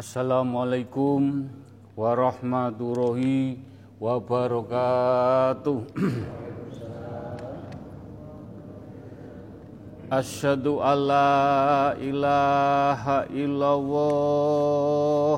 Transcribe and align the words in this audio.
Assalamualaikum 0.00 1.44
warahmatullahi 1.92 3.60
wabarakatuh. 4.00 5.92
Asyhadu 10.24 10.80
alla 10.80 11.92
ilaha 12.00 13.28
illallah 13.28 15.36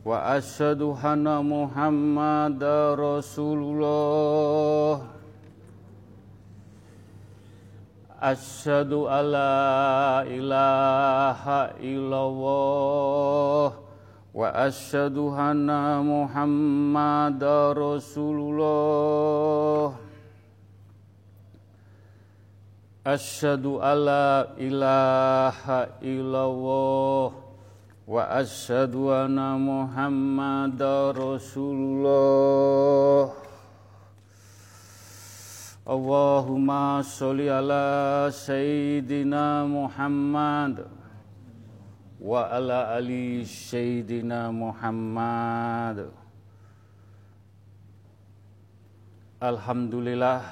wa 0.00 0.16
asyhadu 0.32 0.96
anna 0.96 1.44
Muhammadar 1.44 2.96
Rasulullah. 2.96 5.04
Asyhadu 8.16 9.12
alla 9.12 10.24
ilaha 10.24 11.76
illallah 11.84 13.89
wa 14.32 14.52
asyhadu 14.54 15.34
anna 15.34 16.02
Muhammadar 16.02 17.74
Rasulullah. 17.74 18.70
Asyhadu 23.04 23.82
alla 23.82 24.54
ilaha 24.54 25.88
illallah 25.98 27.32
wa 28.06 28.22
asyhadu 28.38 29.10
anna 29.10 29.58
Muhammadar 29.58 31.16
Rasulullah. 31.18 32.70
Allahumma 35.90 37.02
sholli 37.02 37.50
ala 37.50 38.30
sayyidina 38.30 39.66
Muhammad 39.66 40.99
wa 42.20 42.52
ala 42.52 42.92
ali 42.92 43.48
sayyidina 43.48 44.52
Muhammad. 44.52 46.12
Alhamdulillah 49.40 50.44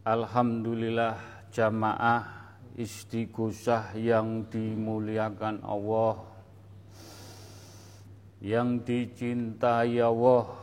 Alhamdulillah 0.00 1.20
jamaah 1.52 2.24
istighosah 2.72 3.92
yang 4.00 4.48
dimuliakan 4.48 5.60
Allah 5.60 6.24
yang 8.40 8.80
dicintai 8.80 10.00
Allah 10.00 10.56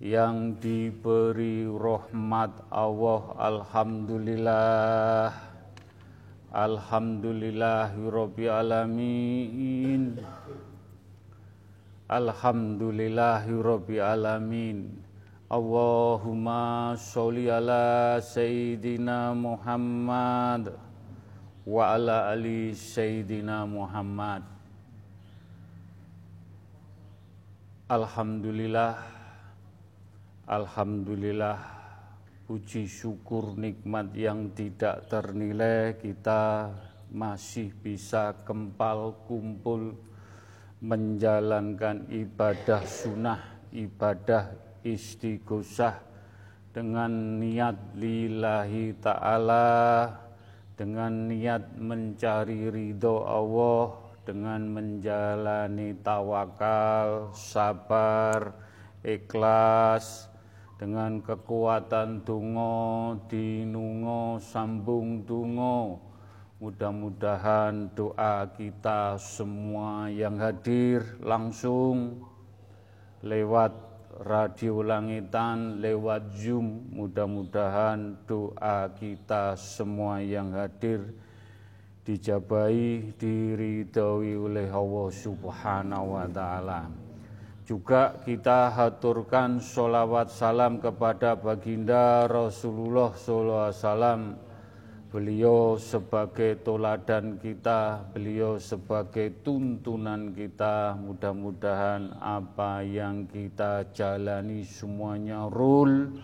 yang 0.00 0.56
diberi 0.56 1.68
rahmat 1.68 2.56
Allah 2.72 3.36
Alhamdulillah 3.36 5.45
Alhamdulillahirabbil 6.56 8.48
alamin. 8.48 10.24
Alamin. 14.00 14.88
Allahumma 15.52 16.96
sholli 16.96 17.52
ala 17.52 18.16
Sayyidina 18.24 19.36
Muhammad 19.36 20.72
wa 21.68 21.92
ala 21.92 22.32
ali 22.32 22.72
Sayyidina 22.72 23.68
Muhammad. 23.68 24.40
Alhamdulillah. 27.92 28.96
Alhamdulillah 30.48 31.75
puji 32.46 32.86
syukur 32.86 33.58
nikmat 33.58 34.14
yang 34.14 34.54
tidak 34.54 35.10
ternilai 35.10 35.98
kita 35.98 36.70
masih 37.10 37.74
bisa 37.82 38.38
kempal 38.46 39.18
kumpul 39.26 39.98
menjalankan 40.78 42.06
ibadah 42.06 42.86
sunnah 42.86 43.42
ibadah 43.74 44.54
istighosah 44.86 45.98
dengan 46.70 47.42
niat 47.42 47.98
lillahi 47.98 48.94
ta'ala 48.94 50.06
dengan 50.78 51.26
niat 51.26 51.74
mencari 51.82 52.70
ridho 52.70 53.26
Allah 53.26 54.06
dengan 54.26 54.66
menjalani 54.70 55.94
tawakal, 56.02 57.30
sabar, 57.30 58.54
ikhlas 59.06 60.26
dengan 60.76 61.24
kekuatan 61.24 62.24
tungo, 62.24 63.16
dinungo, 63.28 64.36
sambung 64.40 65.24
tungo 65.24 66.06
mudah-mudahan 66.56 67.92
doa 67.92 68.48
kita 68.56 69.20
semua 69.20 70.08
yang 70.08 70.40
hadir 70.40 71.04
langsung 71.20 72.24
lewat 73.20 73.76
radio 74.24 74.80
langitan 74.80 75.84
lewat 75.84 76.32
Zoom. 76.32 76.88
Mudah-mudahan 76.96 78.24
doa 78.24 78.88
kita 78.96 79.52
semua 79.60 80.24
yang 80.24 80.56
hadir 80.56 81.12
dijabai, 82.08 83.12
diridhoi 83.20 84.32
oleh 84.38 84.68
Allah 84.72 85.08
Subhanahu 85.12 86.16
wa 86.16 86.26
taala. 86.30 87.05
Juga 87.66 88.14
kita 88.22 88.70
haturkan 88.70 89.58
sholawat 89.58 90.30
salam 90.30 90.78
kepada 90.78 91.34
baginda 91.34 92.30
Rasulullah 92.30 93.10
wasallam 93.10 94.38
Beliau 95.06 95.80
sebagai 95.80 96.60
toladan 96.60 97.38
kita, 97.38 98.04
beliau 98.10 98.60
sebagai 98.60 99.40
tuntunan 99.40 100.34
kita. 100.34 100.92
Mudah-mudahan 100.98 102.20
apa 102.20 102.84
yang 102.84 103.24
kita 103.24 103.86
jalani 103.96 104.66
semuanya 104.66 105.48
rule 105.48 106.20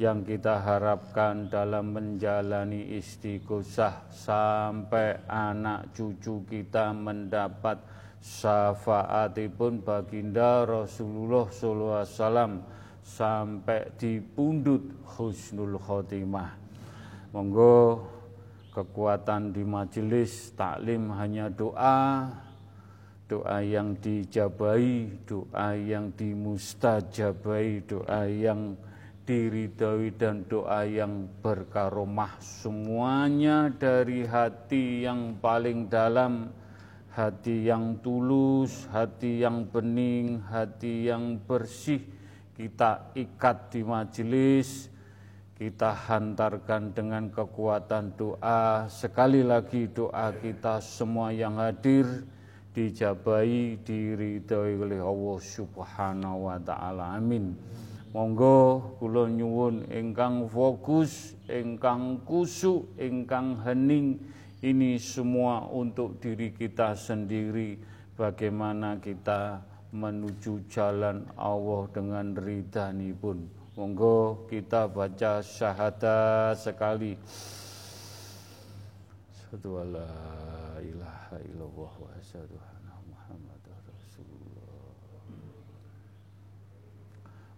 yang 0.00 0.26
kita 0.26 0.56
harapkan 0.56 1.46
dalam 1.46 1.94
menjalani 1.94 2.98
istighosah 2.98 4.08
sampai 4.10 5.20
anak 5.30 5.94
cucu 5.94 6.42
kita 6.48 6.90
mendapat 6.90 7.78
syafaatipun 8.24 9.84
baginda 9.84 10.64
Rasulullah 10.64 11.44
SAW 11.52 12.64
sampai 13.04 13.92
di 14.00 14.16
pundut 14.16 14.80
husnul 15.04 15.76
khotimah. 15.76 16.56
Monggo 17.36 18.00
kekuatan 18.72 19.52
di 19.52 19.60
majelis 19.60 20.56
taklim 20.56 21.12
hanya 21.12 21.52
doa, 21.52 22.32
doa 23.28 23.60
yang 23.60 23.92
dijabai, 24.00 25.20
doa 25.28 25.76
yang 25.76 26.08
dimustajabai, 26.16 27.84
doa 27.84 28.24
yang 28.24 28.72
diridhoi 29.24 30.16
dan 30.16 30.44
doa 30.48 30.84
yang 30.84 31.28
berkaromah 31.44 32.40
semuanya 32.40 33.72
dari 33.72 34.24
hati 34.24 35.04
yang 35.04 35.36
paling 35.40 35.88
dalam, 35.88 36.48
hati 37.14 37.70
yang 37.70 38.02
tulus, 38.02 38.90
hati 38.90 39.46
yang 39.46 39.70
bening, 39.70 40.42
hati 40.50 41.06
yang 41.06 41.38
bersih 41.38 42.02
kita 42.58 43.14
ikat 43.14 43.70
di 43.70 43.80
majelis 43.86 44.90
kita 45.54 45.94
hantarkan 45.94 46.90
dengan 46.90 47.30
kekuatan 47.30 48.18
doa. 48.18 48.90
Sekali 48.90 49.46
lagi 49.46 49.86
doa 49.86 50.34
kita 50.34 50.82
semua 50.82 51.30
yang 51.30 51.62
hadir 51.62 52.26
dijabai 52.74 53.78
diridhoi 53.86 54.74
oleh 54.74 54.98
Allah 54.98 55.38
Subhanahu 55.38 56.50
wa 56.50 56.58
taala. 56.58 57.14
Amin. 57.14 57.54
Monggo 58.10 58.98
kula 58.98 59.30
nyuwun 59.30 59.86
ingkang 59.94 60.50
fokus, 60.50 61.38
ingkang 61.46 62.22
kusuk, 62.26 62.90
ingkang 62.98 63.62
hening 63.62 64.18
ini 64.64 64.96
semua 64.96 65.68
untuk 65.68 66.16
diri 66.16 66.48
kita 66.56 66.96
sendiri 66.96 67.76
bagaimana 68.16 68.96
kita 68.96 69.60
menuju 69.92 70.64
jalan 70.72 71.28
Allah 71.36 71.84
dengan 71.92 72.32
ridhani 72.32 73.12
pun. 73.12 73.44
Monggo 73.76 74.48
kita 74.48 74.88
baca 74.88 75.44
syahadat 75.44 76.56
sekali. 76.56 77.12
Satu 79.36 79.84
ilaha 79.84 81.36
illallah 81.44 81.92
wa 82.00 82.10
asyhadu 82.16 82.56
anna 82.56 82.96
Muhammadar 83.04 83.78
Rasulullah. 83.84 84.80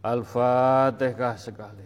Al-Fatihah 0.02 1.36
sekali. 1.38 1.85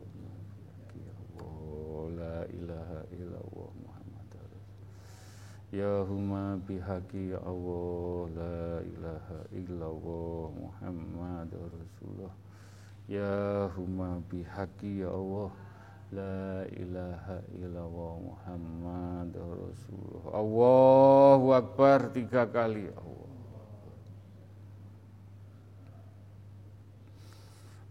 Ya 5.71 6.03
huma 6.03 6.59
bihaqi 6.67 7.31
ya 7.31 7.39
Allah 7.47 8.27
la 8.35 8.59
ilaha 8.83 9.39
illallah 9.55 10.45
Muhammad 10.51 11.49
Rasulullah. 11.55 12.33
Ya 13.07 13.71
huma 13.75 14.19
bihaqi 14.27 15.03
ya 15.03 15.09
Allah 15.15 15.51
La 16.11 16.67
ilaha 16.75 17.39
illallah 17.55 18.13
Muhammad 18.19 19.31
Rasulullah. 19.31 20.43
Allahu 20.43 21.47
Akbar 21.55 22.11
tiga 22.11 22.43
kali. 22.51 22.91
Allah 22.91 23.31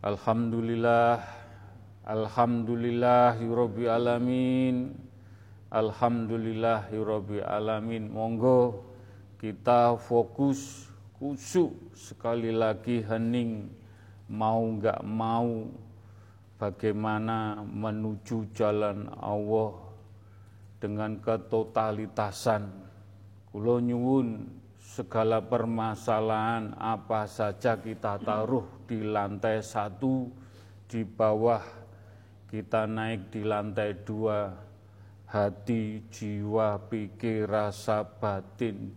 Alhamdulillah 0.05 1.25
Alhamdulillahirabbil 2.05 3.89
alamin 3.89 4.93
Alhamdulillahirabbil 5.71 7.47
alamin. 7.47 8.11
Monggo 8.11 8.83
kita 9.39 9.95
fokus 9.95 10.91
kusuk 11.15 11.95
sekali 11.95 12.51
lagi 12.51 13.07
hening. 13.07 13.71
Mau 14.27 14.67
nggak 14.67 14.99
mau 15.07 15.71
bagaimana 16.59 17.63
menuju 17.63 18.51
jalan 18.51 19.15
Allah 19.15 19.79
dengan 20.83 21.23
ketotalitasan 21.23 22.67
kula 23.55 23.79
nyuwun 23.79 24.51
segala 24.75 25.39
permasalahan 25.39 26.75
apa 26.83 27.31
saja 27.31 27.79
kita 27.79 28.19
taruh 28.19 28.67
di 28.91 29.07
lantai 29.07 29.63
satu, 29.63 30.27
di 30.91 31.07
bawah 31.07 31.63
kita 32.51 32.91
naik 32.91 33.31
di 33.31 33.47
lantai 33.47 34.03
dua, 34.03 34.70
hati, 35.31 36.03
jiwa, 36.11 36.83
pikir, 36.91 37.47
rasa 37.47 38.03
batin, 38.03 38.91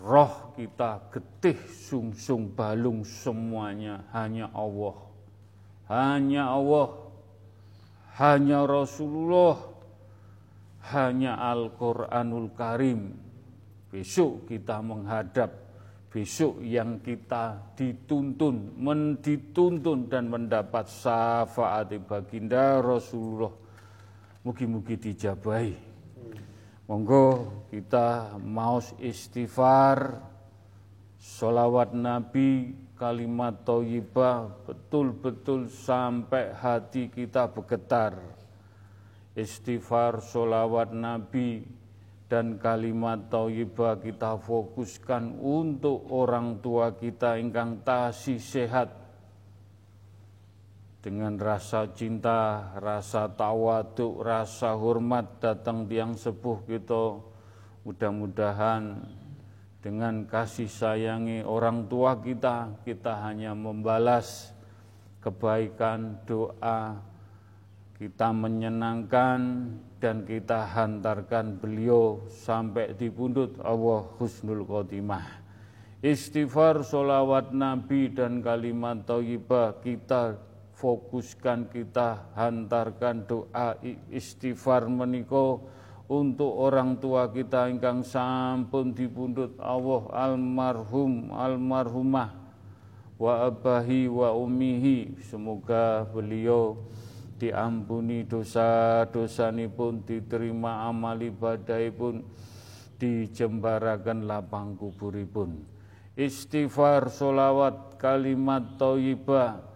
roh 0.00 0.56
kita 0.56 1.12
getih, 1.12 1.60
sungsung, 1.68 2.48
balung 2.50 3.04
semuanya. 3.04 4.08
Hanya 4.10 4.48
Allah. 4.56 4.96
Hanya 5.84 6.48
Allah, 6.48 6.96
hanya 8.16 8.64
Rasulullah, 8.64 9.60
hanya 10.96 11.36
Al-Quranul 11.36 12.56
Karim. 12.56 13.12
Besok 13.92 14.48
kita 14.48 14.80
menghadap. 14.80 15.60
Besok 16.14 16.62
yang 16.62 17.02
kita 17.02 17.74
dituntun, 17.74 18.78
mendituntun 18.78 20.06
dan 20.06 20.30
mendapat 20.30 20.86
syafaat 20.86 21.90
baginda 22.06 22.78
Rasulullah. 22.78 23.63
Mugi-mugi 24.44 25.00
dijabai. 25.00 25.72
Monggo 26.84 27.64
kita 27.72 28.36
mau 28.44 28.76
istighfar, 29.00 30.20
solawat 31.16 31.96
Nabi, 31.96 32.76
kalimat 33.00 33.64
toyibah 33.64 34.52
betul-betul 34.68 35.72
sampai 35.72 36.52
hati 36.52 37.08
kita 37.08 37.48
bergetar. 37.48 38.20
Istighfar, 39.32 40.20
solawat 40.20 40.92
Nabi, 40.92 41.64
dan 42.28 42.56
kalimat 42.56 43.28
thayyibah 43.28 44.00
kita 44.00 44.40
fokuskan 44.40 45.38
untuk 45.38 46.08
orang 46.08 46.58
tua 46.58 46.96
kita 46.96 47.36
ingkang 47.36 47.84
tasih 47.84 48.40
sehat 48.40 49.03
dengan 51.04 51.36
rasa 51.36 51.92
cinta, 51.92 52.72
rasa 52.80 53.28
tawaduk, 53.28 54.24
rasa 54.24 54.72
hormat 54.72 55.36
datang 55.36 55.84
tiang 55.84 56.16
sepuh 56.16 56.64
kita 56.64 57.20
mudah-mudahan 57.84 59.04
dengan 59.84 60.24
kasih 60.24 60.64
sayangi 60.64 61.44
orang 61.44 61.84
tua 61.92 62.16
kita 62.24 62.80
kita 62.88 63.20
hanya 63.20 63.52
membalas 63.52 64.56
kebaikan 65.20 66.24
doa 66.24 66.96
kita 68.00 68.32
menyenangkan 68.32 69.68
dan 70.00 70.24
kita 70.24 70.64
hantarkan 70.72 71.60
beliau 71.60 72.24
sampai 72.32 72.96
di 72.96 73.12
pundut 73.12 73.60
Allah 73.60 74.08
Husnul 74.16 74.64
Khotimah. 74.64 75.44
Istighfar, 76.00 76.84
solawat 76.84 77.52
Nabi 77.52 78.12
dan 78.12 78.40
kalimat 78.44 79.04
thayyibah 79.04 79.80
kita 79.80 80.53
fokuskan, 80.74 81.70
kita 81.70 82.34
hantarkan 82.34 83.24
doa 83.24 83.78
istighfar 84.10 84.90
meniko 84.90 85.70
untuk 86.10 86.52
orang 86.52 87.00
tua 87.00 87.32
kita 87.32 87.70
ingkang 87.72 88.04
sampun 88.04 88.92
dipundhut 88.92 89.56
Allah 89.56 90.04
almarhum 90.12 91.32
almarhumah 91.32 92.28
wa 93.16 93.48
abahi 93.48 94.10
wa 94.10 94.36
umihi. 94.36 95.16
Semoga 95.24 96.04
beliau 96.04 96.76
diampuni 97.40 98.28
dosa-dosa 98.28 99.50
pun 99.72 100.04
diterima 100.04 100.86
amal 100.90 101.18
ibadah 101.18 101.80
pun 101.94 102.20
dijembarakan 103.00 104.28
lapang 104.28 104.76
kuburipun. 104.76 105.64
Istighfar 106.14 107.10
solawat 107.10 107.98
kalimat 107.98 108.78
toibah 108.78 109.73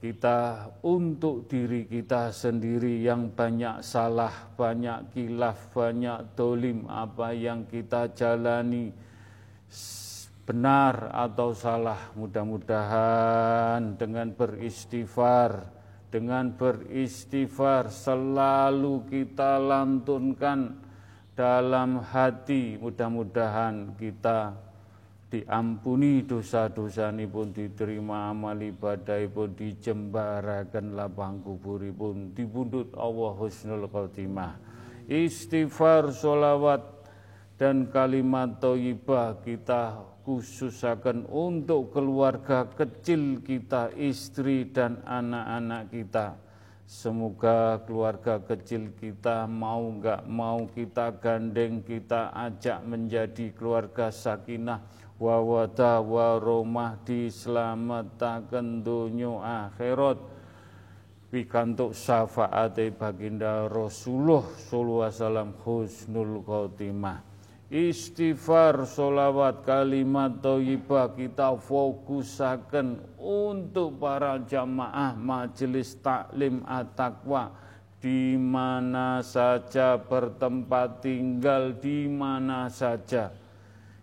kita 0.00 0.72
untuk 0.80 1.44
diri 1.44 1.84
kita 1.84 2.32
sendiri 2.32 3.04
yang 3.04 3.28
banyak 3.36 3.84
salah, 3.84 4.32
banyak 4.56 5.12
kilaf, 5.12 5.68
banyak 5.76 6.32
dolim 6.32 6.88
apa 6.88 7.36
yang 7.36 7.68
kita 7.68 8.08
jalani 8.16 8.88
benar 10.48 11.14
atau 11.14 11.54
salah 11.54 12.10
mudah-mudahan 12.18 13.94
dengan 13.94 14.34
beristighfar 14.34 15.62
dengan 16.10 16.50
beristighfar 16.58 17.86
selalu 17.86 19.06
kita 19.06 19.62
lantunkan 19.62 20.74
dalam 21.38 22.02
hati 22.02 22.74
mudah-mudahan 22.82 23.94
kita 23.94 24.69
diampuni 25.30 26.26
dosa-dosa 26.26 27.14
ini 27.14 27.24
pun 27.30 27.54
diterima 27.54 28.34
amal 28.34 28.58
ibadah 28.58 29.22
pun 29.30 29.54
dijembarakan 29.54 30.98
lapang 30.98 31.38
kubur 31.38 31.80
pun 31.94 32.34
dibundut 32.34 32.90
Allah 32.98 33.32
husnul 33.38 33.86
khotimah 33.86 34.58
istighfar 35.06 36.10
solawat 36.10 36.82
dan 37.58 37.90
kalimat 37.90 38.62
toibah 38.62 39.38
kita 39.42 40.02
khususakan 40.22 41.26
untuk 41.26 41.90
keluarga 41.90 42.68
kecil 42.70 43.42
kita, 43.42 43.90
istri 43.98 44.68
dan 44.70 45.02
anak-anak 45.02 45.90
kita. 45.90 46.26
Semoga 46.86 47.82
keluarga 47.86 48.42
kecil 48.42 48.94
kita 48.98 49.46
mau 49.46 49.78
nggak 49.78 50.26
mau 50.26 50.66
kita 50.70 51.14
gandeng, 51.22 51.82
kita 51.86 52.34
ajak 52.34 52.82
menjadi 52.82 53.54
keluarga 53.54 54.10
sakinah 54.10 54.82
wawada 55.20 56.00
waromah 56.00 56.96
diselamatkan 57.04 58.80
dunia 58.80 59.68
akhirat. 59.68 60.16
Pikantuk 61.30 61.94
syafaat 61.94 62.74
baginda 62.98 63.70
Rasulullah 63.70 64.42
sallallahu 64.42 64.98
alaihi 65.06 65.14
wasallam 65.14 65.50
husnul 65.62 66.34
khotimah. 66.42 67.22
Istighfar, 67.70 68.82
solawat, 68.82 69.62
kalimat 69.62 70.42
toyibah 70.42 71.14
kita 71.14 71.54
fokusakan 71.54 72.98
untuk 73.14 74.02
para 74.02 74.42
jamaah 74.42 75.14
majelis 75.14 75.94
taklim 76.02 76.66
at-taqwa. 76.66 77.54
Di 78.02 78.34
mana 78.34 79.22
saja 79.22 80.02
bertempat 80.02 81.06
tinggal 81.06 81.78
di 81.78 82.10
mana 82.10 82.66
saja 82.66 83.30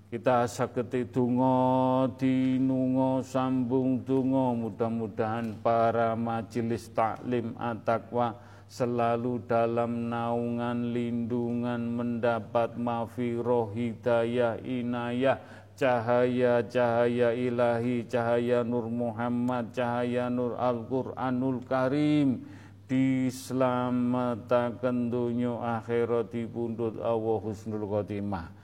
kita 0.08 0.48
saketi 0.48 1.04
dungo 1.12 2.08
dinungo 2.16 3.20
sambung 3.20 4.08
dungo 4.08 4.56
mudah-mudahan 4.56 5.60
para 5.60 6.16
majelis 6.16 6.88
taklim 6.96 7.52
at-taqwa 7.60 8.40
selalu 8.72 9.44
dalam 9.48 10.08
naungan 10.08 10.96
lindungan 10.96 11.92
mendapat 11.92 12.80
mafiroh 12.80 13.72
hidayah 13.76 14.60
inayah. 14.64 15.40
Cahaya-cahaya 15.78 17.38
ilahi, 17.38 18.02
cahaya 18.10 18.66
Nur 18.66 18.90
Muhammad, 18.90 19.70
cahaya 19.78 20.26
Nur 20.26 20.58
Al-Quranul 20.58 21.62
Karim, 21.70 22.42
diselamatkan 22.90 24.74
dunia 25.14 25.78
akhirat 25.78 26.34
di 26.34 26.50
pundut 26.50 26.98
Allah 26.98 27.38
Husnul 27.46 27.86
Khotimah. 27.86 28.57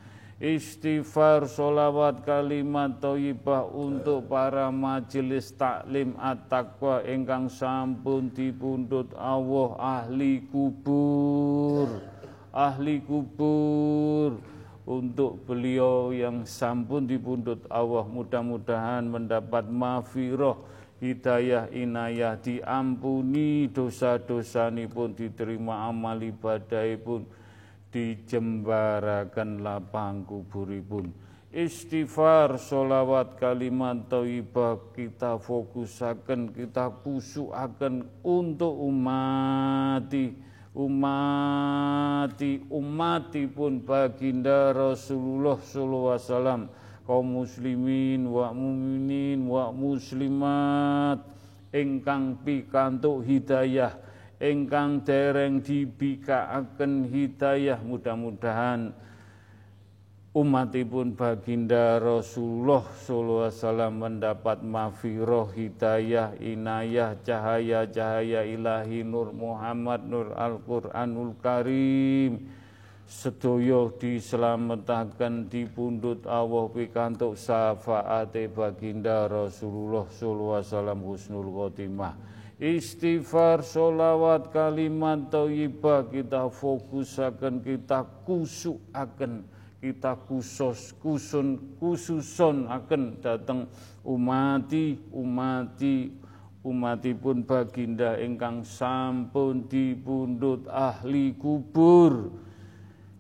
Istighfar, 0.44 1.48
solawat, 1.48 2.28
kalimat 2.28 3.00
thayyibah 3.00 3.64
untuk 3.72 4.28
para 4.28 4.68
majelis 4.68 5.56
taklim 5.56 6.20
at-taqwa 6.20 7.00
ingkang 7.08 7.48
sampun 7.48 8.28
dipundhut 8.28 9.08
Allah 9.16 9.70
ahli 9.80 10.44
kubur. 10.52 12.04
Ahli 12.52 13.00
kubur. 13.00 14.44
Untuk 14.84 15.48
beliau 15.48 16.12
yang 16.12 16.44
sampun 16.44 17.08
dipundhut 17.08 17.64
Allah 17.72 18.04
mudah-mudahan 18.04 19.08
mendapat 19.08 19.64
mafiroh 19.72 20.60
hidayah 21.00 21.72
inayah 21.72 22.36
diampuni 22.40 23.72
dosa-dosa 23.72 24.68
pun 24.92 25.16
diterima 25.16 25.88
amal 25.88 26.20
ibadah 26.20 26.84
pun 27.00 27.24
dijembarakan 27.94 29.62
lapang 29.62 30.26
kuburipun. 30.26 31.14
Istighfar 31.54 32.58
solawat 32.58 33.38
kalimat 33.38 34.10
taibah 34.10 34.90
kita 34.98 35.38
fokusakan 35.38 36.50
kita 36.50 36.90
kusuakan 37.06 38.10
untuk 38.26 38.74
umati 38.74 40.34
umati 40.74 42.66
umati 42.74 43.46
pun 43.46 43.86
baginda 43.86 44.74
Rasulullah 44.74 45.62
sallallahu 45.62 46.18
alaihi 46.18 46.74
kaum 47.06 47.46
muslimin 47.46 48.26
wa 48.26 48.50
muminin 48.50 49.46
wa 49.46 49.70
muslimat 49.70 51.22
ingkang 51.70 52.42
pikantuk 52.42 53.22
hidayah 53.22 53.94
ingkang 54.44 55.08
dereng 55.08 55.64
dibikaaken 55.64 57.08
hidayah 57.08 57.80
mudah-mudahan 57.80 58.92
umatipun 60.36 61.16
baginda 61.16 61.96
Rasulullah 62.04 62.84
sallallahu 62.84 63.48
alaihi 63.48 63.56
wasallam 63.64 63.94
mendapat 64.04 64.58
mafiroh 64.60 65.48
hidayah 65.56 66.36
inayah 66.44 67.16
cahaya 67.24 67.88
cahaya 67.88 68.44
ilahi 68.44 69.08
nur 69.08 69.32
Muhammad 69.32 70.04
nur 70.04 70.36
Al-Qur'anul 70.36 71.40
Karim. 71.40 72.52
Sedaya 73.04 73.94
dislametaken 74.00 75.46
dipundhut 75.52 76.26
Allah 76.26 76.66
pikantuk 76.72 77.38
syafaate 77.38 78.50
baginda 78.50 79.30
Rasulullah 79.30 80.08
sallallahu 80.08 80.56
alaihi 80.58 80.72
wasallam 80.72 81.00
husnul 81.04 81.50
khotimah 81.52 82.33
istighfar 82.64 83.60
solawat 83.60 84.48
kalimat 84.56 85.28
thayyibah 85.28 86.08
kita 86.08 86.48
fokusaken 86.48 87.60
kita 87.60 88.08
kusukaken 88.24 89.44
kita 89.84 90.16
khusus 90.24 90.96
kusun 91.04 91.76
khususon 91.76 92.72
akan 92.72 93.20
datang 93.20 93.68
umati 94.08 94.96
umati 95.12 96.16
umatipun 96.64 97.44
baginda 97.44 98.16
ingkang 98.16 98.64
sampun 98.64 99.68
dipundhut 99.68 100.64
ahli 100.72 101.36
kubur 101.36 102.32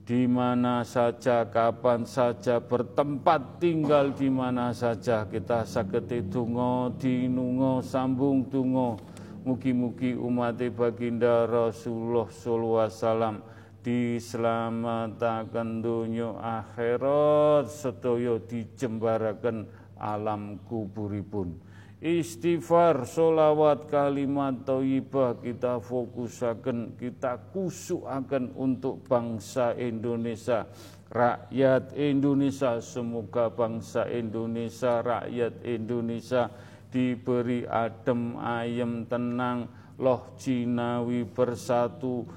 di 0.03 0.27
mana 0.27 0.83
saja, 0.83 1.47
kapan 1.47 2.03
saja, 2.03 2.59
bertempat 2.59 3.63
tinggal 3.63 4.11
di 4.11 4.27
mana 4.27 4.75
saja 4.75 5.23
kita 5.23 5.63
saketi 5.63 6.27
tungo, 6.27 6.91
dinungo, 6.99 7.79
sambung 7.79 8.43
tungo. 8.51 8.99
Mugi-mugi 9.43 10.15
umat 10.15 10.55
baginda 10.71 11.43
Rasulullah 11.43 12.31
sallallahu 12.31 12.79
alaihi 12.79 12.95
wasallam 12.95 13.35
diselamatkan 13.83 15.83
dunia 15.83 16.31
akhirat 16.39 17.67
sedaya 17.67 18.39
dijembaraken 18.39 19.67
alam 19.99 20.63
kuburipun 20.63 21.59
istighfar, 22.03 23.07
solawat, 23.07 23.87
kalimat 23.87 24.67
thayyibah 24.67 25.39
kita 25.39 25.79
fokusaken, 25.79 26.99
kita 26.99 27.39
kusukaken 27.55 28.51
untuk 28.59 29.07
bangsa 29.07 29.71
Indonesia, 29.79 30.67
rakyat 31.07 31.95
Indonesia. 31.95 32.83
Semoga 32.83 33.47
bangsa 33.47 34.03
Indonesia, 34.11 34.99
rakyat 34.99 35.63
Indonesia 35.63 36.51
diberi 36.93 37.65
adem, 37.65 38.37
ayem, 38.37 39.09
tenang, 39.09 39.65
loh 39.97 40.37
jinawi 40.37 41.25
bersatu, 41.25 42.29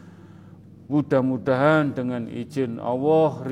Mudah-mudahan 0.87 1.99
dengan 1.99 2.31
izin 2.31 2.79
Allah 2.79 3.43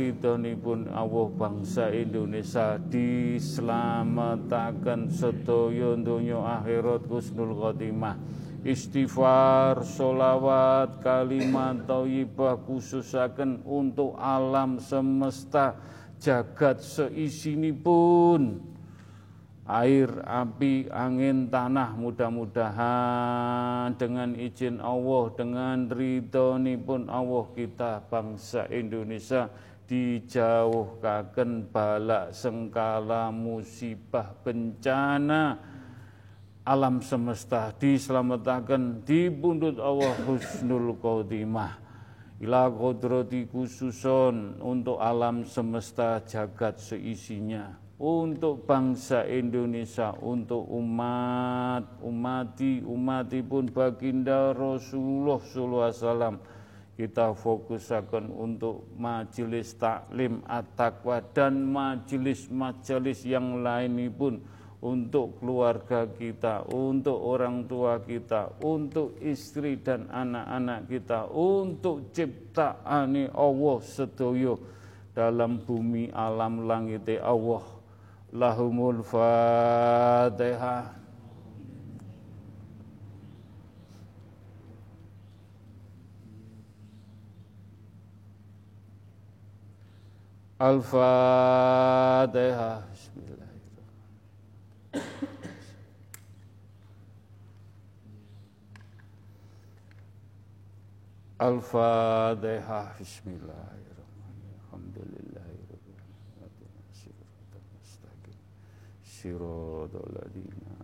pun 0.55 0.87
Allah 0.87 1.27
bangsa 1.35 1.91
Indonesia 1.91 2.79
diselamatkan 2.79 5.11
sedaya 5.11 5.99
donya 5.99 6.63
akhirat 6.63 7.11
husnul 7.11 7.59
khotimah. 7.59 8.15
Istighfar, 8.63 9.83
solawat, 9.83 11.03
kalimat 11.03 11.83
thayyibah 11.91 12.55
khususaken 12.71 13.67
untuk 13.67 14.15
alam 14.15 14.79
semesta. 14.79 15.75
Jagat 16.23 16.87
pun 17.83 18.63
air, 19.65 20.13
api, 20.29 20.93
angin, 20.93 21.49
tanah 21.49 21.97
mudah-mudahan 21.97 23.97
dengan 23.97 24.37
izin 24.37 24.77
Allah, 24.85 25.33
dengan 25.33 25.89
ridho 25.89 26.61
pun 26.85 27.09
Allah 27.09 27.45
kita 27.57 28.05
bangsa 28.13 28.69
Indonesia 28.69 29.49
dijauhkan 29.85 31.69
balak 31.69 32.33
sengkala 32.37 33.33
musibah 33.33 34.37
bencana 34.45 35.61
alam 36.65 37.01
semesta. 37.01 37.73
Diselamatkan 37.77 39.05
di 39.05 39.33
bundut 39.33 39.81
Allah 39.81 40.13
husnul 40.29 40.97
khotimah. 41.01 41.81
Ila 42.41 42.69
kodrati 42.69 43.49
khususon 43.49 44.61
untuk 44.61 45.01
alam 45.01 45.49
semesta 45.49 46.21
jagat 46.21 46.83
seisinya 46.83 47.84
untuk 47.99 48.67
bangsa 48.67 49.23
Indonesia, 49.31 50.11
untuk 50.19 50.67
umat, 50.67 52.03
umati, 52.03 52.83
umati 52.83 53.39
pun 53.45 53.71
baginda 53.71 54.51
Rasulullah 54.51 55.39
SAW. 55.39 56.39
Kita 56.95 57.35
fokusakan 57.35 58.31
untuk 58.31 58.87
majelis 58.95 59.75
taklim 59.75 60.47
at-taqwa 60.47 61.19
dan 61.35 61.67
majelis-majelis 61.67 63.27
yang 63.27 63.67
lain 63.67 63.99
pun 64.15 64.39
untuk 64.79 65.43
keluarga 65.43 66.07
kita, 66.07 66.71
untuk 66.71 67.19
orang 67.19 67.67
tua 67.67 67.99
kita, 67.99 68.63
untuk 68.63 69.19
istri 69.19 69.81
dan 69.83 70.07
anak-anak 70.07 70.87
kita, 70.87 71.27
untuk 71.35 72.15
ciptaan 72.15 73.33
Allah 73.35 73.79
sedoyo 73.83 74.55
dalam 75.11 75.67
bumi 75.67 76.15
alam 76.15 76.63
langit 76.69 77.11
Allah 77.19 77.74
lahumul 78.35 79.07
fatihah 79.07 80.91
Al-Fatihah 90.65 92.89
Bismillahirrahmanirrahim 92.89 94.33
Al-Fatihah 104.73 105.34
Siratal 109.25 110.05
ladzina 110.13 110.77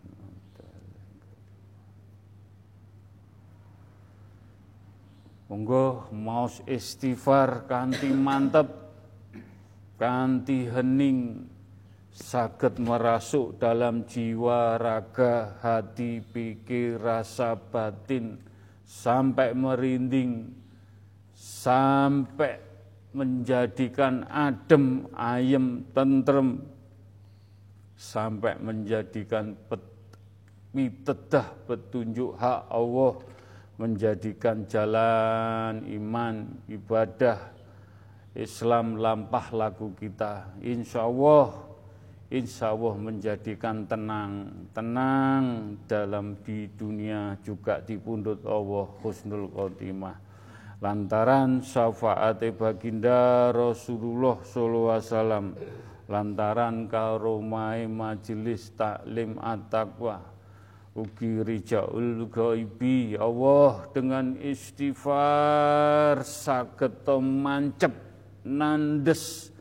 Monggo 5.52 6.08
maos 6.16 6.64
istighfar 6.64 7.68
kanthi 7.68 8.08
mantep 8.16 8.64
kanthi 10.00 10.72
hening 10.72 11.52
saged 12.08 12.80
merasuk 12.80 13.60
dalam 13.60 14.08
jiwa 14.08 14.80
raga 14.80 15.60
hati 15.60 16.24
pikir 16.24 16.96
rasa 16.96 17.60
batin 17.60 18.40
sampai 18.88 19.52
merinding 19.52 20.48
sampai 21.36 22.56
menjadikan 23.12 24.24
adem 24.32 25.12
ayem 25.12 25.84
tentrem 25.92 26.79
sampai 28.00 28.56
menjadikan 28.56 29.52
pet, 29.68 29.84
petunjuk 31.68 32.32
hak 32.40 32.72
Allah 32.72 33.20
menjadikan 33.76 34.64
jalan 34.64 35.84
iman 35.84 36.48
ibadah 36.64 37.36
Islam 38.32 38.96
lampah 38.96 39.52
lagu 39.52 39.92
kita. 40.00 40.48
Insya 40.64 41.04
Allah, 41.04 41.52
insya 42.32 42.72
Allah 42.72 42.96
menjadikan 42.96 43.84
tenang, 43.84 44.48
tenang 44.72 45.76
dalam 45.84 46.40
di 46.40 46.72
dunia 46.72 47.36
juga 47.44 47.84
di 47.84 48.00
pundut 48.00 48.40
Allah 48.48 48.88
husnul 49.04 49.52
khotimah. 49.52 50.16
Lantaran 50.80 51.60
syafaat 51.60 52.40
baginda 52.56 53.52
Rasulullah 53.52 54.40
wasallam 54.40 55.52
lantaran 56.10 56.90
karomai 56.90 57.86
majelis 57.86 58.74
taklim 58.74 59.38
at-taqwa 59.38 60.18
ugi 60.98 61.46
rijaul 61.46 62.26
ghaibi 62.26 63.14
Allah 63.14 63.86
dengan 63.94 64.34
istighfar 64.34 66.26
saged 66.26 67.06
mancep 67.14 67.94
nandes 68.42 69.54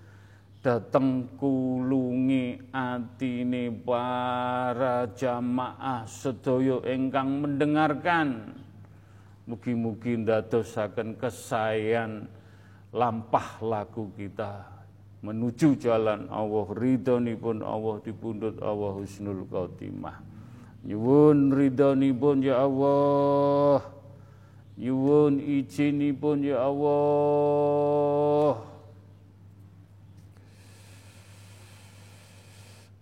dateng 0.60 1.30
kulungi 1.38 2.74
atine 2.74 3.70
para 3.72 5.08
jamaah 5.14 6.04
sedaya 6.10 6.84
ingkang 6.90 7.46
mendengarkan. 7.46 8.58
Mugi-mugi 9.50 10.14
ndadosaken 10.20 11.18
kesayan 11.18 12.30
lampah 12.94 13.58
lagu 13.66 14.14
kita 14.14 14.79
menuju 15.20 15.76
jalan 15.76 16.32
Allah 16.32 16.68
pun 17.36 17.60
Allah 17.60 18.00
dipundhut 18.04 18.56
Allah 18.64 18.92
husnul 18.96 19.44
khotimah. 19.52 20.16
Nyuwun 20.88 21.52
pun 22.16 22.40
ya 22.40 22.64
Allah. 22.64 23.84
Nyuwun 24.80 25.44
pun 26.16 26.40
ya 26.40 26.64
Allah. 26.64 28.64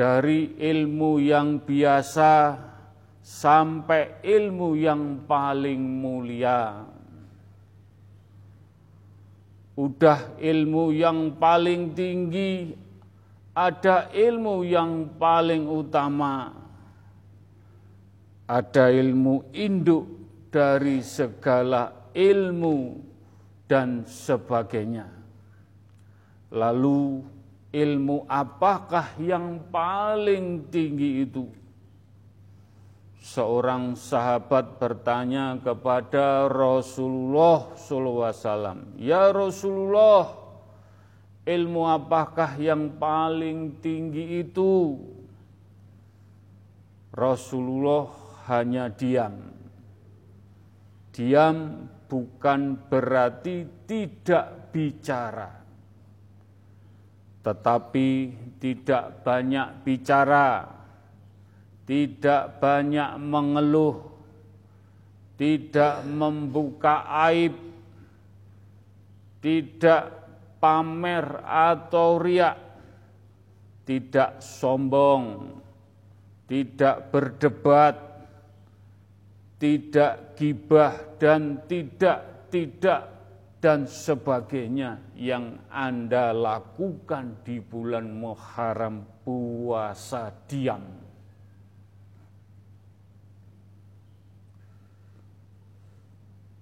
dari 0.00 0.56
ilmu 0.56 1.20
yang 1.20 1.60
biasa 1.60 2.56
sampai 3.20 4.24
ilmu 4.24 4.72
yang 4.72 5.28
paling 5.28 5.76
mulia. 5.76 6.88
Udah 9.76 10.40
ilmu 10.40 10.96
yang 10.96 11.36
paling 11.36 11.92
tinggi, 11.92 12.72
ada 13.52 14.08
ilmu 14.08 14.64
yang 14.64 15.20
paling 15.20 15.68
utama, 15.68 16.48
ada 18.48 18.88
ilmu 18.88 19.52
induk 19.52 20.08
dari 20.48 21.04
segala 21.04 22.08
ilmu 22.16 22.96
dan 23.68 24.08
sebagainya. 24.08 25.12
Lalu 26.56 27.20
ilmu 27.70 28.26
apakah 28.26 29.14
yang 29.22 29.70
paling 29.70 30.70
tinggi 30.70 31.22
itu? 31.22 31.46
Seorang 33.20 33.94
sahabat 33.94 34.80
bertanya 34.82 35.54
kepada 35.62 36.50
Rasulullah 36.50 37.78
SAW, 37.78 38.98
Ya 38.98 39.30
Rasulullah, 39.30 40.34
ilmu 41.46 41.82
apakah 41.86 42.58
yang 42.58 42.98
paling 42.98 43.78
tinggi 43.78 44.42
itu? 44.42 44.98
Rasulullah 47.14 48.10
hanya 48.50 48.90
diam. 48.90 49.36
Diam 51.14 51.86
bukan 52.08 52.88
berarti 52.88 53.68
tidak 53.86 54.72
bicara 54.74 55.59
tetapi 57.40 58.08
tidak 58.60 59.24
banyak 59.24 59.80
bicara, 59.80 60.68
tidak 61.88 62.60
banyak 62.60 63.16
mengeluh, 63.16 64.04
tidak 65.40 66.04
membuka 66.04 67.08
aib, 67.32 67.56
tidak 69.40 70.12
pamer 70.60 71.40
atau 71.48 72.20
riak, 72.20 72.60
tidak 73.88 74.44
sombong, 74.44 75.56
tidak 76.44 77.08
berdebat, 77.08 77.96
tidak 79.56 80.36
gibah 80.36 80.92
dan 81.16 81.64
tidak 81.64 82.48
tidak 82.52 83.19
dan 83.60 83.84
sebagainya 83.84 84.96
yang 85.12 85.60
Anda 85.68 86.32
lakukan 86.32 87.44
di 87.44 87.60
bulan 87.60 88.08
Muharram 88.08 89.04
puasa 89.20 90.32
diam. 90.48 90.80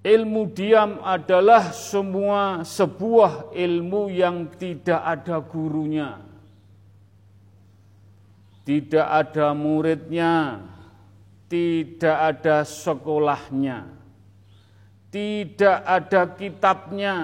Ilmu 0.03 0.43
diam 0.51 0.99
adalah 1.07 1.71
semua 1.71 2.67
sebuah 2.67 3.55
ilmu 3.55 4.11
yang 4.11 4.51
tidak 4.59 4.99
ada 4.99 5.39
gurunya. 5.39 6.19
Tidak 8.67 9.07
ada 9.07 9.55
muridnya, 9.55 10.61
tidak 11.47 12.17
ada 12.35 12.67
sekolahnya 12.67 13.98
tidak 15.09 15.79
ada 15.89 16.23
kitabnya 16.37 17.17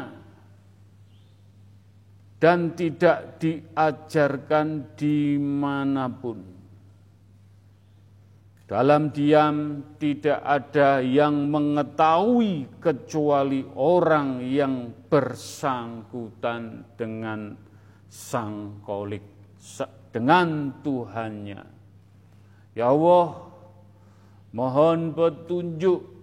dan 2.40 2.76
tidak 2.76 3.40
diajarkan 3.40 4.96
di 4.96 5.40
mana 5.40 6.12
pun. 6.12 6.54
Dalam 8.64 9.12
diam 9.12 9.80
tidak 10.00 10.40
ada 10.40 11.04
yang 11.04 11.52
mengetahui 11.52 12.80
kecuali 12.80 13.60
orang 13.76 14.40
yang 14.40 14.88
bersangkutan 15.12 16.96
dengan 16.96 17.52
sang 18.08 18.80
kolik, 18.80 19.20
dengan 20.08 20.80
Tuhannya. 20.80 21.60
Ya 22.72 22.88
Allah, 22.88 23.52
mohon 24.56 25.12
petunjuk 25.12 26.13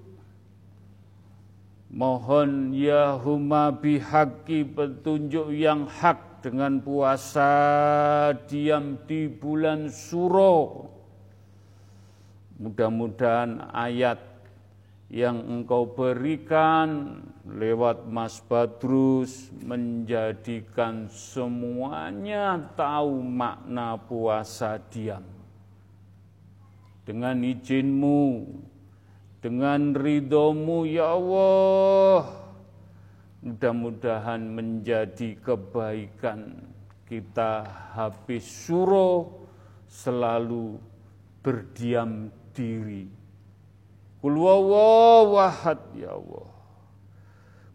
Mohon 1.92 2.72
ya 2.72 3.20
huma 3.20 3.76
bihaki 3.76 4.64
petunjuk 4.64 5.52
yang 5.52 5.92
hak 5.92 6.40
dengan 6.40 6.80
puasa 6.80 7.52
diam 8.48 8.96
di 9.04 9.28
bulan 9.28 9.92
suro. 9.92 10.88
Mudah-mudahan 12.64 13.76
ayat 13.76 14.24
yang 15.12 15.44
engkau 15.44 15.92
berikan 15.92 17.20
lewat 17.44 18.08
Mas 18.08 18.40
Badrus 18.40 19.52
menjadikan 19.60 21.12
semuanya 21.12 22.72
tahu 22.80 23.20
makna 23.20 24.00
puasa 24.00 24.80
diam. 24.88 25.28
Dengan 27.04 27.44
izinmu, 27.44 28.48
dengan 29.42 29.98
ridhomu 29.98 30.86
ya 30.86 31.18
Allah, 31.18 32.30
mudah-mudahan 33.42 34.46
menjadi 34.46 35.34
kebaikan 35.42 36.70
kita 37.10 37.66
habis 37.98 38.46
suruh 38.46 39.26
selalu 39.90 40.78
berdiam 41.42 42.30
diri 42.54 43.10
Kul 44.22 44.38
wawahad 44.38 45.82
ya 45.98 46.14
Allah. 46.14 46.46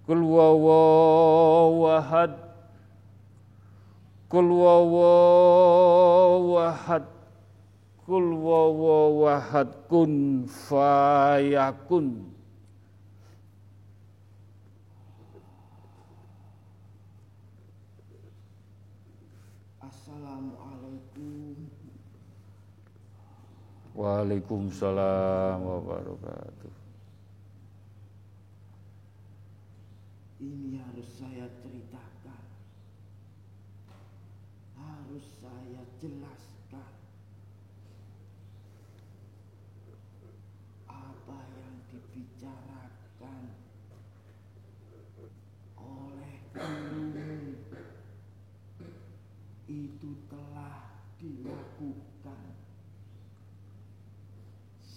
Kul 0.07 0.23
wawahad. 0.23 2.39
Kul. 4.31 4.47
Kul 8.07 8.39
wawahad 8.39 9.91
kun 9.91 10.47
fayakun. 10.47 12.37
Waalaikumsalam 23.97 25.65
wabarakatuh. 25.65 26.75
Ini 30.37 30.79
harus 30.85 31.09
saya 31.17 31.49
ceritakan. 31.59 31.86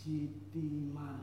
Jidimana. 0.09 1.18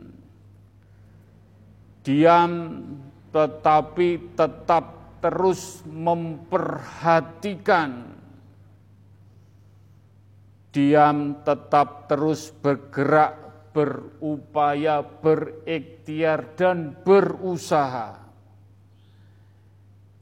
Diam 2.01 2.81
tetapi 3.29 4.33
tetap 4.33 4.85
terus 5.21 5.85
memperhatikan 5.85 8.11
diam 10.71 11.43
tetap 11.43 12.07
terus 12.07 12.55
bergerak, 12.63 13.35
berupaya, 13.75 15.03
berikhtiar 15.03 16.55
dan 16.55 16.95
berusaha. 17.03 18.19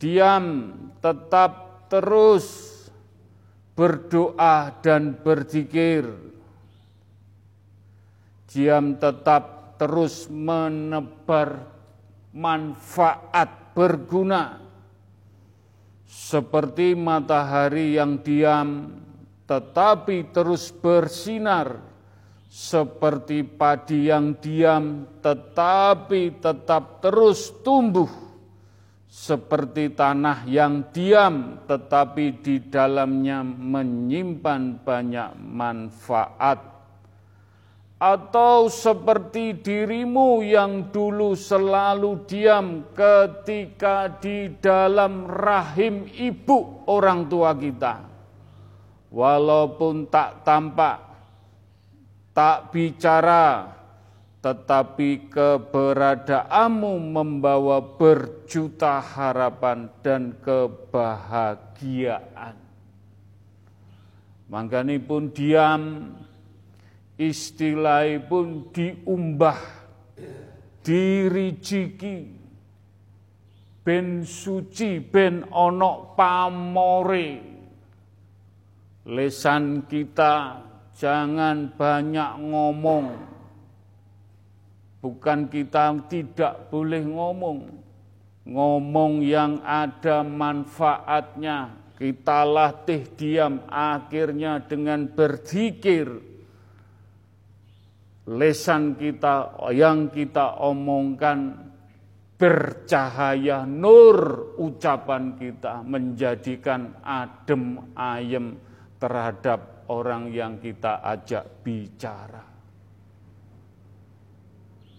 Diam 0.02 0.46
tetap 1.02 1.86
terus 1.90 2.78
berdoa 3.78 4.74
dan 4.82 5.14
berzikir. 5.22 6.10
Diam 8.50 8.98
tetap 8.98 9.59
terus 9.80 10.28
menebar 10.28 11.64
manfaat 12.36 13.72
berguna. 13.72 14.60
Seperti 16.04 17.00
matahari 17.00 17.96
yang 17.96 18.20
diam 18.20 18.92
tetapi 19.48 20.36
terus 20.36 20.70
bersinar. 20.76 21.88
Seperti 22.50 23.46
padi 23.46 24.10
yang 24.10 24.34
diam 24.42 25.06
tetapi 25.22 26.42
tetap 26.42 27.00
terus 27.00 27.54
tumbuh. 27.62 28.10
Seperti 29.10 29.94
tanah 29.94 30.46
yang 30.50 30.90
diam 30.94 31.62
tetapi 31.66 32.42
di 32.42 32.62
dalamnya 32.70 33.42
menyimpan 33.46 34.82
banyak 34.82 35.34
manfaat 35.38 36.79
atau 38.00 38.72
seperti 38.72 39.60
dirimu 39.60 40.40
yang 40.40 40.88
dulu 40.88 41.36
selalu 41.36 42.24
diam 42.24 42.88
ketika 42.96 44.08
di 44.24 44.56
dalam 44.64 45.28
rahim 45.28 46.08
ibu 46.08 46.88
orang 46.88 47.28
tua 47.28 47.52
kita 47.60 48.00
walaupun 49.12 50.08
tak 50.08 50.48
tampak 50.48 50.98
tak 52.32 52.72
bicara 52.72 53.76
tetapi 54.40 55.28
keberadaanmu 55.28 56.96
membawa 56.96 57.84
berjuta 57.84 59.04
harapan 59.04 59.92
dan 60.00 60.32
kebahagiaan. 60.40 62.56
Makanya 64.48 64.96
pun 65.04 65.28
diam, 65.36 66.16
istilah 67.20 68.08
pun 68.24 68.72
diumbah, 68.72 69.60
dirijiki, 70.82 72.18
ben 73.84 74.24
suci, 74.24 75.04
ben 75.04 75.44
onok 75.52 76.16
pamore. 76.16 77.30
Lesan 79.04 79.84
kita 79.90 80.64
jangan 80.96 81.76
banyak 81.76 82.32
ngomong, 82.40 83.30
Bukan 85.00 85.48
kita 85.48 85.96
tidak 86.12 86.68
boleh 86.68 87.04
ngomong. 87.08 87.60
Ngomong 88.44 89.24
yang 89.24 89.64
ada 89.64 90.28
manfaatnya. 90.28 91.72
Kita 91.96 92.44
latih 92.48 93.08
diam 93.16 93.64
akhirnya 93.68 94.60
dengan 94.64 95.08
berzikir. 95.08 96.29
Lesan 98.30 98.94
kita 98.94 99.58
yang 99.74 100.14
kita 100.14 100.62
omongkan 100.62 101.66
bercahaya 102.38 103.66
nur 103.66 104.54
ucapan 104.62 105.34
kita 105.34 105.82
menjadikan 105.82 106.94
adem 107.02 107.90
ayem 107.98 108.54
terhadap 109.02 109.90
orang 109.90 110.30
yang 110.30 110.62
kita 110.62 111.02
ajak 111.10 111.66
bicara. 111.66 112.46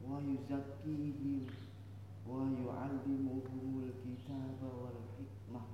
Wa 0.00 0.16
yuzakkihim 0.24 1.52
Wa 2.24 2.48
yu'allimuhumul 2.48 3.92
kitaba 4.00 4.68
wal 4.80 4.96
hikmah 5.20 5.68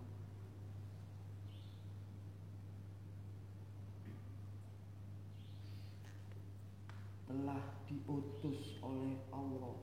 Telah 7.31 7.79
diutus 7.89 8.77
oleh 8.85 9.17
Allah 9.33 9.81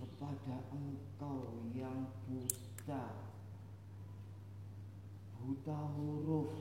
kepada 0.00 0.56
engkau 0.72 1.68
yang 1.76 2.08
buta 2.24 3.04
buta 5.62 5.78
huruf 5.94 6.58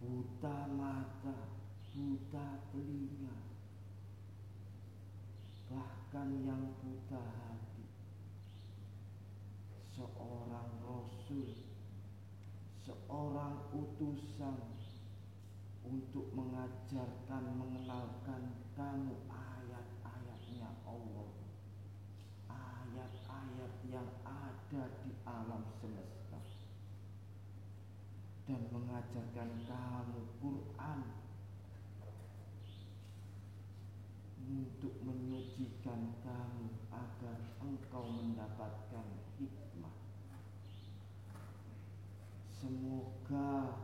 buta 0.00 0.56
mata 0.72 1.44
buta 1.92 2.46
telinga. 2.72 3.36
Bahkan 5.68 6.28
yang 6.48 6.72
buta 6.80 7.20
hati. 7.20 7.84
Seorang 9.92 10.72
rasul 10.88 11.52
seorang 12.80 13.60
utusan 13.76 14.56
untuk 15.84 16.24
mengajarkan 16.32 17.44
mengenalkan 17.60 18.56
kamu 18.72 19.20
ayat-ayatnya 19.28 20.72
Allah 20.88 21.28
ayat-ayat 22.48 23.74
yang 23.92 24.08
ada 24.24 24.84
di 25.04 25.12
alam 25.28 25.68
semesta 25.76 26.24
dan 28.44 28.60
mengajarkan 28.68 29.50
kamu 29.64 30.20
Quran 30.36 31.00
untuk 34.44 34.94
menyucikan 35.00 36.12
kamu 36.20 36.68
agar 36.92 37.38
engkau 37.64 38.04
mendapatkan 38.04 39.08
hikmah. 39.40 39.96
Semoga 42.52 43.80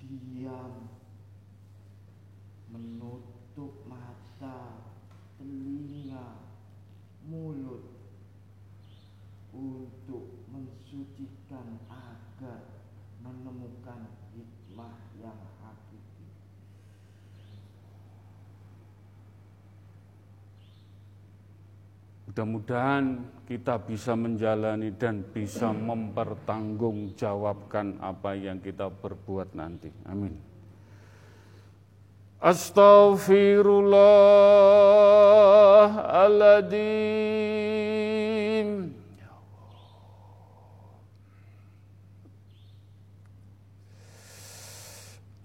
diam 0.00 0.88
menutup 2.72 3.84
mata, 3.84 4.80
telinga, 5.36 6.40
mulut 7.28 7.84
untuk 9.52 10.44
mensucikan 10.48 11.84
agar 11.92 12.75
menemukan 13.26 14.06
hikmah 14.32 14.94
yang 15.18 15.34
hakiki. 15.60 16.26
Mudah-mudahan 22.30 23.26
kita 23.50 23.82
bisa 23.82 24.14
menjalani 24.14 24.94
dan 24.94 25.26
bisa 25.26 25.74
mempertanggungjawabkan 25.74 27.98
apa 27.98 28.38
yang 28.38 28.62
kita 28.62 28.86
berbuat 28.90 29.54
nanti. 29.58 29.90
Amin. 30.06 30.38
Astaghfirullah 32.36 34.36
Astaghfirullahaladzim 35.96 38.95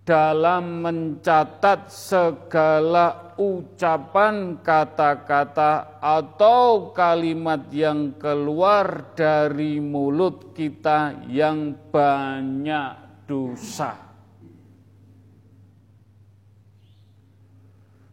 dalam 0.06 0.86
mencatat 0.86 1.90
segala 1.90 3.34
ucapan 3.34 4.62
kata-kata 4.62 5.98
atau 5.98 6.94
kalimat 6.94 7.66
yang 7.74 8.14
keluar 8.14 9.18
dari 9.18 9.82
mulut 9.82 10.54
kita 10.54 11.26
yang 11.26 11.74
banyak 11.90 13.26
dosa. 13.26 13.98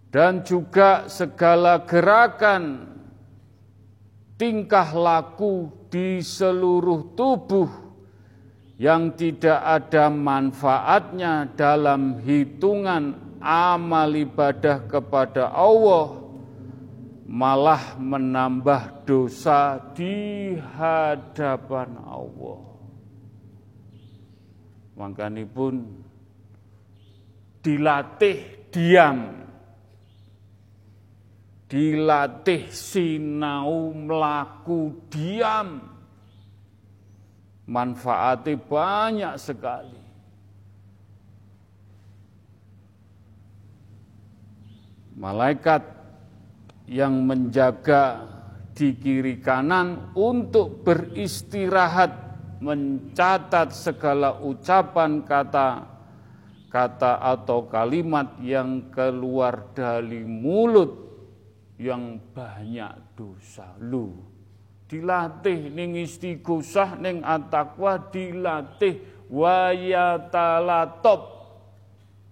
Dan 0.09 0.41
juga 0.41 1.05
segala 1.05 1.85
gerakan 1.85 2.89
tingkah 4.33 4.97
laku 4.97 5.69
di 5.93 6.25
seluruh 6.25 7.13
tubuh 7.13 7.82
yang 8.83 9.15
tidak 9.15 9.63
ada 9.63 10.11
manfaatnya 10.11 11.47
dalam 11.55 12.19
hitungan 12.19 13.15
amal 13.39 14.11
ibadah 14.11 14.83
kepada 14.91 15.55
Allah 15.55 16.19
malah 17.23 17.95
menambah 17.95 19.07
dosa 19.07 19.79
di 19.95 20.51
hadapan 20.75 21.95
Allah. 22.03 22.59
Makanya 24.99 25.47
pun 25.47 25.79
dilatih 27.63 28.67
diam 28.67 29.47
dilatih 31.71 32.67
sinau 32.67 33.95
melaku 33.95 35.07
diam 35.07 35.92
manfaatnya 37.73 38.61
banyak 38.61 39.33
sekali. 39.41 40.01
Malaikat 45.17 45.81
yang 46.85 47.25
menjaga 47.25 48.29
di 48.73 48.93
kiri 48.97 49.41
kanan 49.41 50.13
untuk 50.13 50.85
beristirahat 50.85 52.13
mencatat 52.61 53.69
segala 53.73 54.37
ucapan 54.41 55.21
kata 55.21 55.89
kata 56.73 57.21
atau 57.21 57.69
kalimat 57.69 58.41
yang 58.41 58.89
keluar 58.89 59.69
dari 59.77 60.25
mulut 60.25 60.89
yang 61.77 62.17
banyak 62.33 63.13
dosa. 63.13 63.77
Lu 63.77 64.32
dilatih 64.87 65.71
ning 65.71 65.95
istighosah 65.99 66.99
ning 66.99 67.23
atakwa 67.25 67.97
dilatih 68.11 68.99
wayatalatop 69.31 71.21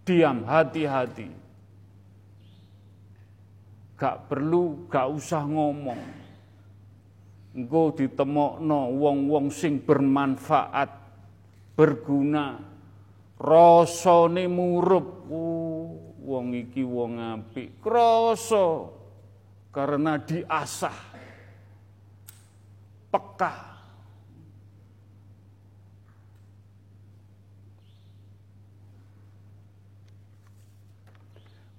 diam 0.06 0.44
hati-hati. 0.46 1.30
Gak 3.98 4.30
perlu 4.30 4.90
gak 4.90 5.08
usah 5.14 5.46
ngomong. 5.46 6.02
Engko 7.52 7.92
ditemokno 7.94 8.96
wong-wong 8.96 9.52
sing 9.52 9.84
bermanfaat 9.84 10.90
berguna. 11.76 12.58
Rasane 13.42 14.46
murup. 14.50 15.26
Uh, 15.30 16.12
wong 16.22 16.54
iki 16.56 16.86
wong 16.86 17.18
apik. 17.18 17.82
Krasa 17.82 18.88
karena 19.74 20.22
diasah 20.22 21.11
peka 23.12 23.72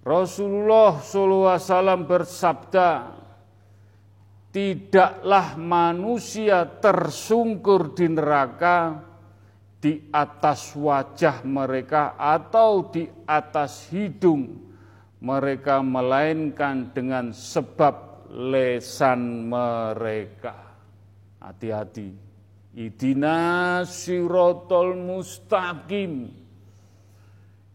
Rasulullah 0.02 0.98
SAW 0.98 2.02
bersabda, 2.02 3.14
tidaklah 4.50 5.54
manusia 5.54 6.66
tersungkur 6.66 7.94
di 7.94 8.10
neraka 8.10 8.98
di 9.78 10.10
atas 10.10 10.74
wajah 10.74 11.46
mereka 11.46 12.18
atau 12.18 12.90
di 12.90 13.06
atas 13.30 13.86
hidung 13.94 14.74
mereka 15.22 15.78
melainkan 15.86 16.90
dengan 16.90 17.30
sebab 17.30 18.26
lesan 18.34 19.46
mereka. 19.46 20.71
Hati-hati. 21.42 22.14
Idina 22.78 23.82
sirotol 23.82 24.94
mustaqim. 24.94 26.30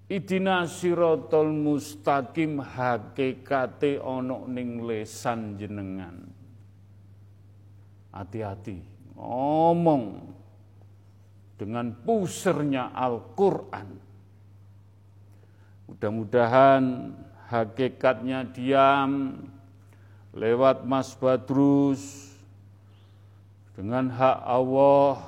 Idina 0.08 0.63
sirotol 0.63 1.51
mustaqim 1.51 2.63
hakikate 2.63 3.99
ono 3.99 4.47
ning 4.47 4.88
lesan 4.88 5.60
jenengan. 5.60 6.15
Hati-hati. 8.15 8.80
Ngomong 9.20 10.32
dengan 11.59 11.91
pusernya 11.91 12.95
Al-Quran. 12.95 13.89
Mudah-mudahan 15.91 17.11
hakikatnya 17.51 18.47
diam 18.47 19.43
lewat 20.32 20.88
Mas 20.88 21.11
Badrus 21.20 22.26
dengan 23.78 24.09
hak 24.09 24.41
Allah 24.41 25.21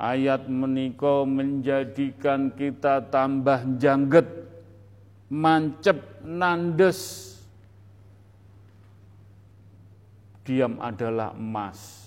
ayat 0.00 0.48
meniko 0.48 1.28
menjadikan 1.28 2.48
kita 2.56 3.04
tambah 3.12 3.60
jangget 3.76 4.24
mancep 5.28 6.24
nandes 6.24 7.36
diam 10.40 10.80
adalah 10.80 11.36
emas 11.36 12.04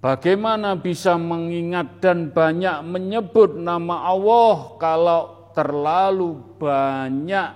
Bagaimana 0.00 0.72
bisa 0.80 1.20
mengingat 1.20 2.00
dan 2.00 2.32
banyak 2.32 2.80
menyebut 2.80 3.60
nama 3.60 4.08
Allah 4.08 4.80
kalau 4.80 5.52
terlalu 5.52 6.40
banyak 6.56 7.52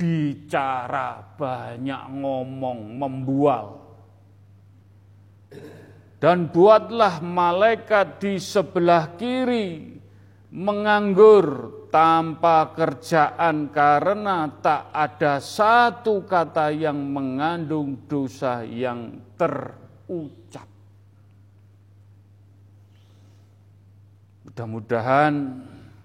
bicara, 0.00 1.20
banyak 1.36 2.02
ngomong, 2.16 2.96
membual. 2.96 3.79
Dan 6.20 6.52
buatlah 6.52 7.24
malaikat 7.24 8.20
di 8.20 8.36
sebelah 8.36 9.16
kiri 9.16 9.96
menganggur 10.52 11.46
tanpa 11.88 12.76
kerjaan 12.76 13.72
karena 13.72 14.52
tak 14.60 14.92
ada 14.92 15.40
satu 15.40 16.28
kata 16.28 16.76
yang 16.76 17.00
mengandung 17.08 18.04
dosa 18.04 18.60
yang 18.68 19.16
terucap. 19.40 20.68
Mudah-mudahan 24.44 25.34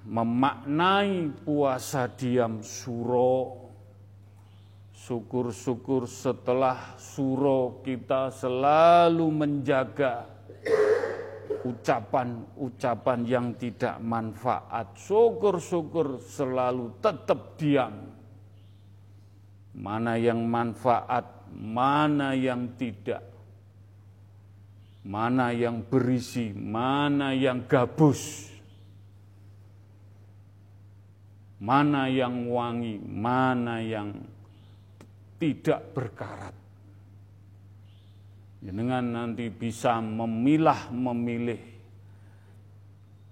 memaknai 0.07 1.33
puasa 1.43 2.07
diam 2.07 2.63
suro 2.63 3.64
syukur-syukur 5.05 6.09
setelah 6.09 6.97
suro 6.97 7.85
kita 7.85 8.33
selalu 8.33 9.29
menjaga 9.29 10.25
ucapan-ucapan 11.61 13.19
yang 13.21 13.53
tidak 13.53 14.01
manfaat. 14.01 14.97
Syukur-syukur 14.97 16.17
selalu 16.25 16.97
tetap 16.97 17.53
diam. 17.61 18.17
mana 19.75 20.15
yang 20.15 20.39
manfaat, 20.47 21.51
mana 21.51 22.31
yang 22.31 22.79
tidak, 22.79 23.19
mana 25.03 25.51
yang 25.51 25.83
berisi, 25.83 26.55
mana 26.55 27.35
yang 27.35 27.67
gabus, 27.67 28.55
mana 31.59 32.07
yang 32.07 32.47
wangi, 32.47 33.03
mana 33.03 33.83
yang 33.83 34.15
tidak 35.39 35.93
berkarat. 35.93 36.55
Dengan 38.65 39.05
nanti 39.13 39.45
bisa 39.53 40.01
memilah 40.01 40.89
memilih 40.89 41.61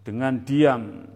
dengan 0.06 0.38
diam 0.46 1.10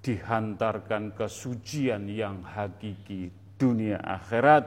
dihantarkan 0.00 1.12
kesucian 1.12 2.08
yang 2.08 2.40
hakiki 2.40 3.28
dunia 3.60 4.00
akhirat 4.00 4.64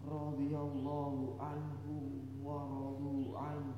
Radiyallahu 0.05 1.41
anhum 1.41 2.05
wa 2.45 2.61
radu 2.63 3.35
an. 3.35 3.73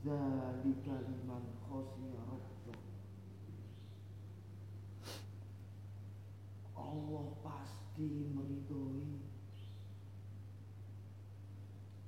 Zalika 0.00 0.89
pasti 8.00 8.32
meridhoi 8.32 9.12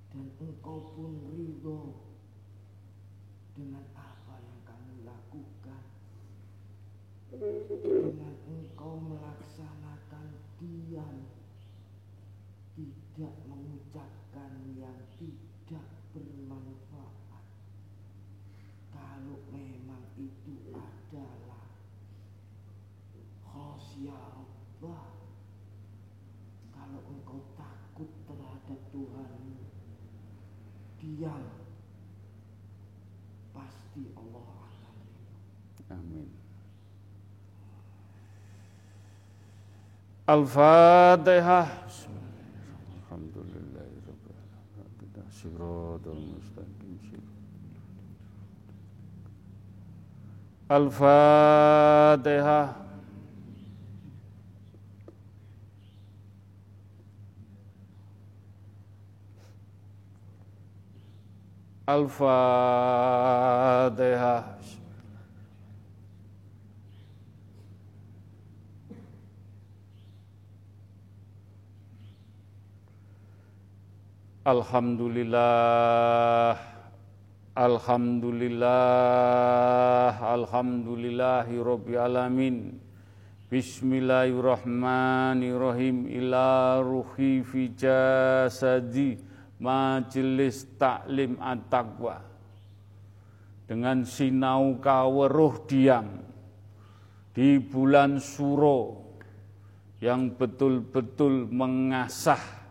dan 0.09 0.25
engkau 0.41 0.97
pun 0.97 1.13
ridho 1.37 1.81
dengan 3.53 3.85
apa 3.93 4.41
yang 4.41 4.61
kamu 4.65 5.05
lakukan. 5.05 5.85
dengan 7.29 8.35
engkau 8.49 9.05
melaksanakan 9.05 10.33
diam 10.57 11.29
tidak 12.73 13.35
mengucapkan 13.45 14.53
yang 14.73 14.97
tidak 15.21 15.87
bermanfaat 16.17 17.45
kalau 18.97 19.45
memang 19.53 20.09
itu 20.17 20.57
adalah 20.73 21.69
khosyah 23.45 24.41
Allah 24.41 25.23
kalau 26.93 27.09
engkau 27.09 27.41
takut 27.57 28.11
terhadap 28.29 28.81
Tuhan 28.93 29.33
diam 31.01 31.45
pasti 33.57 34.13
Allah 34.13 34.69
akan 34.69 34.97
ridho 35.73 35.97
Amin. 35.97 36.29
Al-Fatihah. 40.33 41.69
Alhamdulillahirrahmanirrahim. 43.05 45.29
Siratul 45.29 46.33
mustaqim. 46.33 47.21
Al-Fatihah. 50.73 52.81
Al-Fatihah. 61.85 62.33
Alhamdulillah. 74.43 76.59
Alhamdulillah. 77.55 80.19
Alhamdulillahi 80.19 81.63
Rabbil 81.63 82.03
Alamin. 82.03 82.75
Bismillahirrahmanirrahim. 83.47 86.11
Ila 86.11 86.83
ruhi 86.83 87.47
fi 87.47 87.71
jasadi 87.71 89.15
Majelis 89.63 90.67
Taklim 90.75 91.39
At-Taqwa. 91.39 92.19
Dengan 93.71 94.03
sinau 94.03 94.83
kaweruh 94.83 95.71
diam 95.71 96.19
Di 97.31 97.63
bulan 97.63 98.19
suro 98.19 99.07
Yang 100.03 100.35
betul-betul 100.35 101.47
mengasah 101.47 102.62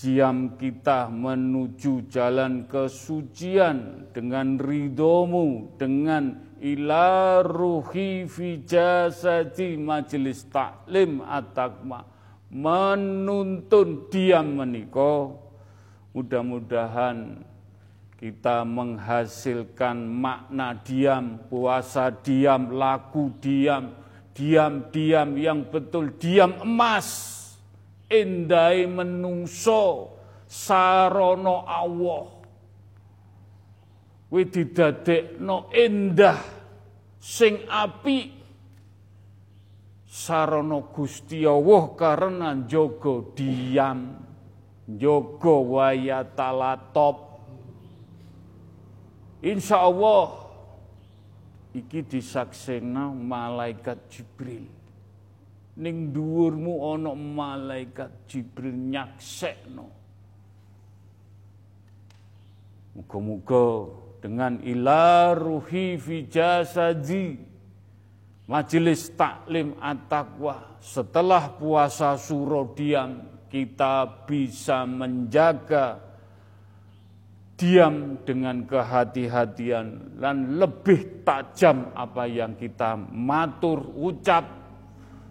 diam 0.00 0.56
kita 0.56 1.12
menuju 1.12 2.08
jalan 2.08 2.64
kesucian 2.64 4.08
dengan 4.16 4.56
ridhomu, 4.56 5.76
dengan 5.76 6.40
ila 6.56 7.44
ruhi 7.44 8.24
jasadi 8.64 9.76
majelis 9.76 10.48
taklim 10.48 11.20
at-takma 11.20 12.08
menuntun 12.48 14.08
diam 14.08 14.56
meniko 14.56 15.36
mudah-mudahan 16.16 17.44
kita 18.16 18.68
menghasilkan 18.68 19.96
makna 20.04 20.76
diam, 20.84 21.40
puasa 21.48 22.12
diam, 22.12 22.68
laku 22.72 23.32
diam, 23.40 23.96
diam-diam 24.36 25.28
yang 25.40 25.64
betul 25.64 26.12
diam 26.20 26.52
emas 26.60 27.39
endai 28.10 28.90
menungso 28.90 30.10
sarono 30.50 31.62
Allah. 31.62 32.26
Kuwi 34.30 34.46
didadekno 34.46 35.70
endah 35.70 36.38
sing 37.18 37.66
api 37.66 38.30
sarono 40.06 40.90
Gusti 40.90 41.46
Allah 41.46 41.82
karena 41.94 42.54
jogo 42.66 43.30
diam 43.34 44.18
jogo 44.86 45.78
wayatalatop 45.78 47.30
Insya 49.40 49.80
Allah 49.80 50.50
iki 51.72 52.04
disaksena 52.04 53.08
malaikat 53.14 53.98
Jibril 54.12 54.79
ning 55.80 56.12
dhuwurmu 56.12 56.92
ana 56.92 57.16
malaikat 57.16 58.12
Jibril 58.28 58.76
nyaksekno. 58.76 59.88
Muga-muga 62.92 63.88
dengan 64.20 64.60
ila 64.60 65.32
ruhi 65.32 65.96
fi 65.96 66.28
jasadi 66.28 67.40
majelis 68.44 69.08
taklim 69.16 69.72
at-taqwa 69.80 70.76
setelah 70.84 71.56
puasa 71.56 72.20
suro 72.20 72.76
diam 72.76 73.24
kita 73.48 74.26
bisa 74.28 74.84
menjaga 74.84 75.96
diam 77.56 78.20
dengan 78.24 78.68
kehati-hatian 78.68 80.16
dan 80.20 80.60
lebih 80.60 81.24
tajam 81.24 81.88
apa 81.96 82.24
yang 82.28 82.52
kita 82.56 82.96
matur 83.00 83.84
ucap 83.96 84.59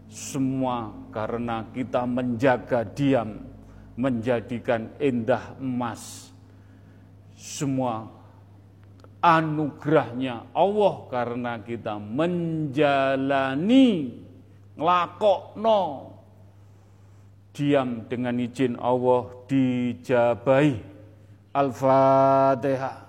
semua 0.10 0.90
karena 1.14 1.70
kita 1.70 2.04
menjaga 2.10 2.82
diam, 2.82 3.46
menjadikan 3.94 4.90
indah 4.98 5.54
emas. 5.62 6.34
Semua 7.38 8.10
anugerahnya 9.22 10.50
Allah 10.52 10.96
karena 11.08 11.62
kita 11.64 12.02
menjalani 12.02 13.88
nglakokno 14.76 16.12
diam 17.54 18.08
dengan 18.10 18.40
izin 18.40 18.80
Allah 18.82 19.30
dijabai. 19.46 20.80
Al-Fatihah. 21.50 23.09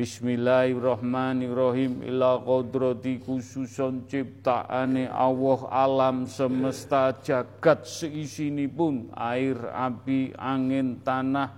Bismillahirrahmanirrahim. 0.00 2.00
Ila 2.08 2.40
kodrati 2.40 3.20
khususon 3.20 4.08
ciptaane 4.08 5.04
Allah 5.12 5.60
alam 5.68 6.24
semesta 6.24 7.12
jagat 7.20 7.84
pun 8.72 9.12
air, 9.12 9.60
api, 9.60 10.32
angin, 10.40 11.04
tanah, 11.04 11.52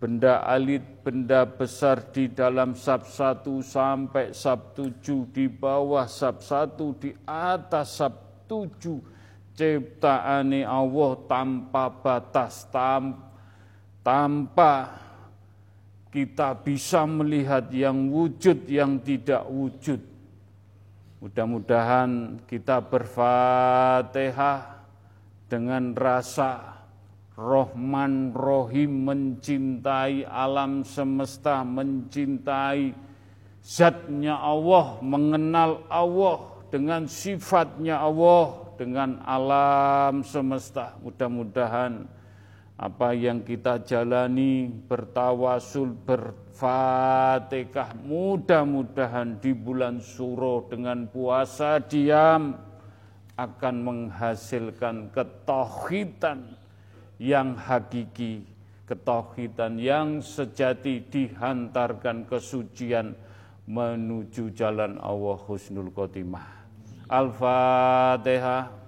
benda 0.00 0.40
alit, 0.48 1.04
benda 1.04 1.44
besar 1.44 2.08
di 2.08 2.32
dalam 2.32 2.72
sab 2.72 3.04
satu 3.04 3.60
sampai 3.60 4.32
sab 4.32 4.72
tujuh 4.72 5.28
di 5.28 5.52
bawah 5.52 6.08
sab 6.08 6.40
satu 6.40 6.96
di 6.96 7.12
atas 7.28 8.00
sab 8.00 8.48
tujuh. 8.48 8.96
Ciptaane 9.52 10.64
Allah 10.64 11.20
tanpa 11.28 11.92
batas 11.92 12.64
tam, 12.72 13.28
tanpa 14.00 15.03
kita 16.14 16.54
bisa 16.62 17.02
melihat 17.10 17.66
yang 17.74 18.06
wujud 18.06 18.70
yang 18.70 19.02
tidak 19.02 19.42
wujud. 19.50 19.98
Mudah-mudahan 21.18 22.38
kita 22.46 22.78
berfatihah 22.86 24.78
dengan 25.50 25.90
rasa 25.98 26.78
Rohman 27.34 28.30
Rohim 28.30 29.10
mencintai 29.10 30.22
alam 30.22 30.86
semesta, 30.86 31.66
mencintai 31.66 32.94
zatnya 33.58 34.38
Allah, 34.38 35.02
mengenal 35.02 35.82
Allah 35.90 36.62
dengan 36.70 37.10
sifatnya 37.10 37.98
Allah, 37.98 38.70
dengan 38.78 39.18
alam 39.26 40.22
semesta. 40.22 40.94
Mudah-mudahan 41.02 42.06
apa 42.74 43.14
yang 43.14 43.46
kita 43.46 43.86
jalani 43.86 44.66
bertawasul 44.66 45.94
berfatihah 46.02 47.94
mudah-mudahan 48.02 49.38
di 49.38 49.54
bulan 49.54 50.02
suro 50.02 50.66
dengan 50.66 51.06
puasa 51.06 51.78
diam 51.78 52.58
akan 53.38 53.76
menghasilkan 53.82 55.14
ketohitan 55.14 56.58
yang 57.22 57.54
hakiki 57.54 58.54
ketohitan 58.84 59.80
yang 59.80 60.20
sejati 60.20 61.00
dihantarkan 61.08 62.28
kesucian 62.28 63.16
menuju 63.64 64.52
jalan 64.52 65.00
Allah 65.00 65.40
Husnul 65.40 65.88
Khotimah. 65.88 66.68
Al-Fatihah 67.08 68.83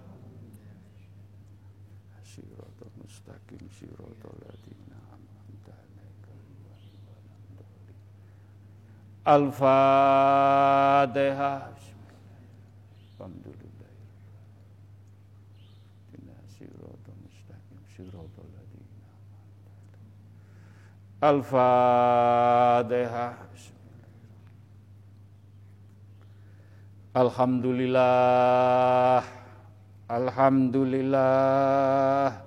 Al-Fatihah. 9.26 9.66
Alhamdulillah. 13.18 13.90
Al-Fatihah. 21.26 23.34
Alhamdulillah. 27.16 29.24
Alhamdulillah. 30.06 32.45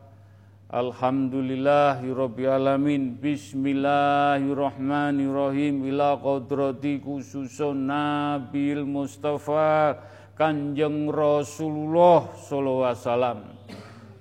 Alhamdulillahirrabbilalamin 0.70 3.18
Bismillahirrahmanirrahim. 3.18 5.90
Ila 5.90 6.14
kodrati 6.22 7.02
khususun 7.02 7.90
Nabil 7.90 8.86
Mustafa 8.86 9.98
Kanjeng 10.38 11.10
Rasulullah 11.10 12.30
Sallallahu 12.38 12.86
Wasallam. 12.86 13.50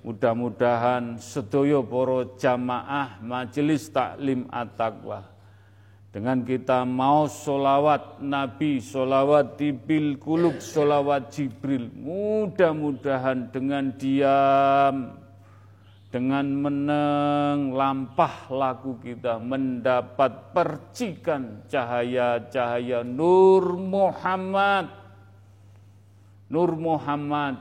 Mudah-mudahan 0.01 1.21
sedoyo 1.21 1.85
poro 1.85 2.41
jamaah 2.41 3.21
majelis 3.21 3.93
taklim 3.93 4.49
at-taqwa. 4.49 5.29
Dengan 6.09 6.49
kita 6.49 6.89
mau 6.89 7.29
solawat 7.29 8.25
Nabi, 8.25 8.81
solawat 8.81 9.61
Tibil 9.61 10.17
Kulub, 10.17 10.65
solawat 10.65 11.29
Jibril. 11.29 11.93
Mudah-mudahan 11.93 13.53
dengan 13.53 13.93
diam 14.01 15.28
dengan 16.09 16.47
meneng 16.49 17.77
lampah 17.77 18.49
laku 18.49 18.97
kita 18.97 19.37
mendapat 19.37 20.57
percikan 20.57 21.69
cahaya-cahaya 21.69 23.05
Nur 23.05 23.77
Muhammad. 23.77 24.89
Nur 26.49 26.73
Muhammad 26.81 27.61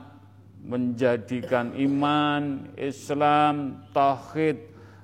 menjadikan 0.64 1.76
iman, 1.76 2.72
Islam, 2.80 3.84
tauhid, 3.92 4.56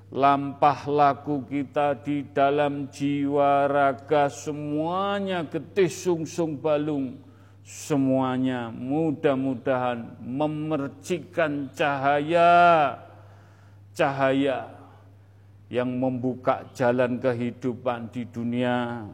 lampah 0.09 0.89
laku 0.89 1.45
kita 1.45 2.01
di 2.01 2.25
dalam 2.33 2.89
jiwa 2.89 3.69
raga 3.69 4.25
semuanya 4.25 5.45
getih 5.45 5.89
sungsung 5.91 6.57
balung 6.57 7.21
semuanya 7.65 8.69
mudah-mudahan 8.69 10.21
memercikan 10.21 11.73
cahaya 11.73 12.53
cahaya 13.95 14.69
yang 15.71 15.89
membuka 15.97 16.67
jalan 16.77 17.17
kehidupan 17.17 18.11
di 18.13 18.27
dunia 18.29 19.07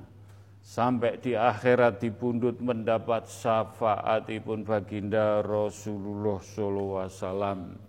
sampai 0.59 1.15
di 1.21 1.37
akhirat 1.37 2.01
dipundut 2.03 2.59
mendapat 2.59 3.29
syafaatipun 3.29 4.65
baginda 4.67 5.39
Rasulullah 5.45 6.41
sallallahu 6.43 6.99
alaihi 7.07 7.15
wasallam. 7.15 7.79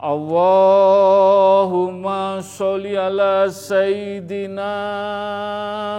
Allahumma 0.00 0.80
sholli 2.40 2.96
ala 2.96 3.52
sayyidina 3.52 4.72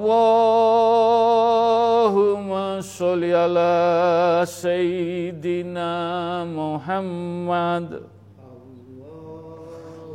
sholli 2.79 3.35
ala 3.35 4.47
Sayyidina 4.47 6.47
Muhammad. 6.47 8.07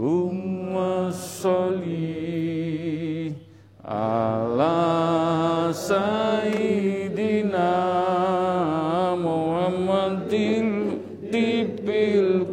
Allahumma 0.00 1.12
sholli 1.12 3.36
ala 3.84 5.68
Sayyidina 5.76 7.68
Muhammadin. 9.20 10.96
Tibil 11.28 12.48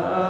wa 0.00 0.29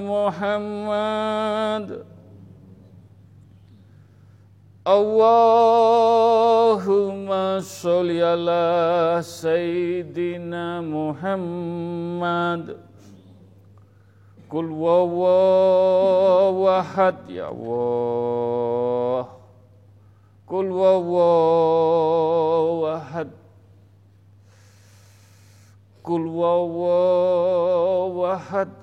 محمد 0.00 1.88
اللهم 5.60 6.48
صل 7.60 8.10
على 8.10 9.18
سيدنا 9.20 10.80
محمد 10.80 12.76
قل 14.50 14.70
وهو 14.70 16.64
احد 16.80 17.16
يا 17.28 17.48
الله 17.52 19.28
قل 20.48 20.70
وهو 20.70 21.16
احد 22.96 23.39
Kul 26.00 26.24
wawahad 26.32 26.88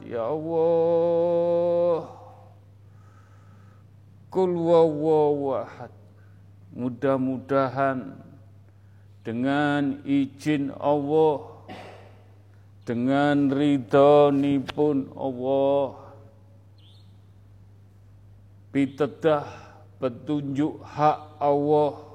ya 0.05 0.29
Allah. 0.29 2.05
Kul 4.29 4.53
wawahad 4.53 5.89
Mudah-mudahan 6.77 8.21
dengan 9.25 9.99
izin 10.07 10.71
Allah 10.77 11.57
dengan 12.87 13.51
ridhonipun 13.51 15.11
Allah 15.19 15.99
pitedah 18.71 19.43
petunjuk 19.99 20.79
hak 20.79 21.19
Allah 21.43 22.07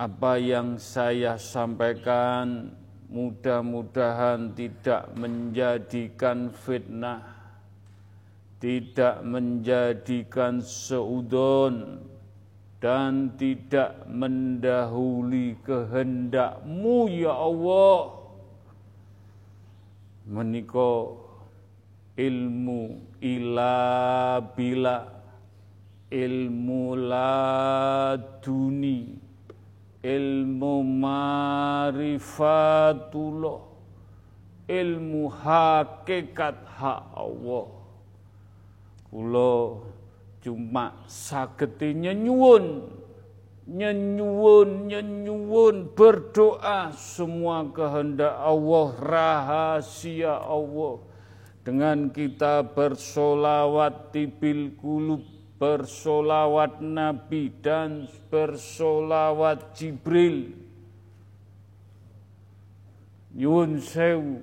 apa 0.00 0.40
yang 0.40 0.80
saya 0.80 1.36
sampaikan 1.36 2.72
mudah-mudahan 3.08 4.52
tidak 4.52 5.08
menjadikan 5.16 6.52
fitnah, 6.52 7.24
tidak 8.60 9.24
menjadikan 9.24 10.60
seudon, 10.60 12.04
dan 12.78 13.34
tidak 13.34 14.06
mendahului 14.06 15.58
kehendakmu 15.66 17.10
ya 17.10 17.34
Allah. 17.34 18.14
Meniko 20.28 21.24
ilmu 22.14 23.00
ila 23.24 24.38
bila 24.52 25.08
ilmu 26.12 26.96
laduni 27.08 28.48
ilmu 30.08 30.72
marifatullah. 31.04 33.60
Ilmu 34.68 35.32
hakikat 35.32 36.60
hak 36.76 37.08
Allah. 37.16 37.72
Kula 39.08 39.80
cuma 40.44 40.92
sageti 41.08 41.96
nyenyuwun. 41.96 42.84
Nyenyuwun 43.68 44.88
nyenyuwun 44.88 45.92
berdoa 45.92 46.88
semua 46.96 47.68
kehendak 47.72 48.32
Allah 48.32 48.88
rahasia 48.96 50.40
Allah. 50.40 51.04
Dengan 51.64 52.08
kita 52.08 52.64
bersolawat 52.64 54.12
tibil 54.12 54.72
kulub 54.80 55.37
bersolawat 55.58 56.78
Nabi 56.78 57.50
dan 57.58 58.06
bersolawat 58.30 59.74
Jibril. 59.74 60.54
Nyuwun 63.34 63.82
sewu. 63.82 64.38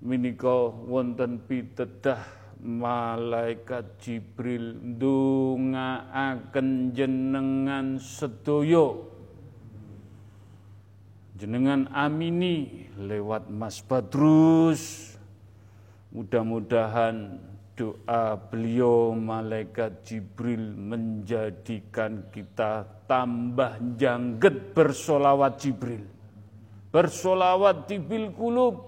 Menika 0.00 0.72
wonten 0.88 1.44
pitedah 1.44 2.24
malaikat 2.56 4.00
Jibril 4.00 4.96
ndongaaken 4.96 6.96
jenengan 6.96 8.00
sedaya. 8.00 8.96
Jenengan 11.36 11.84
amini 11.92 12.88
lewat 12.96 13.52
Mas 13.52 13.84
Badrus. 13.84 15.12
Mudah-mudahan 16.16 17.49
doa 17.80 18.36
beliau 18.36 19.16
malaikat 19.16 20.04
Jibril 20.04 20.76
menjadikan 20.76 22.28
kita 22.28 22.84
tambah 23.08 23.80
jangget 23.96 24.76
bersolawat 24.76 25.56
Jibril. 25.56 26.04
Bersolawat 26.92 27.88
tibil 27.88 28.36
kulub 28.36 28.84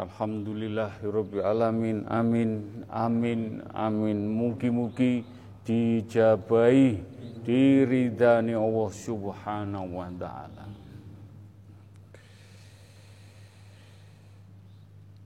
Alhamdulillahirabbil 0.00 1.44
alamin. 1.44 2.08
Amin. 2.08 2.50
Amin. 2.88 3.60
Amin. 3.76 4.18
Mugi-mugi 4.32 5.20
dijabahi 5.68 6.96
diridani 7.44 8.56
Allah 8.56 8.88
Subhanahu 8.88 10.00
wa 10.00 10.08
taala. 10.16 10.64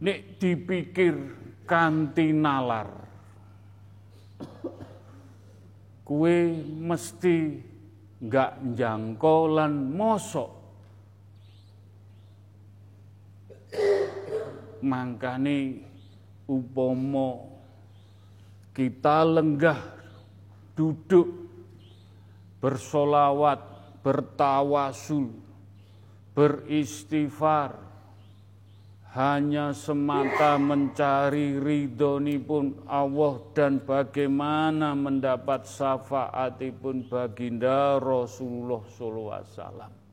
Nek 0.02 0.42
dipikir 0.42 1.14
kanthi 1.64 2.34
nalar 2.34 2.90
kue 6.04 6.52
mesti 6.84 7.56
nggak 8.20 8.76
jangkau 8.76 9.48
lan 9.48 9.72
mosok 9.96 10.50
mangkane 14.84 15.80
upomo 16.44 17.56
kita 18.76 19.24
lenggah 19.24 19.80
duduk 20.76 21.28
bersolawat 22.60 23.60
bertawasul 24.04 25.32
beristighfar 26.36 27.80
hanya 29.14 29.70
semata 29.70 30.58
mencari 30.58 31.54
ridhonipun 31.62 32.82
Allah 32.90 33.38
dan 33.54 33.78
bagaimana 33.78 34.98
mendapat 34.98 35.70
syafaatipun 35.70 37.06
baginda 37.06 38.02
Rasulullah 38.02 38.82
sallallahu 38.90 39.38
alaihi 39.38 39.54
wasallam 39.54 40.03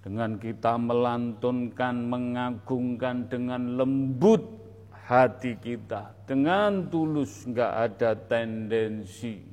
dengan 0.00 0.40
kita 0.40 0.80
melantunkan, 0.80 1.94
mengagungkan 2.08 3.28
dengan 3.28 3.76
lembut 3.76 4.40
hati 5.04 5.60
kita, 5.60 6.16
dengan 6.24 6.88
tulus, 6.88 7.44
nggak 7.44 7.72
ada 7.90 8.16
tendensi. 8.16 9.44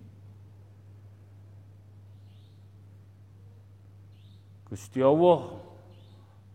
Gusti 4.68 5.00
Allah 5.00 5.64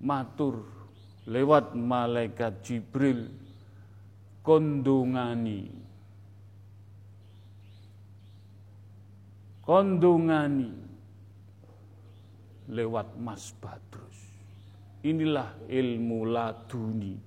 matur 0.00 0.68
lewat 1.24 1.72
malaikat 1.72 2.60
Jibril 2.60 3.28
kondungani. 4.44 5.80
Kondungani 9.62 10.81
lewat 12.70 13.18
Mas 13.18 13.50
Badrus. 13.58 14.18
Inilah 15.02 15.58
ilmu 15.66 16.30
laduni, 16.30 17.18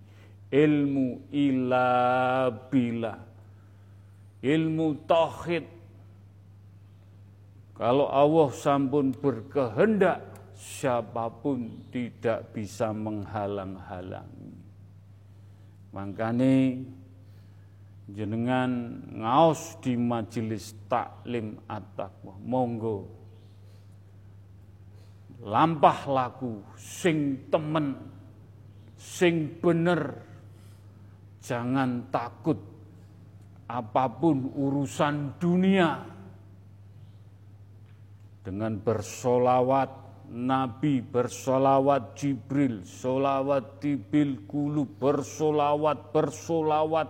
ilmu 0.48 1.28
ilabila, 1.34 3.16
ilmu 4.40 4.88
tauhid. 5.04 5.66
Kalau 7.76 8.08
Allah 8.08 8.50
sampun 8.56 9.12
berkehendak, 9.12 10.24
siapa 10.56 11.28
pun 11.28 11.84
tidak 11.92 12.56
bisa 12.56 12.96
menghalang-halangi. 12.96 14.56
Makanya 15.92 16.80
jenengan 18.08 19.02
ngaos 19.12 19.76
di 19.84 20.00
majelis 20.00 20.72
taklim 20.88 21.60
at-taqwa. 21.68 22.40
Monggo 22.40 23.25
lampah 25.44 26.00
laku 26.08 26.64
sing 26.80 27.50
temen 27.52 27.98
sing 28.96 29.60
bener 29.60 30.16
jangan 31.44 32.08
takut 32.10 32.58
apa 33.66 34.06
pun 34.08 34.54
urusan 34.56 35.36
dunia 35.42 36.06
dengan 38.46 38.78
bersolawat 38.78 40.06
Nabi 40.26 41.06
bersolawat 41.06 42.18
Jibril, 42.18 42.82
solawat 42.82 43.78
Tibil 43.78 44.50
Kulu, 44.50 44.98
bersolawat, 44.98 46.10
bersolawat, 46.10 47.10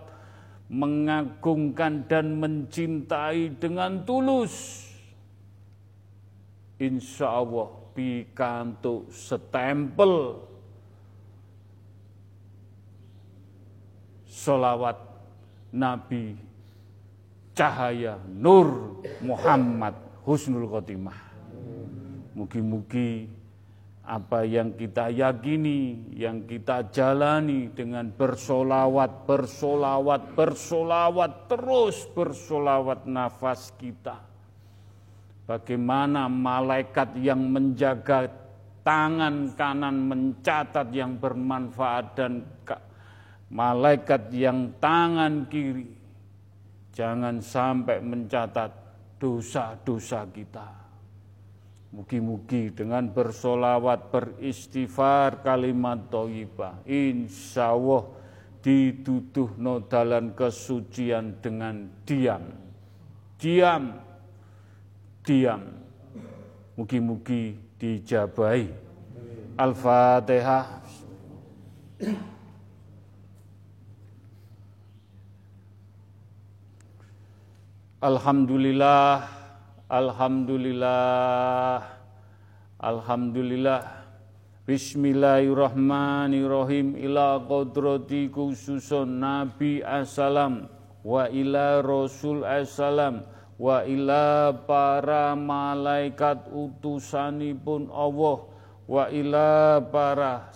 mengagungkan 0.68 2.04
dan 2.04 2.36
mencintai 2.36 3.56
dengan 3.56 4.04
tulus. 4.04 4.84
Insya 6.76 7.40
Allah 7.40 7.85
pikantuk 7.96 9.08
setempel 9.08 10.44
solawat 14.28 15.00
Nabi 15.72 16.36
cahaya 17.56 18.20
Nur 18.28 19.00
Muhammad 19.24 19.96
Husnul 20.28 20.68
Khotimah. 20.68 21.24
Mugi-mugi 22.36 23.32
apa 24.06 24.46
yang 24.46 24.76
kita 24.76 25.10
yakini, 25.10 26.12
yang 26.14 26.46
kita 26.46 26.92
jalani 26.92 27.72
dengan 27.74 28.12
bersolawat, 28.12 29.24
bersolawat, 29.26 30.36
bersolawat, 30.36 31.50
terus 31.50 32.06
bersolawat 32.12 33.08
nafas 33.08 33.72
kita. 33.80 34.35
Bagaimana 35.46 36.26
malaikat 36.26 37.14
yang 37.22 37.38
menjaga 37.54 38.26
tangan 38.82 39.54
kanan 39.54 40.10
mencatat 40.10 40.90
yang 40.90 41.22
bermanfaat 41.22 42.18
dan 42.18 42.42
malaikat 43.50 44.26
yang 44.34 44.74
tangan 44.82 45.46
kiri 45.46 45.86
jangan 46.90 47.38
sampai 47.38 48.02
mencatat 48.02 48.70
dosa-dosa 49.22 50.26
kita. 50.32 50.68
Mugi-mugi 51.94 52.74
dengan 52.74 53.08
bersolawat, 53.08 54.10
beristighfar, 54.12 55.46
kalimat 55.46 56.10
toibah. 56.10 56.82
Insya 56.84 57.72
Allah 57.72 58.04
dituduh 58.60 59.54
no 59.56 59.78
dalan 59.86 60.34
kesucian 60.34 61.38
dengan 61.38 61.86
diam. 62.02 62.42
Diam 63.38 64.05
diam. 65.26 65.66
Mugi-mugi 66.78 67.58
dijabahi. 67.82 68.70
Al-Fatihah. 69.58 70.86
Alhamdulillah, 77.96 79.24
Alhamdulillah, 79.90 81.82
Alhamdulillah. 82.78 83.82
Bismillahirrahmanirrahim 84.66 86.98
ila 87.02 87.38
qadrati 87.38 88.28
khususun 88.30 89.22
Nabi 89.22 89.78
Assalam 89.82 90.66
wa 91.06 91.30
ila 91.30 91.82
Rasul 91.86 92.42
Assalam 92.42 93.35
wa 93.56 93.84
ila 93.84 94.52
para 94.52 95.32
malaikat 95.32 96.48
utusanipun 96.52 97.88
Allah. 97.92 98.38
Wa 98.86 99.10
ila 99.10 99.82
para 99.82 100.54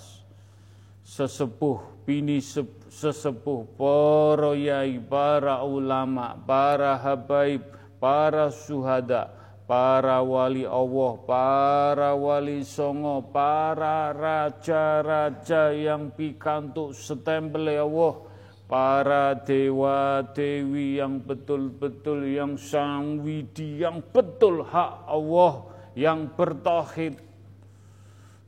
sesepuh 1.03 2.07
bini 2.07 2.39
sesepuh 2.39 3.67
para 3.75 4.55
yai 4.55 5.03
para 5.03 5.67
ulama 5.67 6.39
para 6.47 6.95
habaib 6.95 7.67
para 7.99 8.55
suhada 8.55 9.35
para 9.67 10.23
wali 10.23 10.63
Allah 10.63 11.13
para 11.27 12.11
wali 12.15 12.63
songo 12.63 13.27
para 13.35 14.15
raja-raja 14.15 15.75
yang 15.75 16.15
pikantuk 16.15 16.95
setempel 16.95 17.67
Allah 17.67 18.30
para 18.71 19.35
dewa 19.35 20.23
dewi 20.31 21.03
yang 21.03 21.19
betul-betul 21.19 22.23
yang 22.23 22.55
sangwidi 22.55 23.83
yang 23.83 23.99
betul 24.15 24.63
hak 24.63 25.11
Allah 25.11 25.67
yang 25.99 26.31
bertauhid. 26.31 27.19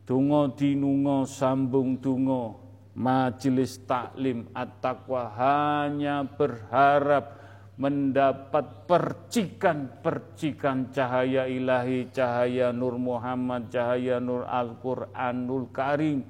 Tungo 0.07 0.55
dinungo 0.55 1.27
sambung 1.27 1.99
tungo 1.99 2.63
majelis 2.95 3.83
taklim 3.83 4.47
at-taqwa 4.55 5.35
hanya 5.35 6.23
berharap 6.23 7.43
mendapat 7.81 8.85
percikan-percikan 8.87 10.93
cahaya 10.95 11.51
ilahi, 11.51 12.07
cahaya 12.15 12.71
Nur 12.71 12.95
Muhammad, 13.01 13.73
cahaya 13.75 14.23
Nur 14.23 14.47
Al-Quranul 14.47 15.67
Karim 15.75 16.23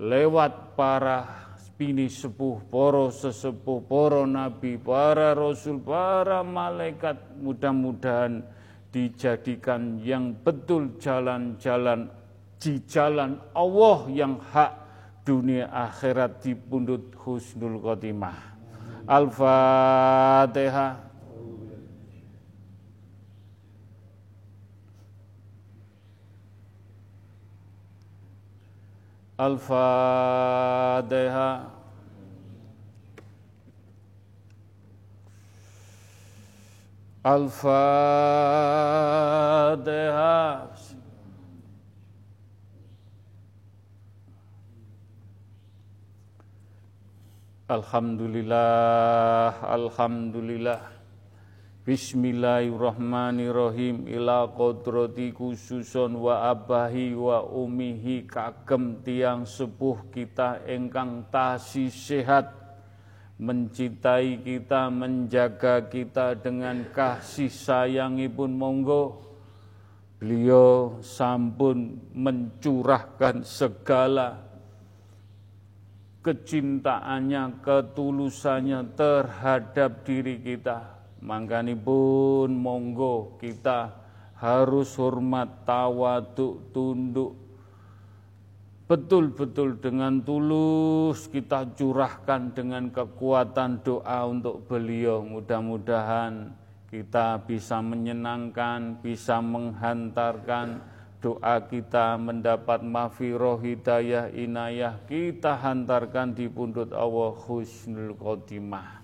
lewat 0.00 0.74
para 0.74 1.49
bini 1.80 2.12
sepuh, 2.12 2.60
poro 2.68 3.08
sesepuh, 3.08 3.80
poro 3.88 4.28
nabi, 4.28 4.76
para 4.76 5.32
rasul, 5.32 5.80
para 5.80 6.44
malaikat 6.44 7.16
mudah-mudahan 7.40 8.44
dijadikan 8.92 9.96
yang 10.04 10.36
betul 10.44 11.00
jalan-jalan 11.00 12.12
di 12.60 12.84
jalan 12.84 13.40
Allah 13.56 13.98
yang 14.12 14.36
hak 14.52 14.76
dunia 15.24 15.72
akhirat 15.72 16.44
di 16.44 16.52
pundut 16.52 17.16
husnul 17.16 17.80
khotimah. 17.80 18.36
Al-Fatihah. 19.08 21.09
Al-Fatihah. 29.40 29.80
Alhamdulillah, 47.70 49.56
Alhamdulillah. 49.62 50.99
Bismillahirrahmanirrahim. 51.80 54.04
Ila 54.04 54.52
kodrati 54.52 55.32
khususon 55.32 56.12
wa 56.12 56.52
abahi 56.52 57.16
wa 57.16 57.40
umihi. 57.40 58.28
Kagem 58.28 59.00
tiang 59.00 59.48
sepuh 59.48 60.12
kita 60.12 60.60
engkang 60.68 61.24
tasi 61.32 61.88
sehat. 61.88 62.52
Mencintai 63.40 64.44
kita, 64.44 64.92
menjaga 64.92 65.88
kita 65.88 66.36
dengan 66.36 66.84
kasih 66.92 67.48
sayangipun. 67.48 68.52
Monggo. 68.52 69.24
Beliau 70.20 71.00
sampun 71.00 71.96
mencurahkan 72.12 73.40
segala 73.40 74.36
kecintaannya, 76.20 77.64
ketulusannya 77.64 78.84
terhadap 78.92 80.04
diri 80.04 80.36
kita 80.44 80.99
pun 81.20 82.48
monggo 82.50 83.36
kita 83.36 83.92
harus 84.40 84.96
hormat, 84.96 85.68
tawaduk, 85.68 86.72
tunduk. 86.72 87.36
Betul-betul 88.88 89.78
dengan 89.78 90.18
tulus 90.18 91.30
kita 91.30 91.76
curahkan 91.78 92.50
dengan 92.50 92.90
kekuatan 92.90 93.86
doa 93.86 94.26
untuk 94.26 94.66
beliau. 94.66 95.22
Mudah-mudahan 95.22 96.50
kita 96.90 97.38
bisa 97.46 97.78
menyenangkan, 97.78 98.98
bisa 98.98 99.38
menghantarkan 99.38 100.82
doa 101.20 101.60
kita 101.68 102.16
mendapat 102.16 102.80
mafiroh 102.80 103.60
hidayah 103.60 104.32
inayah 104.32 104.96
kita 105.04 105.52
hantarkan 105.52 106.32
di 106.32 106.48
pundut 106.48 106.96
Allah 106.96 107.36
husnul 107.36 108.16
khotimah 108.16 108.99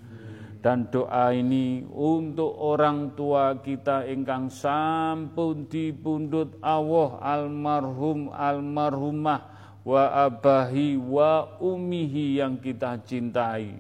dan 0.67 0.91
doa 0.91 1.31
ini 1.31 1.87
untuk 1.95 2.51
orang 2.59 3.15
tua 3.15 3.55
kita 3.63 4.03
ingkang 4.11 4.51
sampun 4.51 5.71
dipundhut 5.71 6.59
Allah 6.59 7.23
almarhum 7.23 8.35
almarhumah 8.35 9.47
wa 9.87 10.27
abahi 10.27 10.99
wa 10.99 11.55
umihi 11.63 12.43
yang 12.43 12.59
kita 12.59 12.99
cintai. 13.07 13.79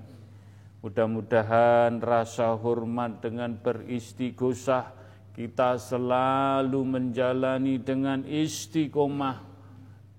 Mudah-mudahan 0.78 1.98
rasa 1.98 2.54
hormat 2.54 3.18
dengan 3.18 3.58
beristighosah 3.58 4.86
kita 5.34 5.82
selalu 5.82 6.86
menjalani 6.86 7.82
dengan 7.82 8.22
istiqomah 8.22 9.42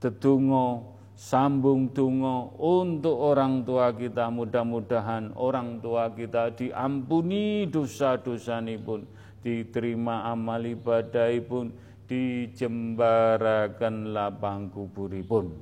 tetunggo 0.04 0.97
sambung 1.18 1.90
tungo 1.98 2.54
untuk 2.62 3.18
orang 3.18 3.66
tua 3.66 3.90
kita 3.90 4.30
mudah-mudahan 4.30 5.34
orang 5.34 5.82
tua 5.82 6.14
kita 6.14 6.54
diampuni 6.54 7.66
dosa-dosa 7.66 8.62
pun 8.78 9.02
diterima 9.42 10.30
amal 10.30 10.62
ibadah 10.62 11.34
pun 11.42 11.74
dijembarakan 12.06 14.14
lapang 14.14 14.70
kuburipun. 14.70 15.58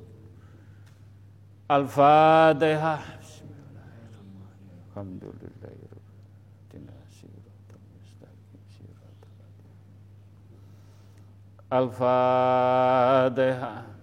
Al-Fatihah. 1.72 3.24
Al-Fatihah 11.66 13.95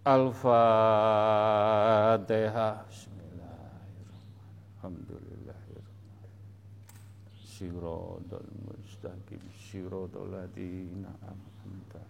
Al-Fatihah. 0.00 0.48
Bismillahirrahmanirrahim. 2.88 5.84
Siratal 7.36 8.48
mustaqim, 8.64 9.44
siratal 9.52 10.32
ladzina 10.32 11.12
an'amta 11.20 12.00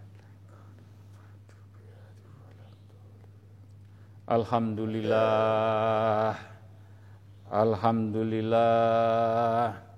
Alhamdulillah. 4.31 6.39
Alhamdulillah. 7.51 9.90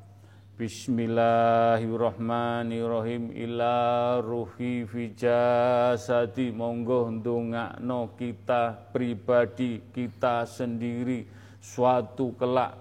Bismillahirrahmanirrahim. 0.53 3.33
Ila 3.33 3.73
ruhi 4.21 4.85
fijasati 4.85 6.53
monggo 6.53 7.09
ndongakno 7.09 8.13
kita 8.13 8.93
pribadi 8.93 9.81
kita 9.89 10.45
sendiri. 10.45 11.25
Suatu 11.57 12.37
kelak 12.37 12.77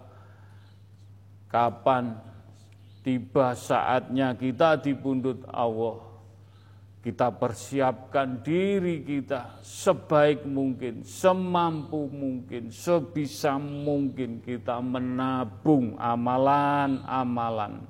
kapan 1.49 2.21
tiba 3.01 3.57
saatnya 3.57 4.37
kita 4.37 4.77
dipundut 4.77 5.41
Allah 5.49 6.12
kita 7.03 7.35
persiapkan 7.35 8.47
diri 8.47 9.03
kita 9.03 9.59
sebaik 9.59 10.47
mungkin, 10.47 11.03
semampu 11.03 12.07
mungkin, 12.07 12.71
sebisa 12.71 13.59
mungkin 13.59 14.39
kita 14.39 14.79
menabung 14.79 15.99
amalan-amalan 15.99 17.83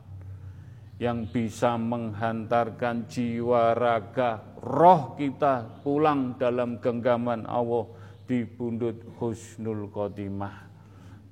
yang 0.96 1.28
bisa 1.28 1.76
menghantarkan 1.76 3.04
jiwa 3.04 3.76
raga 3.76 4.40
roh 4.64 5.12
kita 5.20 5.84
pulang 5.84 6.40
dalam 6.40 6.80
genggaman 6.80 7.44
Allah 7.44 7.92
di 8.24 8.48
pundut 8.48 8.96
husnul 9.20 9.92
khotimah. 9.92 10.72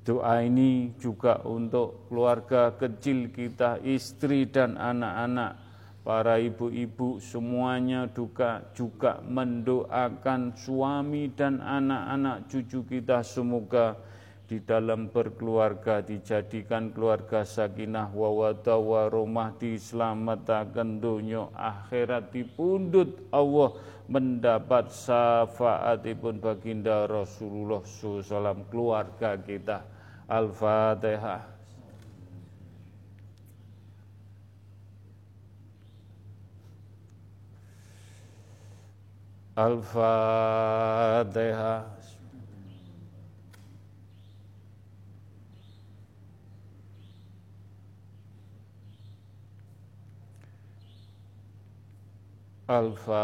Doa 0.05 0.45
ini 0.45 0.93
juga 1.01 1.41
untuk 1.49 2.13
keluarga 2.13 2.77
kecil 2.77 3.33
kita, 3.33 3.81
istri 3.81 4.45
dan 4.53 4.77
anak-anak 4.77 5.70
para 6.01 6.41
ibu-ibu 6.41 7.21
semuanya 7.21 8.09
duka 8.09 8.65
juga 8.73 9.21
mendoakan 9.21 10.57
suami 10.57 11.29
dan 11.37 11.61
anak-anak 11.61 12.49
cucu 12.49 12.81
kita 12.89 13.21
semoga 13.21 14.01
di 14.51 14.59
dalam 14.67 15.07
berkeluarga 15.07 16.03
dijadikan 16.03 16.91
keluarga 16.91 17.47
sakinah 17.47 18.11
wawada 18.11 18.75
waromah 18.75 19.55
diselamatkan 19.63 20.99
dunia 20.99 21.55
akhirat 21.55 22.35
dipundut 22.35 23.31
Allah 23.31 23.79
mendapat 24.11 24.91
syafaatipun 24.91 26.43
baginda 26.43 27.07
Rasulullah 27.07 27.87
SAW 27.87 28.67
keluarga 28.67 29.39
kita. 29.39 29.87
Al-Fatihah 30.27 31.50
Al-Fatihah. 39.61 41.21
Al-Fatihah. 52.71 53.21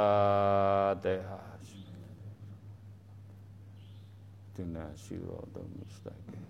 Dina 4.53 4.93
siratal 4.93 5.73
mustaqim. 5.81 6.45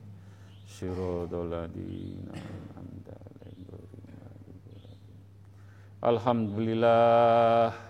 Siratal 0.66 1.46
ladzina 1.46 2.34
an'amta 2.74 3.14
Alhamdulillah 6.02 7.85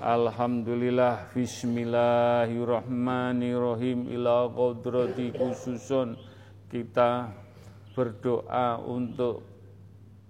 Alhamdulillah 0.00 1.36
Bismillahirrahmanirrahim. 1.36 4.08
Ila 4.08 4.48
kodrati 4.48 5.36
khususun. 5.36 6.16
Kita 6.72 7.28
berdoa 7.92 8.80
untuk 8.80 9.44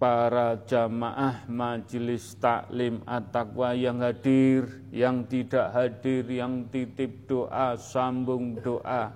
para 0.03 0.59
jamaah 0.67 1.47
majelis 1.47 2.35
taklim 2.43 2.99
at-taqwa 3.07 3.71
yang 3.79 4.03
hadir, 4.03 4.83
yang 4.91 5.23
tidak 5.23 5.71
hadir, 5.71 6.27
yang 6.27 6.67
titip 6.67 7.31
doa, 7.31 7.79
sambung 7.79 8.59
doa. 8.59 9.15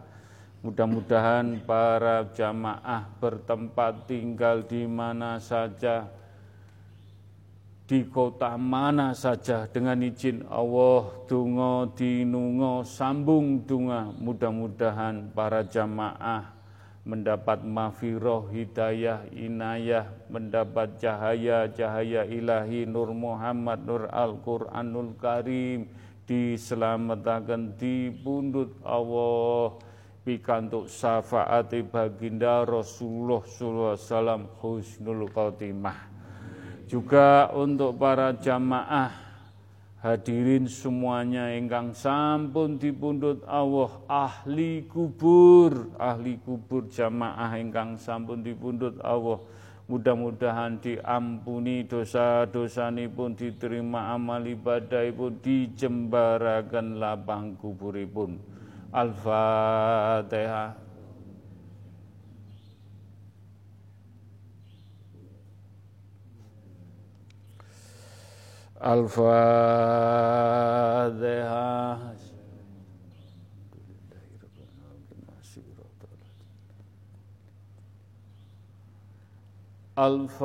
Mudah-mudahan 0.63 1.59
para 1.67 2.23
jamaah 2.31 3.03
bertempat 3.19 4.07
tinggal 4.07 4.63
di 4.63 4.87
mana 4.87 5.43
saja, 5.43 6.07
di 7.91 8.07
kota 8.07 8.55
mana 8.55 9.11
saja 9.19 9.67
dengan 9.67 9.99
izin 9.99 10.47
Allah 10.47 11.11
dungo 11.27 11.91
dinungo 11.99 12.87
sambung 12.87 13.67
dunga 13.67 14.15
mudah-mudahan 14.15 15.35
para 15.35 15.67
jamaah 15.67 16.55
mendapat 17.03 17.67
mafiroh 17.67 18.47
hidayah 18.47 19.27
inayah 19.35 20.07
mendapat 20.31 21.03
cahaya-cahaya 21.03 22.31
ilahi 22.31 22.87
Nur 22.87 23.11
Muhammad 23.11 23.83
Nur 23.83 24.07
Al-Quranul 24.07 25.19
Karim. 25.19 25.91
Diselamatkan 26.31 27.75
di 27.75 28.15
pundut 28.15 28.79
Allah. 28.87 29.83
Pikantuk 30.23 30.87
syafaati 30.87 31.83
baginda 31.83 32.63
Rasulullah 32.63 33.43
sallallahu 33.43 33.91
alaihi 33.97 34.05
wasallam 34.07 34.43
husnul 34.63 35.27
khotimah 35.33 36.10
juga 36.91 37.47
untuk 37.55 37.95
para 38.03 38.35
jamaah 38.35 39.15
hadirin 40.03 40.67
semuanya 40.67 41.55
ingkang 41.55 41.95
sampun 41.95 42.83
dipundhut 42.83 43.47
Allah 43.47 43.95
ahli 44.11 44.91
kubur 44.91 45.95
ahli 45.95 46.43
kubur 46.43 46.91
jamaah 46.91 47.55
ingkang 47.63 47.95
sampun 47.95 48.43
dipundhut 48.43 48.99
Allah. 49.07 49.39
Mudah-mudahan 49.91 50.79
diampuni 50.79 51.83
dosa-dosa 51.83 52.95
pun 53.11 53.35
diterima 53.35 54.15
amal 54.15 54.43
ibadah 54.47 55.03
pun 55.15 55.35
dijembarakan 55.43 56.99
lapang 56.99 57.59
kuburipun. 57.59 58.39
Al-Fatihah 58.95 60.90
Al-Fatihah. 68.81 69.29
Al-Fatihah. 80.01 80.41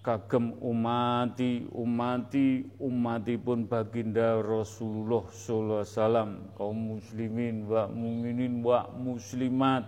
kagem 0.03 0.57
umati 0.65 1.69
umati 1.69 2.65
umatipun 2.81 3.69
baginda 3.69 4.41
Rasulullah 4.41 5.27
sallallahu 5.29 5.83
alaihi 5.85 5.93
wasallam 5.93 6.31
kaum 6.57 6.79
muslimin 6.97 7.69
wa 7.69 7.85
mukminin 7.93 8.55
wa 8.65 8.89
muslimat. 8.97 9.85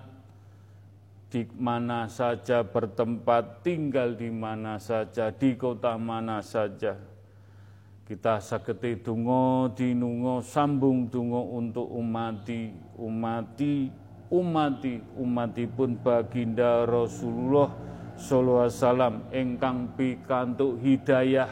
Di 1.31 1.47
mana 1.55 2.11
saja 2.11 2.66
bertempat 2.66 3.62
tinggal 3.62 4.19
di 4.19 4.35
mana 4.35 4.82
saja 4.82 5.31
di 5.31 5.55
kota 5.55 5.95
mana 5.95 6.43
saja. 6.43 6.99
Kita 8.03 8.43
saketi 8.43 8.99
dungo 8.99 9.70
dinungo 9.70 10.43
sambung 10.43 11.07
dungo 11.07 11.55
untuk 11.55 11.87
umati 11.87 12.74
umati 12.99 13.87
umati 14.31 15.02
umatipun 15.19 15.98
baginda 15.98 16.86
Rasulullah 16.86 17.74
sallallahu 18.15 18.62
alaihi 18.65 18.78
wasallam 18.78 19.15
ingkang 19.35 19.78
pikantuk 19.98 20.78
hidayah. 20.78 21.51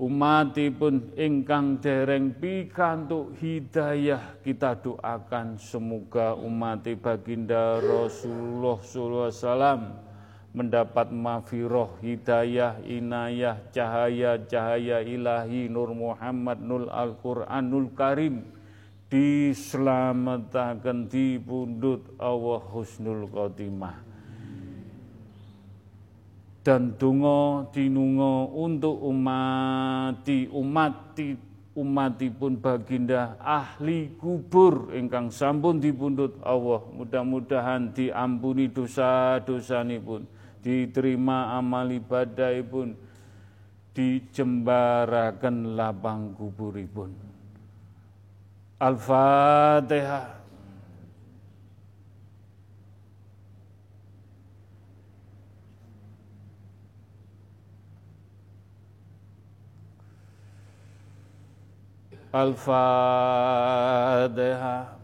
Umatipun 0.00 1.12
ingkang 1.12 1.76
dereng 1.84 2.32
pikantuk 2.32 3.36
hidayah. 3.36 4.40
Kita 4.40 4.80
doakan 4.80 5.60
semoga 5.60 6.32
umat 6.40 6.88
baginda 6.96 7.76
Rasulullah 7.84 8.80
sallallahu 8.80 9.28
alaihi 9.28 9.36
wasallam 9.44 9.80
mendapat 10.50 11.14
mafiroh, 11.14 11.94
hidayah, 12.02 12.80
inayah, 12.82 13.60
cahaya, 13.70 14.34
cahaya 14.50 14.98
ilahi, 14.98 15.70
Nur 15.70 15.94
Muhammad, 15.94 16.58
Nur 16.58 16.90
Al-Quranul 16.90 17.94
Karim, 17.94 18.42
diselamatkan 19.10 21.10
di 21.10 21.34
pundut 21.42 22.14
Allah 22.22 22.62
husnul 22.70 23.26
khotimah. 23.26 24.06
Dan 26.62 26.94
dungo 26.94 27.66
dinungo 27.74 28.54
untuk 28.54 28.94
umati 29.02 30.46
umati 30.46 31.34
umatipun 31.74 32.60
baginda 32.60 33.34
ahli 33.40 34.14
kubur 34.14 34.94
ingkang 34.94 35.32
sampun 35.32 35.82
dipundhut 35.82 36.38
Allah. 36.46 36.86
Mudah-mudahan 36.94 37.90
diampuni 37.90 38.70
dosa-dosa 38.70 39.82
pun 39.98 40.22
diterima 40.60 41.56
amal 41.56 41.88
ibadah 41.88 42.52
pun 42.68 42.92
dijembarakan 43.96 45.74
lapang 45.74 46.36
kuburipun 46.36 47.29
الفاتحة 48.82 50.34
الفاتحة 63.70 64.96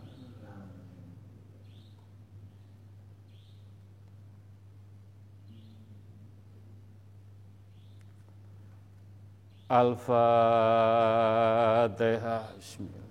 الفاتحة 11.16 12.44
بسم 12.58 12.84
الله 12.84 13.05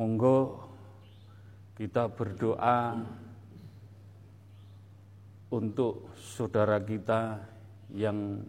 Monggo 0.00 0.56
kita 1.76 2.08
berdoa 2.08 2.96
untuk 5.52 6.16
saudara 6.16 6.80
kita 6.80 7.36
yang 7.92 8.40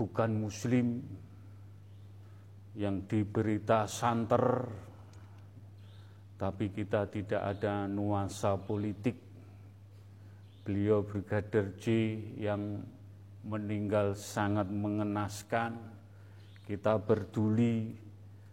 bukan 0.00 0.30
muslim 0.40 1.04
yang 2.80 3.04
diberita 3.04 3.84
santer 3.84 4.72
tapi 6.40 6.72
kita 6.72 7.04
tidak 7.12 7.60
ada 7.60 7.84
nuansa 7.84 8.56
politik. 8.56 9.20
Beliau 10.64 11.04
Brigadir 11.04 11.76
J 11.76 11.84
yang 12.40 12.80
meninggal 13.44 14.16
sangat 14.16 14.64
mengenaskan. 14.72 15.76
Kita 16.64 16.96
berduli 16.96 17.99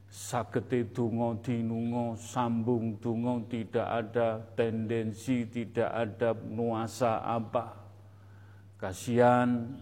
sagete 0.07 0.87
dungo 0.87 1.35
dinungo 1.43 2.15
sambung 2.15 2.95
dungo 2.97 3.43
tidak 3.51 3.87
ada 3.87 4.39
tendensi 4.55 5.43
tidak 5.47 5.91
ada 5.91 6.31
nuasa 6.33 7.19
apa. 7.23 7.75
Kasihan 8.79 9.75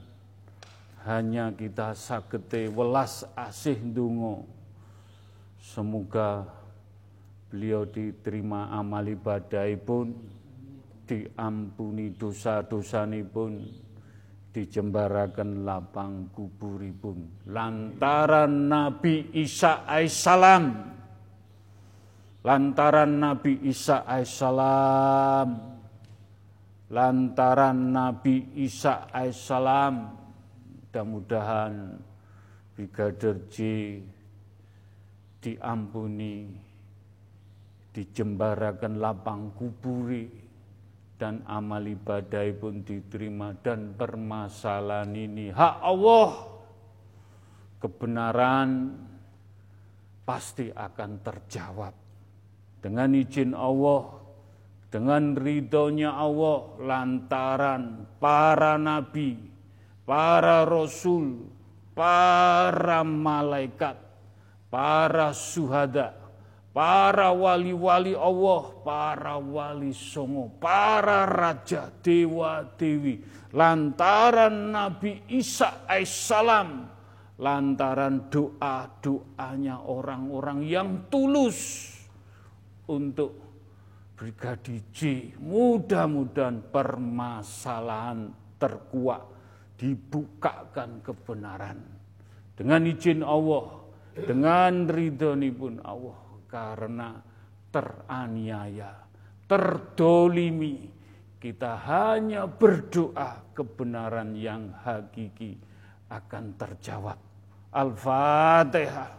hanya 1.05 1.53
kita 1.53 1.93
sagete 1.93 2.65
welas 2.73 3.27
asih 3.37 3.77
dungo 3.77 4.49
semoga 5.61 6.49
beliau 7.53 7.85
diterima 7.85 8.73
amal 8.73 9.05
ibadah 9.05 9.69
pun 9.81 10.17
diampuni 11.05 12.09
dosa-dosa 12.17 13.05
pun 13.29 13.84
dijembarakan 14.55 15.67
lapang 15.67 16.31
kuburipun. 16.31 17.43
Lantaran 17.51 18.71
Nabi 18.71 19.35
Isa 19.35 19.83
alaihissalam. 19.83 20.63
Lantaran 22.39 23.19
Nabi 23.19 23.59
Isa 23.67 24.07
alaihissalam. 24.07 25.49
Lantaran 26.87 27.79
Nabi 27.91 28.55
Isa 28.55 29.11
alaihissalam. 29.11 30.23
Mudah-mudahan 30.71 31.99
Brigadir 32.79 33.51
J 33.51 33.55
diampuni 35.43 36.47
dijembarakan 37.91 39.03
lapang 39.03 39.51
kuburi 39.59 40.44
dan 41.15 41.43
amal 41.47 41.83
ibadah 41.83 42.43
pun 42.59 42.83
diterima 42.83 43.55
dan 43.63 43.95
permasalahan 43.95 45.15
ini. 45.15 45.47
Hak 45.51 45.75
Allah 45.79 46.31
kebenaran 47.79 48.69
pasti 50.27 50.67
akan 50.73 51.11
terjawab. 51.23 51.93
Dengan 52.83 53.09
izin 53.17 53.57
Allah 53.57 54.25
dengan 54.95 55.35
ridhonya 55.35 56.15
Allah 56.15 56.71
lantaran 56.79 58.07
para 58.15 58.79
nabi 58.79 59.35
para 60.07 60.63
rasul 60.63 61.51
para 61.91 63.03
malaikat 63.03 63.99
para 64.71 65.35
suhada 65.35 66.24
para 66.75 67.31
wali-wali 67.31 68.11
Allah, 68.19 68.63
para 68.83 69.39
wali 69.39 69.95
songo, 69.95 70.51
para 70.59 71.23
raja, 71.23 71.87
dewa, 72.03 72.67
dewi, 72.75 73.23
lantaran 73.55 74.75
Nabi 74.75 75.23
Isa 75.31 75.87
alaihissalam, 75.87 76.69
lantaran 77.39 78.27
doa-doanya 78.27 79.87
orang-orang 79.87 80.67
yang 80.67 81.07
tulus 81.07 81.95
untuk 82.91 83.39
Brigadir 84.19 84.83
J. 84.91 85.31
Mudah-mudahan 85.39 86.59
permasalahan 86.75 88.35
terkuat 88.59 89.23
dibukakan 89.79 90.99
kebenaran. 91.03 91.79
Dengan 92.55 92.87
izin 92.87 93.19
Allah, 93.23 93.83
dengan 94.15 94.87
ridho 94.87 95.35
pun 95.55 95.83
Allah 95.83 96.24
karena 96.55 97.19
teraniaya, 97.67 98.95
terdolimi. 99.43 100.87
Kita 101.35 101.75
hanya 101.83 102.47
berdoa 102.47 103.51
kebenaran 103.51 104.31
yang 104.39 104.71
hakiki 104.87 105.59
akan 106.07 106.55
terjawab. 106.55 107.19
Al-Fatihah. 107.75 109.11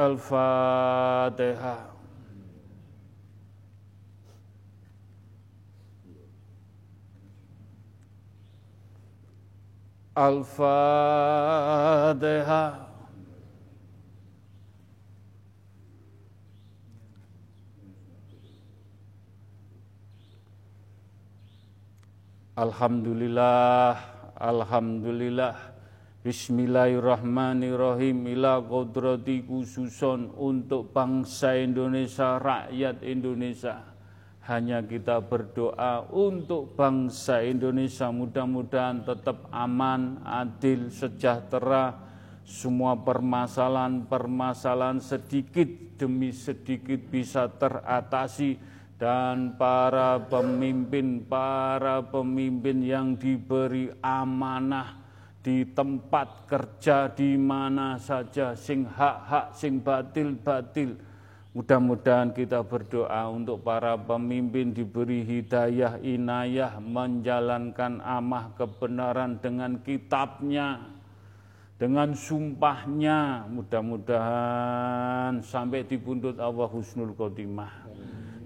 Al-Fatihah. 0.00 1.97
Al-Fatihah. 10.18 10.66
Alhamdulillah, 22.58 23.94
Alhamdulillah, 24.34 25.54
Bismillahirrahmanirrahim, 26.26 28.26
ila 28.34 28.58
kodrati 28.66 29.46
khususon 29.46 30.34
untuk 30.34 30.90
bangsa 30.90 31.54
Indonesia, 31.54 32.42
rakyat 32.42 33.06
Indonesia 33.06 33.97
hanya 34.48 34.80
kita 34.80 35.20
berdoa 35.20 36.08
untuk 36.08 36.72
bangsa 36.72 37.44
Indonesia 37.44 38.08
mudah-mudahan 38.08 39.04
tetap 39.04 39.44
aman, 39.52 40.24
adil, 40.24 40.88
sejahtera. 40.88 42.08
Semua 42.48 42.96
permasalahan-permasalahan 42.96 45.04
sedikit 45.04 45.68
demi 46.00 46.32
sedikit 46.32 46.96
bisa 47.12 47.44
teratasi 47.44 48.56
dan 48.96 49.60
para 49.60 50.16
pemimpin, 50.16 51.28
para 51.28 52.00
pemimpin 52.08 52.80
yang 52.80 53.20
diberi 53.20 53.92
amanah 54.00 54.96
di 55.44 55.60
tempat 55.76 56.48
kerja 56.48 57.12
di 57.12 57.36
mana 57.36 58.00
saja 58.00 58.56
sing 58.56 58.88
hak-hak 58.88 59.52
sing 59.52 59.84
batil-batil 59.84 61.07
Mudah-mudahan 61.58 62.30
kita 62.38 62.62
berdoa 62.62 63.34
untuk 63.34 63.66
para 63.66 63.98
pemimpin 63.98 64.70
diberi 64.70 65.26
hidayah, 65.26 65.98
inayah, 65.98 66.78
menjalankan 66.78 67.98
amah 67.98 68.54
kebenaran 68.54 69.42
dengan 69.42 69.82
kitabnya, 69.82 70.78
dengan 71.74 72.14
sumpahnya. 72.14 73.50
Mudah-mudahan 73.50 75.42
sampai 75.42 75.82
di 75.82 75.98
Allah 76.38 76.70
Husnul 76.70 77.18
Khotimah. 77.18 77.90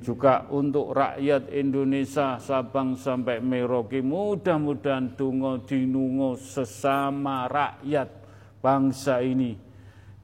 Juga 0.00 0.48
untuk 0.48 0.96
rakyat 0.96 1.52
Indonesia 1.52 2.40
Sabang 2.40 2.96
sampai 2.96 3.44
Merauke 3.44 4.00
mudah-mudahan 4.00 5.20
tungo 5.20 5.60
dinungo 5.68 6.40
sesama 6.40 7.44
rakyat 7.44 8.08
bangsa 8.64 9.20
ini 9.20 9.71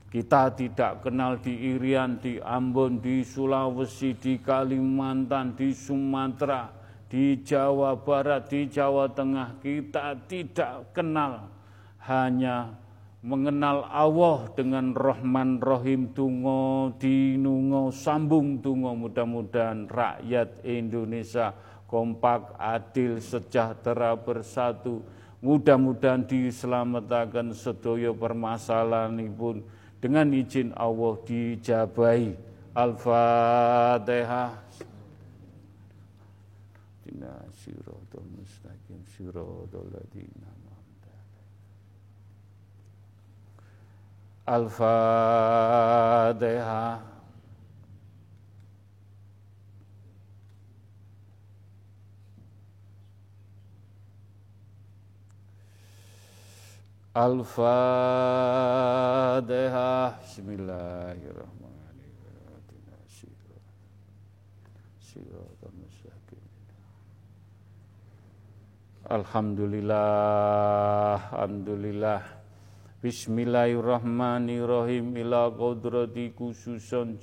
kita 0.08 0.56
tidak 0.56 1.04
kenal 1.04 1.36
di 1.36 1.76
Irian, 1.76 2.16
di 2.16 2.40
Ambon, 2.40 2.96
di 2.96 3.20
Sulawesi, 3.20 4.16
di 4.16 4.40
Kalimantan, 4.40 5.52
di 5.52 5.76
Sumatera, 5.76 6.72
di 7.12 7.44
Jawa 7.44 7.92
Barat, 7.92 8.48
di 8.48 8.64
Jawa 8.72 9.12
Tengah. 9.12 9.60
Kita 9.60 10.16
tidak 10.24 10.96
kenal, 10.96 11.52
hanya 12.08 12.72
mengenal 13.20 13.84
Allah 13.84 14.48
dengan 14.56 14.96
Rahman 14.96 15.60
Rahim 15.60 16.16
Tungo, 16.16 16.96
Dinungo, 16.96 17.92
Sambung 17.92 18.64
Tungo. 18.64 18.96
Mudah-mudahan 18.96 19.92
rakyat 19.92 20.64
Indonesia 20.64 21.52
kompak, 21.84 22.56
adil, 22.56 23.20
sejahtera, 23.20 24.16
bersatu 24.16 25.04
Mudah-mudahan 25.38 26.26
diselamatkan 26.26 27.54
sedaya 27.54 28.10
permasalahanipun 28.10 29.62
dengan 29.98 30.30
izin 30.34 30.72
Allah 30.74 31.18
dijabai. 31.26 32.34
Al-Fatihah. 32.78 34.54
Dina 37.02 37.42
siratal 37.58 38.22
mustaqim 38.38 39.02
siratal 39.10 39.90
ladzina 39.90 40.46
Al-Fatihah. 44.48 44.88
Al-Fatihah. 57.18 57.74
Bismillahirrahmanirrahim. 60.22 61.66
Alhamdulillah, 69.10 71.18
Alhamdulillah. 71.34 72.37
Bismillahirrahmanirrahim. 72.98 75.14
Ila 75.22 75.54
kodrati 75.54 76.34
khususon 76.34 77.14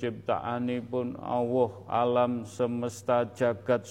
pun 0.88 1.12
Allah 1.20 1.68
alam 1.84 2.48
semesta 2.48 3.28
jagat 3.36 3.84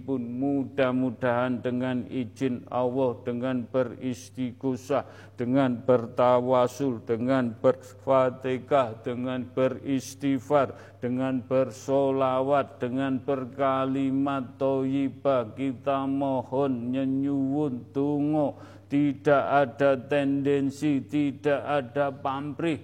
pun 0.00 0.24
mudah-mudahan 0.24 1.60
dengan 1.60 2.08
izin 2.08 2.64
Allah 2.72 3.20
dengan 3.20 3.68
beristighosah 3.68 5.04
dengan 5.36 5.84
bertawasul 5.84 7.04
dengan 7.04 7.52
berfatihah 7.52 9.04
dengan 9.04 9.44
beristighfar 9.44 10.72
dengan 11.04 11.44
bersolawat 11.44 12.80
dengan 12.80 13.20
berkalimat 13.20 14.56
toyibah. 14.56 15.52
Kita 15.52 16.08
mohon 16.08 16.96
nyenyuwun 16.96 17.92
tungo 17.92 18.56
tidak 18.94 19.42
ada 19.42 19.98
tendensi, 19.98 21.02
tidak 21.10 21.66
ada 21.66 22.14
pamrih. 22.14 22.78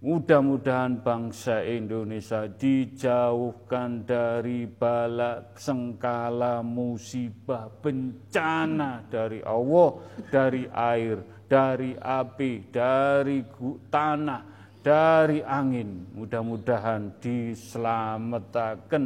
Mudah-mudahan 0.00 1.04
bangsa 1.04 1.60
Indonesia 1.60 2.48
dijauhkan 2.48 4.02
dari 4.02 4.64
balak 4.64 5.60
sengkala 5.60 6.64
musibah 6.64 7.68
bencana 7.68 9.04
dari 9.12 9.44
Allah, 9.44 10.00
dari 10.32 10.64
air, 10.72 11.20
dari 11.44 12.00
api, 12.00 12.52
dari 12.72 13.44
tanah, 13.92 14.42
dari 14.80 15.44
angin. 15.44 16.16
Mudah-mudahan 16.16 17.20
diselamatkan 17.20 19.04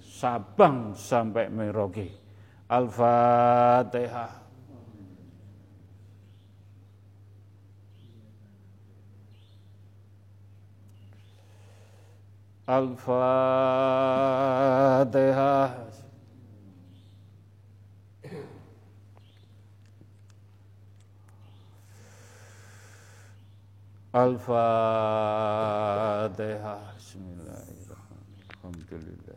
Sabang 0.00 0.96
sampai 0.96 1.52
Merauke. 1.52 2.08
Al-Fatihah. 2.66 4.41
Al-Fatihah. 12.72 13.12
Al-Fatihah. 24.14 24.56
Bismillahirrahmanirrahim. 26.96 28.40
Alhamdulillah. 28.56 29.36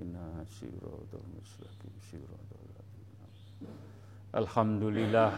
Inna 0.00 0.48
siratal 0.48 1.28
mustaqim 1.36 1.92
siratal 2.00 2.64
Alhamdulillah. 4.32 5.36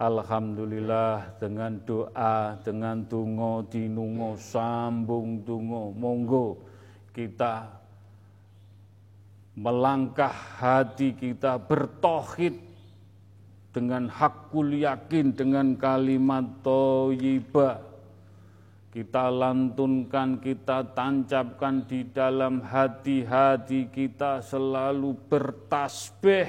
Alhamdulillah 0.00 1.36
dengan 1.36 1.76
doa, 1.84 2.56
dengan 2.64 3.04
tungo, 3.04 3.68
dinungo, 3.68 4.32
sambung 4.40 5.44
tungo, 5.44 5.92
monggo 5.92 6.56
kita 7.12 7.68
melangkah 9.60 10.32
hati 10.32 11.12
kita 11.12 11.60
bertohid 11.60 12.56
dengan 13.76 14.08
hakul 14.08 14.72
yakin, 14.72 15.36
dengan 15.36 15.76
kalimat 15.76 16.48
toyibah. 16.64 17.84
Kita 18.90 19.30
lantunkan, 19.30 20.42
kita 20.42 20.96
tancapkan 20.96 21.86
di 21.86 22.08
dalam 22.10 22.58
hati-hati 22.58 23.86
kita 23.86 24.42
selalu 24.42 25.14
bertasbih 25.30 26.48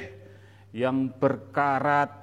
yang 0.73 1.13
berkarat 1.21 2.20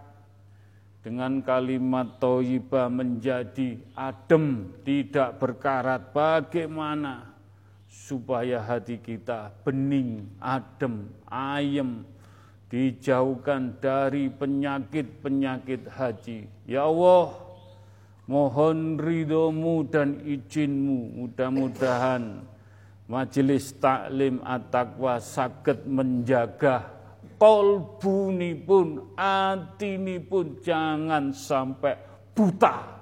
dengan 1.02 1.40
kalimat 1.40 2.18
toyibah 2.18 2.90
menjadi 2.90 3.78
adem, 3.94 4.74
tidak 4.82 5.38
berkarat. 5.38 6.10
Bagaimana 6.10 7.32
supaya 7.88 8.60
hati 8.60 8.98
kita 9.00 9.54
bening, 9.62 10.26
adem, 10.42 11.08
ayem, 11.30 12.02
dijauhkan 12.68 13.78
dari 13.80 14.28
penyakit-penyakit 14.28 15.88
haji. 15.88 16.50
Ya 16.68 16.84
Allah, 16.84 17.32
mohon 18.28 19.00
ridhomu 19.00 19.88
dan 19.88 20.20
izinmu, 20.20 21.24
mudah-mudahan 21.24 22.44
majelis 23.08 23.72
taklim 23.80 24.44
at-taqwa 24.44 25.16
sakit 25.16 25.88
menjaga 25.88 26.97
kolbunipun, 27.38 29.14
pun 30.26 30.46
jangan 30.60 31.30
sampai 31.30 31.94
buta. 32.34 32.98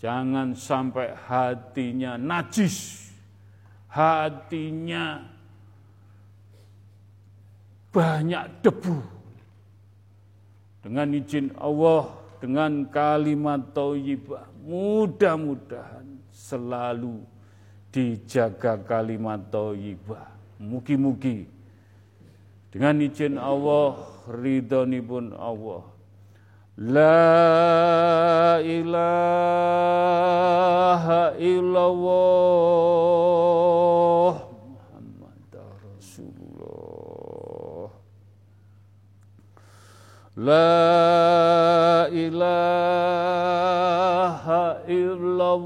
Jangan 0.00 0.56
sampai 0.56 1.12
hatinya 1.12 2.16
najis, 2.16 3.10
hatinya 3.92 5.20
banyak 7.92 8.44
debu. 8.64 8.96
Dengan 10.80 11.12
izin 11.12 11.52
Allah, 11.60 12.08
dengan 12.40 12.88
kalimat 12.88 13.60
thayyibah, 13.76 14.48
mudah-mudahan 14.64 16.08
selalu 16.32 17.20
dijaga 17.92 18.80
kalimat 18.80 19.52
thayyibah. 19.52 20.32
Mugi-mugi 20.56 21.59
dengan 22.70 23.02
izin 23.02 23.34
Allah, 23.36 23.98
ridhonipun 24.30 25.34
Allah. 25.34 25.82
La 26.80 28.56
ilaha 28.64 29.36
illallah 31.36 32.08
Muhammad 34.64 35.52
Rasulullah 35.84 37.92
La 40.40 42.08
ilaha 42.08 43.20
illallah 44.88 45.60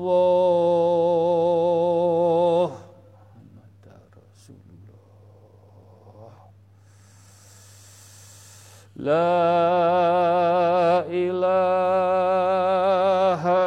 La 9.05 11.05
ilaha 11.13 11.37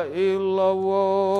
illallah 0.09 1.37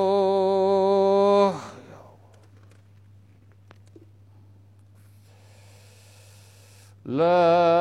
La 7.05 7.05
ilaha 7.05 7.76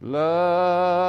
La 0.00 1.07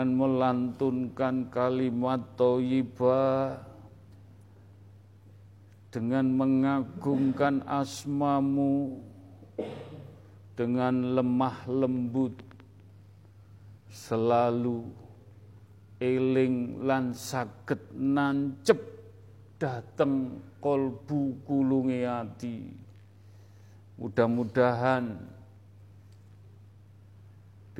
dengan 0.00 0.16
melantunkan 0.16 1.52
kalimat 1.52 2.24
toyibah 2.32 3.60
dengan 5.92 6.24
mengagungkan 6.40 7.60
asmamu 7.68 8.96
dengan 10.56 11.20
lemah 11.20 11.68
lembut 11.68 12.32
selalu 13.92 14.88
eling 16.00 16.80
lan 16.80 17.12
saged 17.12 17.92
nancep 17.92 18.80
dateng 19.60 20.40
kolbu 20.64 21.44
kulunge 21.44 22.08
ati. 22.08 22.72
Mudah-mudahan 24.00 25.12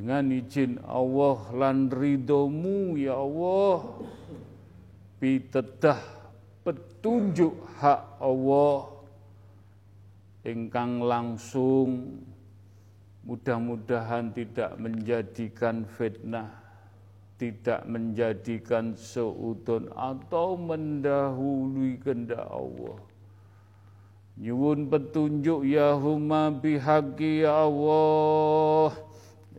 dengan 0.00 0.32
izin 0.32 0.80
Allah 0.80 1.36
lan 1.52 1.92
ridhomu 1.92 2.96
ya 2.96 3.20
Allah. 3.20 4.00
Pitedah 5.20 6.00
petunjuk 6.64 7.52
hak 7.76 8.16
Allah. 8.16 8.96
Ingkang 10.40 11.04
langsung 11.04 12.16
mudah-mudahan 13.28 14.32
tidak 14.32 14.80
menjadikan 14.80 15.84
fitnah 15.84 16.48
tidak 17.36 17.84
menjadikan 17.88 18.92
seudon 18.96 19.88
atau 19.96 20.60
mendahului 20.60 21.96
kehendak 21.96 22.44
Allah. 22.48 23.00
Nyuwun 24.36 24.92
petunjuk 24.92 25.64
ya 25.64 25.96
huma 25.96 26.52
bihaqi 26.52 27.44
ya 27.44 27.64
Allah 27.64 29.09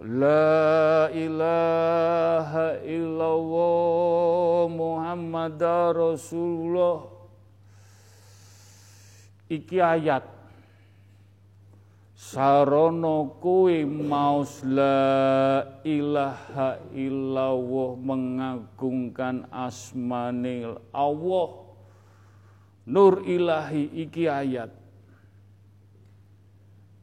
La 0.01 1.13
ilaha 1.13 2.81
illallah 2.81 4.65
Muhammad 4.65 5.61
Rasulullah. 5.93 7.05
Iki 9.45 9.77
ayat. 9.77 10.25
Sarono 12.17 13.37
kuwi 13.37 13.85
maus 13.85 14.65
la 14.65 15.69
ilaha 15.85 16.81
illallah 16.97 17.93
mengagungkan 18.01 19.45
asmanil 19.53 20.81
Allah. 20.89 21.49
Nur 22.89 23.21
ilahi 23.21 23.85
iki 24.01 24.25
ayat. 24.25 24.73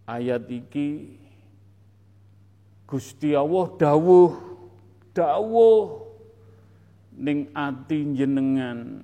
Ayat 0.03 0.51
iki 0.51 1.15
Gusti 2.89 3.37
Allah 3.37 3.69
dawuh 3.77 4.49
dawuh. 5.13 6.09
Ning 7.19 7.51
ati 7.51 8.15
jenengan 8.15 9.03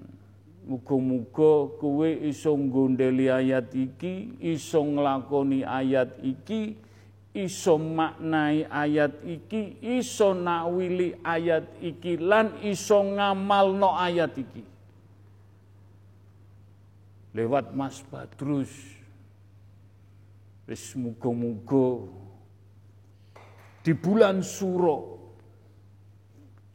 muga-muga 0.65 1.67
kowe 1.83 2.07
iso 2.07 2.55
nggondeli 2.55 3.27
ayat 3.27 3.75
iki 3.75 4.39
iso 4.39 4.87
nglakoni 4.87 5.67
ayat 5.67 6.23
iki 6.23 6.79
iso 7.35 7.75
maknai 7.75 8.71
ayat 8.71 9.19
iki 9.27 9.83
iso 9.83 10.31
nakwili 10.31 11.19
ayat 11.27 11.67
iki 11.83 12.23
lan 12.23 12.55
iso 12.63 13.03
ngamalno 13.03 13.99
ayat 13.99 14.33
iki. 14.39 14.63
Lewat 17.35 17.75
Mas 17.75 17.99
Badrus. 18.07 18.71
Wis 20.71 20.95
muga-muga 20.95 22.24
di 23.85 23.93
bulan 23.93 24.41
Suro 24.41 25.21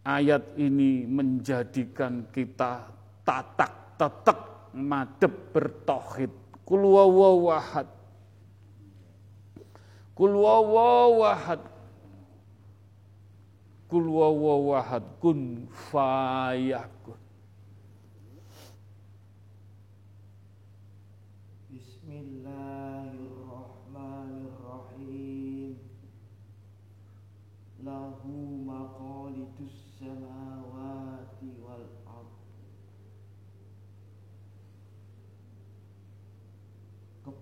ayat 0.05 0.53
ini 0.61 1.09
menjadikan 1.09 2.29
kita 2.29 2.85
tatak 3.25 3.97
tetek 3.97 4.39
madep 4.77 5.33
bertauhid. 5.49 6.29
Kul 6.61 6.85
wawahad 6.85 7.89
kul 10.13 10.35
wawahad 10.35 11.63
kul 13.87 14.05
wawahad 14.11 15.05
kun 15.23 15.65
fayakun 15.71 17.18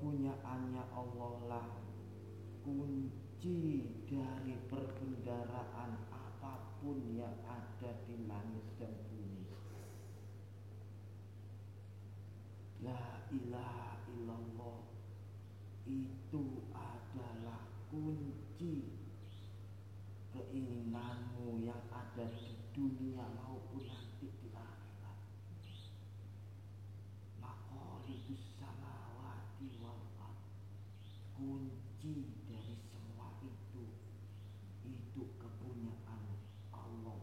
Kepunyaannya 0.07 0.84
Allah 0.95 1.35
lah. 1.51 1.67
Kunci 2.63 3.91
dari 4.07 4.55
perbendaraan 4.71 5.99
apa 6.07 6.79
pun 6.79 6.95
yang 7.11 7.35
ada 7.43 7.91
di 8.07 8.23
langit 8.23 8.63
dan 8.79 8.95
bumi. 9.11 9.51
La 12.88 13.27
ilaha 13.35 13.99
illallah. 14.07 14.79
Itu 15.84 16.71
adalah 16.71 17.67
kunci 17.91 18.88
keinginanmu 20.31 21.67
yang 21.67 21.84
ada 21.91 22.31
di 22.31 22.55
dunia 22.71 23.27
maupun 23.43 23.84
nanti 23.84 24.31
di 24.39 24.55
akhirat. 24.55 25.19
Maqalidus 27.43 28.55
samawati 28.55 29.67
wal 29.84 29.99
ard. 30.15 30.39
Kunci 31.38 32.34
dari 32.49 32.73
semua 32.89 33.29
itu 33.45 33.84
itu 34.85 35.23
kepunyaan 35.38 36.23
Allah. 36.73 37.21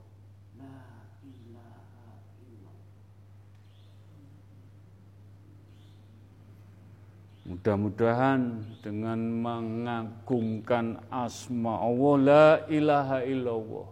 La 0.55 1.11
ilaha 1.19 2.23
illallah. 2.39 2.79
Mudah-mudahan 7.65 8.61
dengan 8.85 9.17
mengagungkan 9.41 11.01
asma 11.09 11.81
Allah 11.81 12.15
la 12.21 12.49
ilaha 12.69 13.25
illallah 13.25 13.89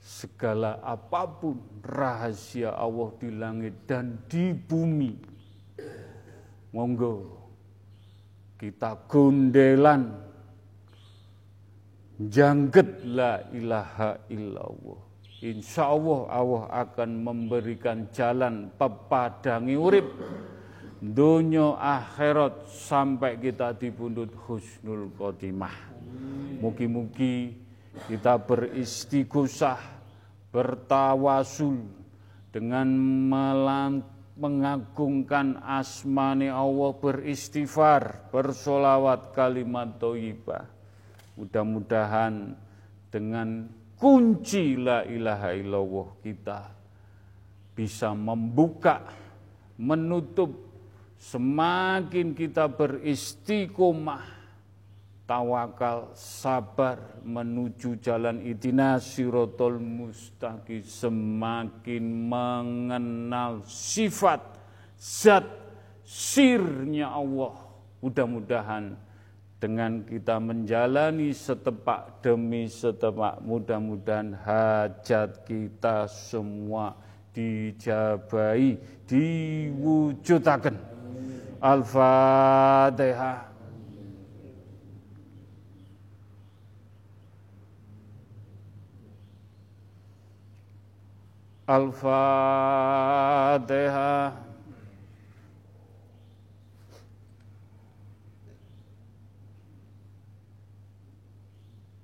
segala 0.00 0.80
apa 0.80 1.28
pun 1.28 1.60
rahasia 1.84 2.72
Allah 2.80 3.12
di 3.20 3.28
langit 3.28 3.84
dan 3.84 4.24
di 4.24 4.56
bumi 4.56 5.20
monggo 6.72 7.28
kita 8.56 9.04
gondelan 9.04 10.16
jangget 12.24 13.04
la 13.04 13.44
ilaha 13.52 14.16
illallah. 14.32 15.00
Insya 15.44 15.92
Allah 15.92 16.20
Allah 16.32 16.88
akan 16.88 17.10
memberikan 17.20 18.08
jalan 18.16 18.72
pepadangi 18.80 19.76
urip 19.76 20.08
dunia 21.12 21.76
akhirat 21.76 22.64
sampai 22.70 23.36
kita 23.36 23.76
dipundut 23.76 24.32
husnul 24.48 25.12
khotimah. 25.12 25.92
Mugi-mugi 26.64 27.52
kita 28.08 28.40
beristighosah, 28.40 29.80
bertawasul 30.48 31.84
dengan 32.48 32.88
melant 33.28 34.14
mengagungkan 34.34 35.62
asmani 35.62 36.50
Allah 36.50 36.90
beristighfar, 36.98 38.30
bersolawat 38.34 39.30
kalimat 39.30 39.94
toibah. 39.98 40.66
Mudah-mudahan 41.38 42.54
dengan 43.10 43.70
kunci 43.98 44.74
la 44.78 45.06
ilaha 45.06 45.50
illallah 45.54 46.08
kita 46.22 46.60
bisa 47.74 48.14
membuka, 48.14 49.02
menutup 49.78 50.63
semakin 51.24 52.36
kita 52.36 52.68
beristiqomah 52.68 54.24
tawakal, 55.24 56.12
sabar 56.12 57.00
menuju 57.24 57.96
jalan 58.04 58.44
itina 58.44 59.00
sirotol 59.00 59.80
mustaqim 59.80 60.84
semakin 60.84 62.04
mengenal 62.04 63.64
sifat 63.64 64.44
zat 65.00 65.48
sirnya 66.04 67.08
Allah. 67.08 67.56
Mudah-mudahan 68.04 69.00
dengan 69.56 70.04
kita 70.04 70.36
menjalani 70.36 71.32
setepak 71.32 72.20
demi 72.20 72.68
setepak 72.68 73.40
mudah-mudahan 73.40 74.36
hajat 74.44 75.40
kita 75.48 76.04
semua 76.04 76.92
dijabai 77.32 78.76
diwujudakan 79.08 80.93
Al-Fatihah 81.64 83.54
Al-Fatihah. 91.66 92.84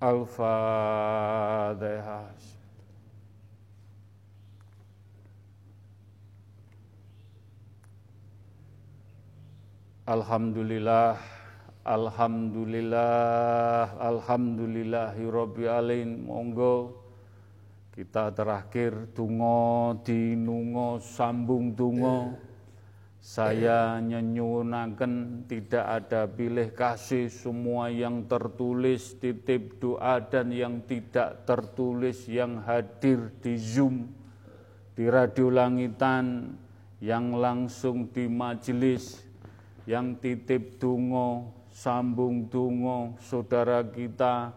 Al-Fatihah. 0.00 1.30
Alhamdulillah 10.10 11.22
Alhamdulillah 11.86 13.94
Alhamdulillahi 13.94 15.22
Rabbil 15.22 15.70
Alamin. 15.70 16.26
Monggo 16.26 16.98
kita 17.94 18.34
terakhir 18.34 19.14
tungo 19.14 19.94
dinungo 20.02 20.98
sambung 20.98 21.78
tungo. 21.78 22.34
Saya 23.22 24.02
nyenyunakan 24.02 25.46
tidak 25.46 25.86
ada 25.86 26.26
pilih 26.26 26.74
kasih. 26.74 27.30
Semua 27.30 27.86
yang 27.94 28.26
tertulis 28.26 29.14
titip 29.14 29.78
doa 29.78 30.18
dan 30.26 30.50
yang 30.50 30.82
tidak 30.90 31.46
tertulis 31.46 32.26
yang 32.26 32.58
hadir 32.66 33.30
di 33.38 33.54
Zoom 33.54 34.10
di 34.98 35.06
radio 35.06 35.54
langitan 35.54 36.58
yang 36.98 37.38
langsung 37.38 38.10
di 38.10 38.26
majelis 38.26 39.29
yang 39.90 40.14
titip 40.22 40.78
tungo 40.78 41.50
sambung 41.74 42.46
tungo 42.46 43.18
saudara 43.18 43.82
kita 43.82 44.54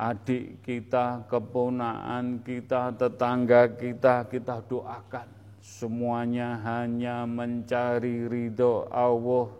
adik 0.00 0.64
kita, 0.64 1.28
keponaan 1.28 2.40
kita, 2.40 2.96
tetangga 2.96 3.76
kita, 3.76 4.24
kita 4.32 4.64
doakan. 4.64 5.28
Semuanya 5.60 6.56
hanya 6.64 7.28
mencari 7.28 8.24
ridho 8.24 8.88
Allah. 8.88 9.52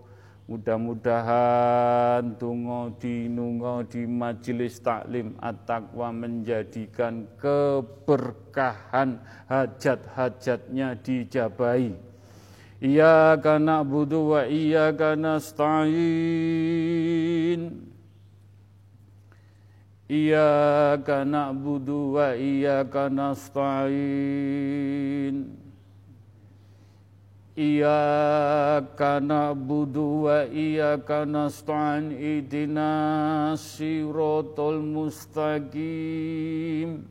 Mudah-mudahan 0.50 2.34
tungo 2.40 2.90
di 2.98 3.30
nungo 3.30 3.86
di 3.86 4.02
majelis 4.02 4.82
taklim 4.82 5.38
at-taqwa 5.38 6.10
menjadikan 6.10 7.28
keberkahan 7.38 9.22
hajat-hajatnya 9.46 10.98
dijabai. 10.98 12.09
Iya 12.80 13.36
kana 13.44 13.84
budu 13.84 14.32
wa 14.32 14.48
iya 14.48 14.88
kana 14.96 15.36
stain. 15.36 16.00
Iyyaka 20.10 21.22
na'budu 21.22 22.18
wa 22.18 22.34
iyyaka 22.34 23.06
nasta'in. 23.06 23.94
Iyyaka 27.54 29.22
na'budu 29.22 30.26
wa 30.26 30.50
iyyaka 30.50 31.22
nasta'in. 31.22 32.10
Idina 32.10 33.54
siratal 33.54 34.82
mustaqim 34.82 37.06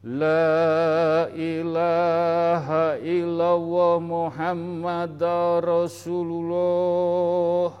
Ya 0.00 0.06
huma 0.08 1.66
bihaqi 1.66 2.32
ya 2.32 2.46
Allah 2.48 2.72
La 2.80 2.94
ilaha 3.04 3.04
illallah 3.04 4.00
Muhammad 4.00 5.20
Rasulullah 5.60 7.72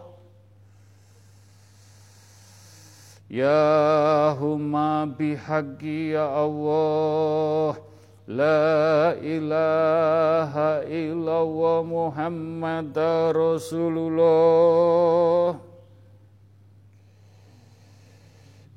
Ya 3.30 4.34
huma 4.36 5.06
bihaqi 5.06 6.10
ya 6.12 6.26
Allah 6.26 7.78
La 8.26 9.14
ilaha 9.22 10.82
illallah 10.84 11.78
Muhammad 11.86 12.92
Rasulullah 13.32 15.56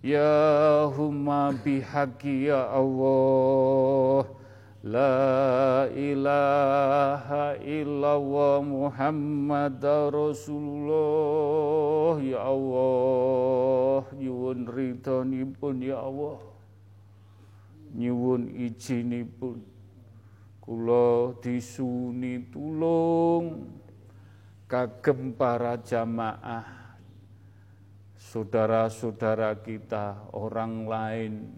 Ya 0.04 0.84
humma 0.92 1.56
bihaqi 1.64 2.52
ya 2.52 2.68
Allah. 2.76 4.28
La 4.84 5.88
ilaha 5.96 7.56
illallah 7.64 8.60
Muhammad 8.68 9.80
Rasulullah. 10.12 12.20
Ya 12.20 12.44
Allah 12.44 14.04
Nyuwun 14.20 14.68
ridhonipun 14.68 15.80
ya 15.80 16.04
Allah. 16.04 16.44
Nyuwun 17.96 18.52
ijinipun 18.60 19.64
Kula 20.60 21.32
disuni 21.40 22.44
tulung 22.52 23.72
Kagem 24.68 25.32
para 25.32 25.80
jamaah 25.80 26.83
saudara-saudara 28.34 29.62
kita, 29.62 30.34
orang 30.34 30.90
lain 30.90 31.54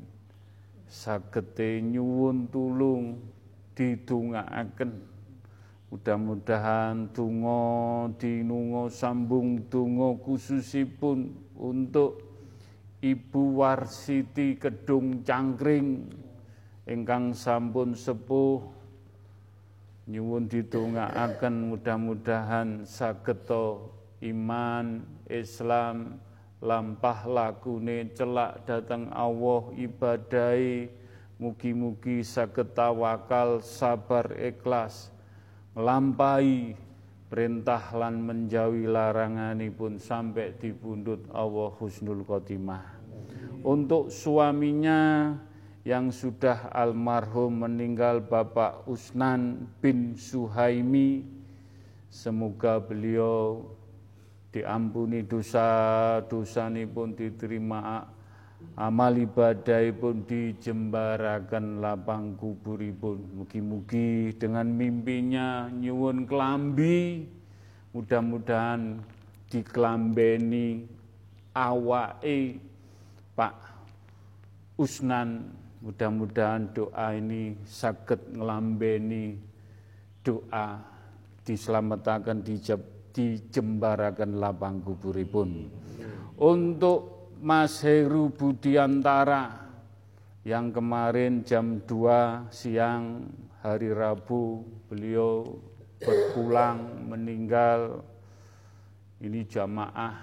sagete 0.91 1.79
nyuwun 1.79 2.51
tulung 2.51 3.23
didongaaken. 3.79 4.91
Mudah-mudahan 5.87 7.15
tungo 7.15 8.11
dinungo 8.19 8.91
sambung 8.91 9.71
tungo 9.71 10.19
khususipun 10.19 11.31
untuk 11.55 12.19
Ibu 12.99 13.63
Warsiti 13.63 14.59
Kedung 14.59 15.23
Cangkring 15.23 16.11
ingkang 16.83 17.31
sampun 17.31 17.95
sepuh 17.95 18.59
nyuwun 20.11 20.51
didongaaken 20.51 21.71
mudah-mudahan 21.71 22.83
sageto 22.83 23.95
iman 24.19 24.99
Islam 25.31 26.19
lampah 26.63 27.27
lakune 27.27 28.11
celak 28.15 28.63
datang 28.67 29.11
Allah 29.11 29.71
ibadai. 29.75 30.91
Mugi-mugi 31.35 32.23
saged 32.23 32.71
tawakal 32.71 33.59
sabar 33.59 34.31
ikhlas. 34.39 35.11
Nglampahi 35.75 36.79
perintah 37.27 37.91
lan 37.91 38.23
menjauhi 38.23 38.87
laranganipun 38.87 39.99
sampai 39.99 40.55
dibundut 40.55 41.27
Allah 41.35 41.75
husnul 41.75 42.23
khotimah. 42.23 42.95
Untuk 43.67 44.07
suaminya 44.07 45.35
yang 45.83 46.09
sudah 46.09 46.71
almarhum 46.71 47.67
meninggal 47.67 48.23
Bapak 48.23 48.87
Usnan 48.87 49.67
bin 49.83 50.15
Suhaimi 50.15 51.27
semoga 52.07 52.79
beliau 52.79 53.74
diampuni 54.55 55.27
dosa 55.27 55.67
dosa 56.31 56.71
pun 56.87 57.11
diterima 57.11 58.07
amal 58.79 59.11
ibadah 59.19 59.83
pun 59.99 60.23
dijembarakan 60.23 61.83
lapang 61.83 62.39
kuburipun. 62.39 63.35
Mugi-mugi 63.35 64.31
dengan 64.39 64.71
mimpinya 64.71 65.67
nyuwun 65.67 66.23
kelambi 66.23 67.27
mudah-mudahan 67.91 69.03
dikelambeni 69.51 70.87
awake 71.51 72.63
Pak 73.35 73.55
Usnan. 74.79 75.51
Mudah-mudahan 75.83 76.71
doa 76.73 77.13
ini 77.13 77.59
sakit 77.61 78.33
ngelambeni 78.33 79.37
doa 80.25 80.81
diselamatkan 81.45 82.41
dijembarakan 83.15 84.35
lapang 84.35 84.83
kuburipun. 84.83 85.71
Untuk 86.35 87.31
Mas 87.39 87.79
Heru 87.79 88.27
Budiantara 88.27 89.71
yang 90.43 90.75
kemarin 90.75 91.47
jam 91.47 91.79
2 91.87 92.51
siang 92.51 93.31
hari 93.63 93.95
Rabu 93.95 94.67
beliau 94.91 95.47
berpulang 96.03 97.07
meninggal. 97.07 98.03
Ini 99.23 99.47
jamaah 99.47 100.19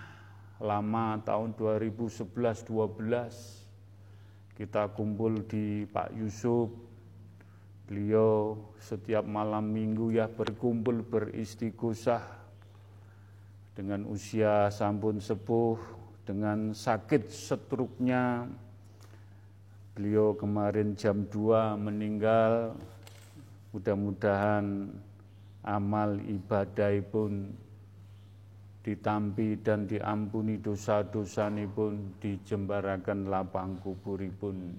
lama 0.61 1.17
tahun 1.25 1.57
2011-12 1.57 4.53
kita 4.53 4.93
kumpul 4.93 5.49
di 5.49 5.89
Pak 5.89 6.13
Yusuf. 6.13 6.69
Beliau 7.89 8.61
setiap 8.79 9.27
malam 9.27 9.75
minggu 9.75 10.15
ya 10.15 10.31
berkumpul 10.31 11.03
beristighosah 11.03 12.42
dengan 13.73 14.05
usia 14.09 14.69
sampun 14.69 15.17
sepuh 15.17 15.81
dengan 16.29 16.77
sakit 16.77 17.33
setruknya 17.33 18.45
beliau 19.97 20.37
kemarin 20.37 20.97
jam 20.97 21.25
2 21.29 21.77
meninggal. 21.81 22.77
Mudah-mudahan 23.73 24.93
amal 25.65 26.21
ibadah 26.29 26.93
pun 27.09 27.49
ditampi 28.85 29.57
dan 29.63 29.89
diampuni 29.89 30.59
dosa-dosa 30.61 31.49
pun 31.73 32.13
dijembarakan 32.21 33.31
lapang 33.31 33.79
kuburipun 33.81 34.75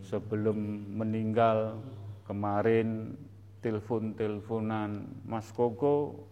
sebelum 0.00 0.56
meninggal 0.94 1.76
kemarin 2.24 3.12
telepon-teleponan 3.60 5.04
Mas 5.26 5.50
Koko 5.50 6.22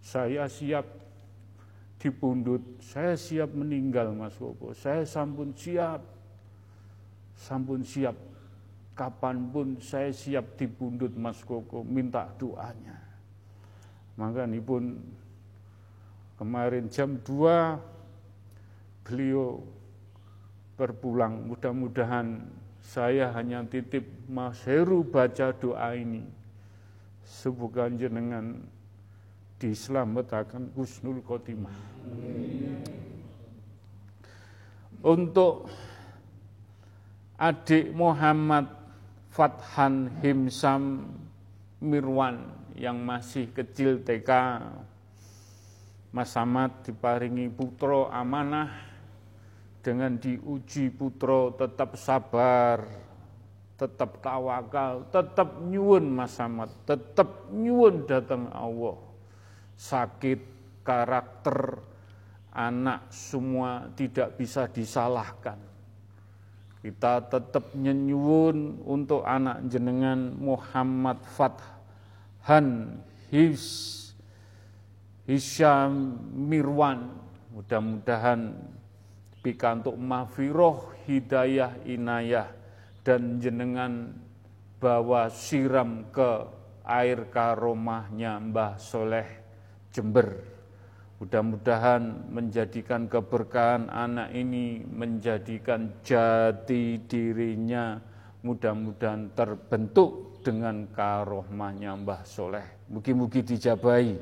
saya 0.00 0.48
siap 0.48 0.97
dipundut, 1.98 2.62
saya 2.78 3.18
siap 3.18 3.50
meninggal 3.52 4.14
Mas 4.14 4.38
Koko, 4.38 4.70
saya 4.70 5.02
sampun 5.02 5.50
siap, 5.52 5.98
sampun 7.34 7.82
siap, 7.82 8.14
kapan 8.94 9.50
pun 9.50 9.82
saya 9.82 10.14
siap 10.14 10.54
dipundut 10.54 11.10
Mas 11.18 11.42
Koko, 11.42 11.82
minta 11.82 12.30
doanya. 12.38 12.98
Maka 14.14 14.46
ini 14.46 14.62
pun 14.62 14.98
kemarin 16.38 16.86
jam 16.86 17.18
2 17.22 19.02
beliau 19.02 19.58
berpulang, 20.78 21.50
mudah-mudahan 21.50 22.46
saya 22.78 23.34
hanya 23.34 23.66
titip 23.66 24.06
Mas 24.30 24.62
Heru 24.62 25.02
baca 25.02 25.50
doa 25.50 25.90
ini. 25.98 26.22
Semoga 27.26 27.90
jenengan 27.90 28.62
diselamatkan 29.58 30.70
husnul 30.78 31.18
khotimah. 31.26 31.74
Untuk 35.02 35.70
adik 37.38 37.94
Muhammad 37.94 38.66
Fathan 39.30 40.10
Himsam 40.18 41.06
Mirwan 41.78 42.42
yang 42.74 42.98
masih 42.98 43.50
kecil 43.54 44.02
TK 44.02 44.30
Mas 46.10 46.34
Samad 46.34 46.82
diparingi 46.82 47.46
putro 47.46 48.10
amanah 48.10 48.74
dengan 49.78 50.18
diuji 50.18 50.90
putro 50.90 51.54
tetap 51.54 51.94
sabar 51.94 52.82
tetap 53.78 54.18
tawakal 54.18 55.06
tetap 55.14 55.62
nyuwun 55.62 56.10
Mas 56.10 56.34
Samad 56.34 56.74
tetap 56.82 57.46
nyuwun 57.54 58.02
datang 58.10 58.50
Allah 58.50 59.07
sakit, 59.78 60.40
karakter 60.82 61.78
anak 62.50 63.06
semua 63.14 63.86
tidak 63.94 64.34
bisa 64.34 64.66
disalahkan. 64.66 65.56
Kita 66.82 67.22
tetap 67.22 67.74
nyenyuun 67.78 68.82
untuk 68.82 69.22
anak 69.22 69.62
jenengan 69.70 70.34
Muhammad 70.34 71.22
Fathan 71.22 72.98
His 73.30 73.62
Hisyam 75.26 76.18
Mirwan. 76.34 77.14
Mudah-mudahan 77.54 78.54
pikantuk 79.42 79.94
mafiroh 79.98 80.94
hidayah 81.06 81.74
inayah 81.82 82.50
dan 83.02 83.42
jenengan 83.42 84.14
bawa 84.78 85.26
siram 85.30 86.06
ke 86.14 86.46
air 86.86 87.26
karomahnya 87.28 88.38
Mbah 88.38 88.78
Soleh 88.78 89.47
Jember. 89.92 90.44
Mudah-mudahan 91.18 92.30
menjadikan 92.30 93.10
keberkahan 93.10 93.90
anak 93.90 94.30
ini 94.30 94.86
menjadikan 94.86 95.90
jati 96.06 97.02
dirinya 97.10 97.98
mudah-mudahan 98.46 99.34
terbentuk 99.34 100.40
dengan 100.46 100.86
karohmahnya 100.94 101.98
Mbah 101.98 102.22
Soleh. 102.22 102.86
Mugi-mugi 102.86 103.42
dijabai. 103.42 104.14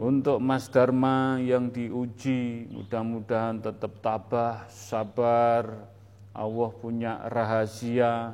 Untuk 0.00 0.42
Mas 0.42 0.66
Dharma 0.66 1.38
yang 1.38 1.70
diuji, 1.70 2.66
mudah-mudahan 2.72 3.62
tetap 3.62 4.02
tabah, 4.02 4.66
sabar. 4.66 5.92
Allah 6.32 6.70
punya 6.80 7.28
rahasia 7.28 8.32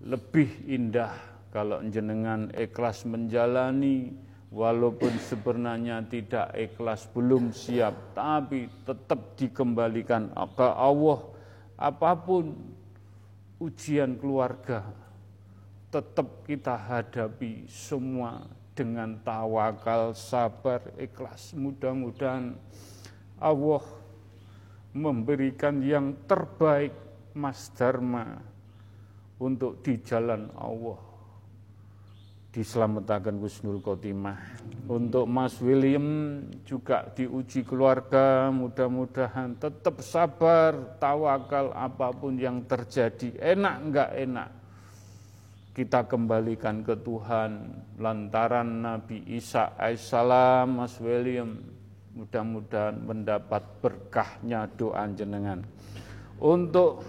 lebih 0.00 0.48
indah 0.70 1.12
kalau 1.50 1.82
jenengan 1.90 2.48
ikhlas 2.54 3.02
menjalani 3.02 4.14
walaupun 4.50 5.14
sebenarnya 5.30 6.02
tidak 6.10 6.50
ikhlas, 6.58 7.06
belum 7.14 7.54
siap, 7.54 8.18
tapi 8.18 8.66
tetap 8.82 9.38
dikembalikan 9.38 10.34
ke 10.34 10.68
Allah. 10.68 11.20
Apa 11.80 12.12
pun 12.18 12.52
ujian 13.62 14.18
keluarga, 14.18 14.84
tetap 15.88 16.44
kita 16.44 16.76
hadapi 16.76 17.64
semua 17.70 18.44
dengan 18.74 19.16
tawakal, 19.22 20.12
sabar, 20.12 20.82
ikhlas. 20.98 21.54
Mudah-mudahan 21.56 22.58
Allah 23.40 23.84
memberikan 24.90 25.78
yang 25.80 26.12
terbaik 26.26 26.92
Mas 27.32 27.70
Dharma 27.78 28.42
untuk 29.38 29.80
di 29.80 29.96
jalan 30.02 30.50
Allah 30.58 31.09
diselamatkan 32.50 33.38
Husnul 33.38 33.78
Khotimah. 33.78 34.38
Untuk 34.90 35.30
Mas 35.30 35.54
William 35.62 36.38
juga 36.66 37.06
diuji 37.14 37.62
keluarga, 37.62 38.50
mudah-mudahan 38.50 39.54
tetap 39.54 40.02
sabar, 40.02 40.98
tawakal 40.98 41.70
apa 41.70 42.10
pun 42.10 42.34
yang 42.34 42.66
terjadi, 42.66 43.38
enak 43.38 43.76
enggak 43.86 44.10
enak. 44.18 44.48
Kita 45.70 46.02
kembalikan 46.10 46.82
ke 46.82 46.98
Tuhan 46.98 47.70
lantaran 48.02 48.82
Nabi 48.82 49.22
Isa 49.30 49.70
alaihissalam, 49.78 50.66
Mas 50.82 50.98
William, 50.98 51.54
mudah-mudahan 52.18 52.98
mendapat 52.98 53.62
berkahnya 53.78 54.66
doa 54.74 55.06
jenengan. 55.14 55.62
Untuk 56.42 57.06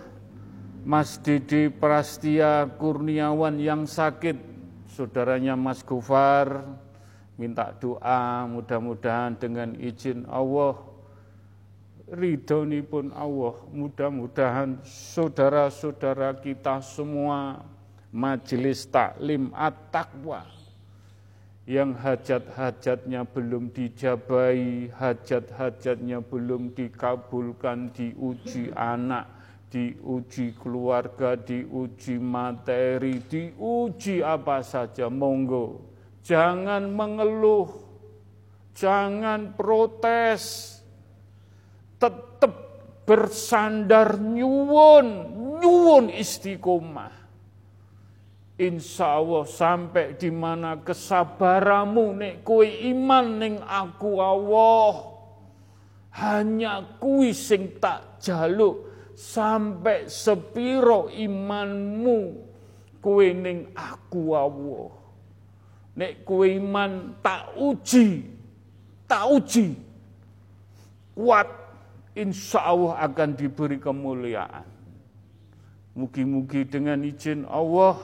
Mas 0.86 1.18
Didi 1.18 1.74
Prastia 1.74 2.70
Kurniawan 2.78 3.58
yang 3.58 3.90
sakit 3.90 4.51
saudaranya 4.92 5.56
Mas 5.56 5.80
Gufar 5.80 6.68
minta 7.40 7.72
doa 7.80 8.46
mudah-mudahan 8.52 9.40
dengan 9.40 9.72
izin 9.80 10.28
Allah 10.28 10.78
ridho 12.12 12.68
pun 12.86 13.08
Allah 13.16 13.56
mudah-mudahan 13.72 14.84
saudara-saudara 14.84 16.36
kita 16.44 16.84
semua 16.84 17.64
majelis 18.12 18.84
taklim 18.84 19.48
at-taqwa 19.56 20.44
yang 21.64 21.96
hajat-hajatnya 21.96 23.24
belum 23.24 23.72
dijabai, 23.72 24.92
hajat-hajatnya 24.92 26.20
belum 26.20 26.76
dikabulkan, 26.76 27.96
diuji 27.96 28.74
anak, 28.76 29.30
diuji 29.72 30.52
keluarga, 30.60 31.40
diuji 31.40 32.20
materi, 32.20 33.24
diuji 33.24 34.20
apa 34.20 34.60
saja, 34.60 35.08
monggo. 35.08 35.88
Jangan 36.22 36.92
mengeluh, 36.92 37.72
jangan 38.76 39.56
protes, 39.56 40.76
tetap 41.96 42.54
bersandar 43.08 44.20
nyuwun, 44.20 45.08
nyuwun 45.64 46.12
istiqomah. 46.12 47.24
Insya 48.62 49.18
Allah 49.18 49.50
sampai 49.50 50.20
di 50.20 50.30
mana 50.30 50.78
kesabaramu 50.78 52.14
nek 52.14 52.46
kue 52.46 52.70
iman 52.94 53.42
ning 53.42 53.56
aku 53.58 54.22
Allah. 54.22 55.10
Hanya 56.12 57.00
kui 57.00 57.34
sing 57.34 57.80
tak 57.82 58.22
jaluk 58.22 58.91
sampai 59.16 60.08
sepiro 60.08 61.08
imanmu 61.12 62.20
kue 63.02 63.34
ning 63.34 63.74
aku 63.74 64.38
Allah. 64.38 64.92
Nek 65.98 66.24
kue 66.24 66.56
iman 66.56 67.20
tak 67.20 67.58
uji, 67.60 68.24
tak 69.10 69.28
uji, 69.28 69.76
kuat 71.18 71.52
insya 72.16 72.64
Allah 72.72 72.96
akan 73.04 73.36
diberi 73.36 73.76
kemuliaan. 73.76 74.64
Mugi-mugi 75.92 76.64
dengan 76.64 77.04
izin 77.04 77.44
Allah, 77.44 78.00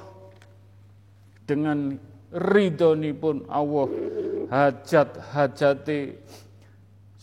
dengan 1.47 1.95
ridhoni 2.35 3.15
pun 3.15 3.47
Allah, 3.47 3.87
hajat-hajati 4.51 6.19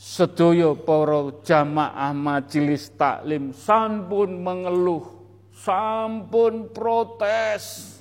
sedaya 0.04 0.76
para 0.76 1.32
jamaah 1.40 2.12
majelis 2.12 2.92
taklim 2.92 3.56
sampun 3.56 4.36
mengeluh, 4.36 5.08
sampun 5.56 6.68
protes. 6.68 7.96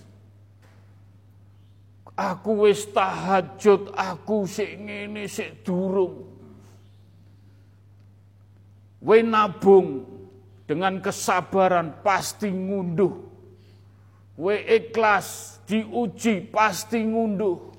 Aku 2.14 2.68
wis 2.68 2.86
tahajud, 2.92 3.96
aku 3.96 4.46
sik 4.46 4.78
ngene 4.78 5.26
sik 5.32 5.66
durung. 5.66 6.28
We 9.02 9.26
nabung 9.26 10.06
dengan 10.70 11.02
kesabaran 11.02 12.06
pasti 12.06 12.54
ngunduh. 12.54 13.16
We 14.38 14.62
ikhlas 14.62 15.58
diuji 15.66 16.54
pasti 16.54 17.02
ngunduh. 17.02 17.73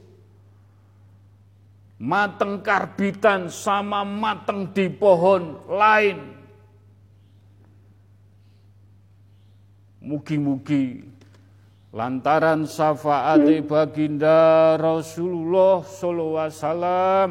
Mateng 2.04 2.60
karbitan 2.60 3.48
sama 3.48 4.04
mateng 4.04 4.68
di 4.76 4.92
pohon 4.92 5.56
lain. 5.72 6.20
Mugi-mugi 10.04 11.00
lantaran 11.96 12.68
syafaat 12.68 13.40
baginda 13.64 14.76
Rasulullah 14.76 15.80
sallallahu 15.80 16.44
alaihi 16.44 16.60
wasallam 16.60 17.30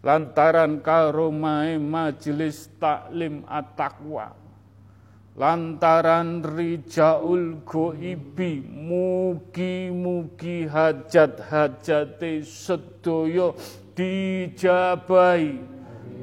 lantaran 0.00 0.80
karomai 0.80 1.76
majelis 1.76 2.72
taklim 2.80 3.44
at-taqwa 3.44 4.32
lantaran 5.38 6.42
rijaul 6.42 7.62
goibi 7.62 8.58
mugi-mugi 8.66 10.66
hajat-hajate 10.66 12.42
sedoyo 12.42 13.54
dijabai 13.94 15.62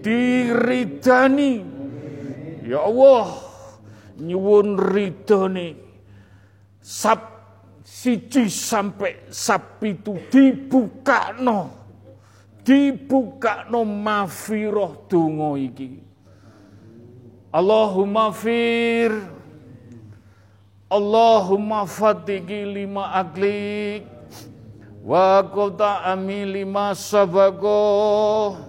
diridani. 0.04 1.64
Ya 2.68 2.84
Allah 2.84 3.40
nyuwun 4.20 4.76
ridhone. 4.76 5.80
Sab 6.84 7.24
siji 7.82 8.52
sampai 8.52 9.32
sab 9.32 9.82
itu 9.82 10.14
dibuka 10.30 11.34
no 11.42 11.86
mafiroh 13.86 15.10
donga 15.10 15.58
iki 15.58 16.05
Allahumma 17.56 18.36
fir. 18.36 19.16
Allahumma 20.92 21.88
fatiki 21.88 22.68
lima 22.68 23.16
aglik 23.16 24.04
wa 25.00 25.40
kota 25.48 26.04
ami 26.04 26.44
lima 26.44 26.92
sabako 26.92 28.60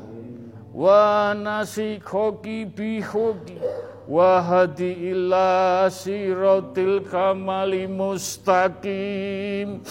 wa 0.70 1.34
nasi 1.34 1.98
koki 1.98 2.62
bihoki 2.62 3.58
wa 4.06 4.38
hadi 4.38 5.10
ila 5.10 5.90
sirotil 5.90 7.02
kamali 7.10 7.90
mustaqim. 7.90 9.82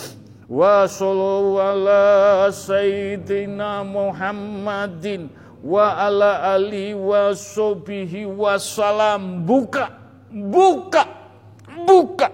Wa 0.47 0.87
sallallahu 0.87 1.59
ala 1.59 2.47
sayyidina 2.47 3.83
Muhammadin 3.83 5.27
wa 5.65 5.97
ala 5.97 6.53
ali 6.53 6.93
wa 6.93 7.33
sobihi 7.33 8.29
salam. 8.61 9.41
Buka 9.41 9.89
buka 10.29 11.09
buka. 11.89 12.29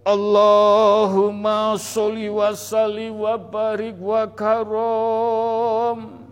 Allahumma 0.00 1.76
sholli 1.76 2.32
wa 2.32 2.56
salli 2.56 3.12
wa 3.12 3.36
barik 3.36 4.00
wa 4.00 4.24
karom. 4.32 6.24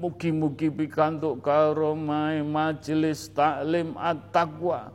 Mugi-mugi 0.00 0.72
pikantuk 0.72 1.44
karomai 1.44 2.40
majelis 2.42 3.28
taklim 3.30 3.94
at-taqwa. 3.94 4.90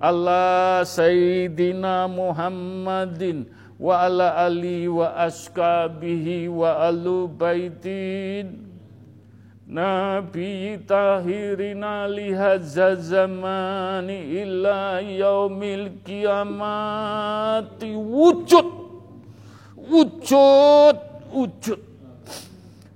Allah 0.00 0.82
Sayyidina 0.82 2.08
Muhammadin 2.10 3.46
wa 3.78 4.02
ala 4.08 4.34
ali 4.48 4.90
wa 4.90 5.14
askabihi 5.14 6.50
wa 6.50 6.90
alu 6.90 7.30
baitin 7.30 8.67
Nabi 9.68 10.80
tahirina 10.88 12.08
lihazza 12.08 12.94
zamani 12.96 14.16
illa 14.40 14.96
yaumil 15.04 15.90
kiamati. 16.08 17.92
Wujud. 17.92 18.64
Wujud. 19.76 20.96
Wujud. 21.34 21.80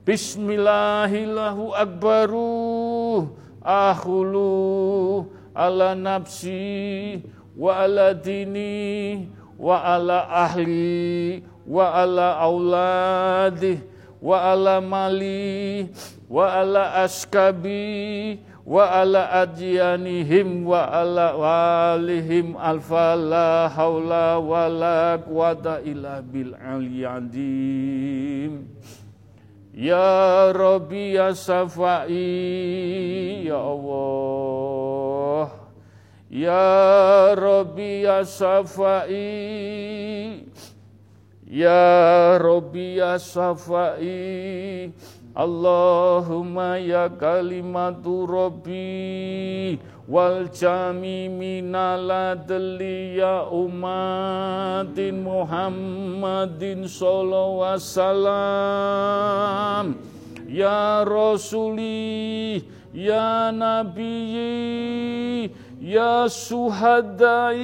Bismillahillahu 0.08 1.76
akbaru. 1.76 3.28
Akhulu 3.60 5.28
ala 5.54 5.94
nafsi 5.94 7.20
wa 7.52 7.84
ala 7.84 8.14
dini 8.16 9.28
wa 9.60 9.76
ala 9.84 10.24
ahli 10.24 11.44
wa 11.68 11.94
ala 12.00 12.40
auladi 12.40 13.78
wa 14.22 14.50
ala 14.52 14.80
mali 14.80 15.86
wa 16.32 16.64
ala 16.64 17.04
askabi 17.04 18.40
wa 18.64 18.88
ala 18.88 19.44
adyanihim 19.44 20.64
wa 20.64 20.88
ala 20.88 21.36
walihim 21.36 22.56
alfa 22.56 23.12
la 23.20 23.68
haula 23.68 24.40
wa 24.40 24.64
la 24.64 25.20
quwata 25.20 25.84
illa 25.84 26.24
bil 26.24 26.56
aliyadim 26.56 28.64
Ya 29.72 30.52
Rabbi 30.52 31.16
ya 31.16 31.32
Safai 31.32 32.12
ya 33.48 33.56
Allah 33.56 35.48
Ya 36.28 37.32
Rabbi 37.32 38.04
ya 38.04 38.20
Safai 43.16 44.92
Allahumma 45.32 46.76
ya 46.76 47.08
kalimatu 47.08 48.28
Rabbi 48.28 49.80
wal 50.04 50.52
jami 50.52 51.32
minaladli 51.32 53.16
ya 53.16 53.48
umatin 53.48 55.24
Muhammadin 55.24 56.84
sallallahu 56.84 57.64
wasallam. 57.64 59.06
Ya 60.52 61.00
rasuli 61.08 62.60
ya 62.92 63.48
nabiyyi 63.56 65.48
Ya 65.80 66.28
suhadai 66.28 67.56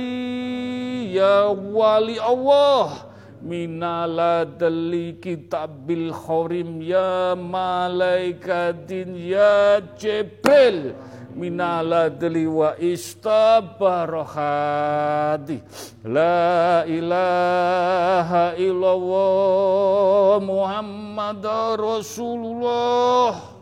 Ya 1.12 1.52
wali 1.52 2.16
Allah 2.16 3.07
Minaladali 3.38 5.22
kitabil 5.22 6.10
khorim 6.10 6.82
Ya 6.82 7.38
malaikatin 7.38 9.14
Ya 9.14 9.78
Jibril. 9.94 10.98
Minaladali 11.38 12.50
wa 12.50 12.74
istabarohati 12.82 15.62
La 16.02 16.82
ilaha 16.82 18.58
illallah 18.58 20.42
Muhammad 20.42 21.46
Rasulullah. 21.78 23.54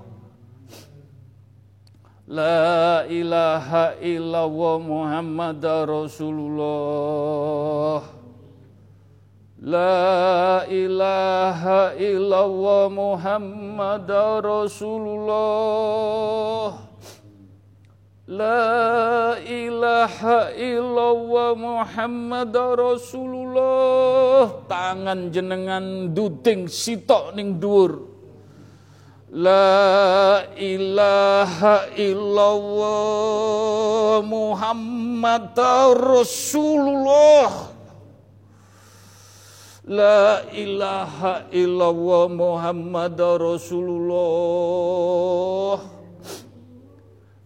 La 2.26 3.06
ilaha 3.06 3.94
illallah 4.00 4.80
Muhammad 4.80 5.62
Rasulullah 5.84 8.15
La 9.56 10.68
ilaha 10.68 11.96
illallah 11.96 12.92
Muhammad 12.92 14.04
Rasulullah. 14.44 16.76
La 18.28 19.32
ilaha 19.40 20.52
illallah 20.52 21.56
Muhammad 21.56 22.52
Rasulullah. 22.52 24.60
Tangan 24.68 25.32
jenengan 25.32 26.12
duting 26.12 26.68
sitok 26.68 27.32
ning 27.32 27.56
dhuwur. 27.56 28.12
La 29.32 30.44
ilaha 30.52 31.96
illallah 31.96 33.40
Muhammad 34.20 35.56
Rasulullah 35.96 37.75
La 39.86 40.42
ilaha 40.50 41.46
illallah 41.54 42.26
Muhammad 42.26 43.14
Rasulullah. 43.22 44.18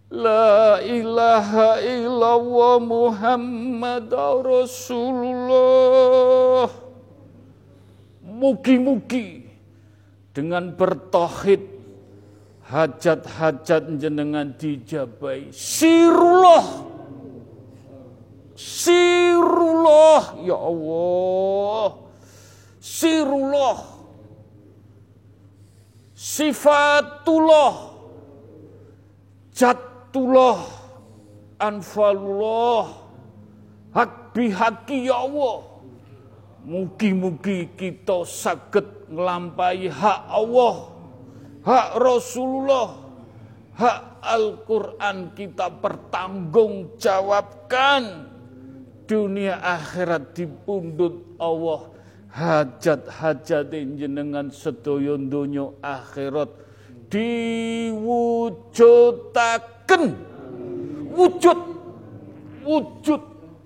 La 0.08 0.80
ilaha 0.80 1.84
illallah 1.84 2.80
Muhammad 2.80 4.08
Rasulullah. 4.40 5.52
Mugi-mugi 8.24 9.44
dengan 10.32 10.72
bertauhid 10.72 11.60
hajat-hajat 12.72 14.00
jenengan 14.00 14.56
dijabai. 14.56 15.52
Sirullah. 15.52 16.88
Sirullah. 18.56 20.40
Ya 20.40 20.56
Allah 20.56 22.08
sirullah. 23.00 23.80
Sifatullah. 26.12 27.96
Jat 29.56 29.90
Fatullah 30.10 30.66
anfalullah. 31.62 32.98
Hak 33.94 34.34
bihaki 34.34 35.06
ya 35.06 35.22
Allah. 35.22 35.62
Mugi-mugi 36.66 37.70
kita 37.78 38.26
sakit 38.26 39.06
ngelampai 39.06 39.86
hak 39.86 40.34
Allah, 40.34 40.90
hak 41.62 41.94
Rasulullah, 41.94 43.06
hak 43.78 44.18
Al-Quran 44.18 45.30
kita 45.38 45.70
pertanggungjawabkan. 45.78 48.02
Dunia 49.06 49.62
akhirat 49.62 50.34
dipundut 50.34 51.38
Allah. 51.38 51.86
Hajat-hajat 52.30 53.74
jenengan 53.74 54.54
sedoyon 54.54 55.26
dunia 55.26 55.74
akhirat 55.82 56.54
diwujudakan 57.10 59.50
wujudkan 59.90 60.30
wujud. 61.10 61.58
Wujud. 62.62 63.22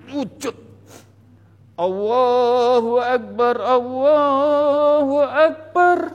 Wujud. 0.08 0.56
Allahu 1.74 3.02
Akbar 3.02 3.58
Allahu 3.58 5.26
Akbar. 5.26 6.14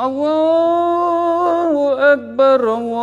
Allahu 0.00 1.92
Akbar 2.00 2.60
Allahu 2.64 2.96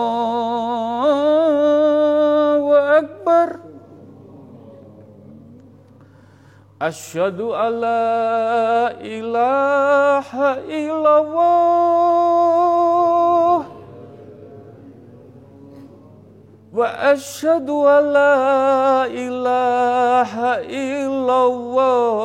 Akbar 2.74 3.67
أشهد 6.82 7.42
أن 7.42 7.82
لا 7.82 8.94
إله 9.02 10.30
إلا 10.70 11.20
الله. 11.20 11.98
وأشهد 16.74 17.70
أن 17.70 18.14
لا 18.14 19.06
إله 19.10 20.34
إلا 20.70 21.46
الله. 21.46 22.18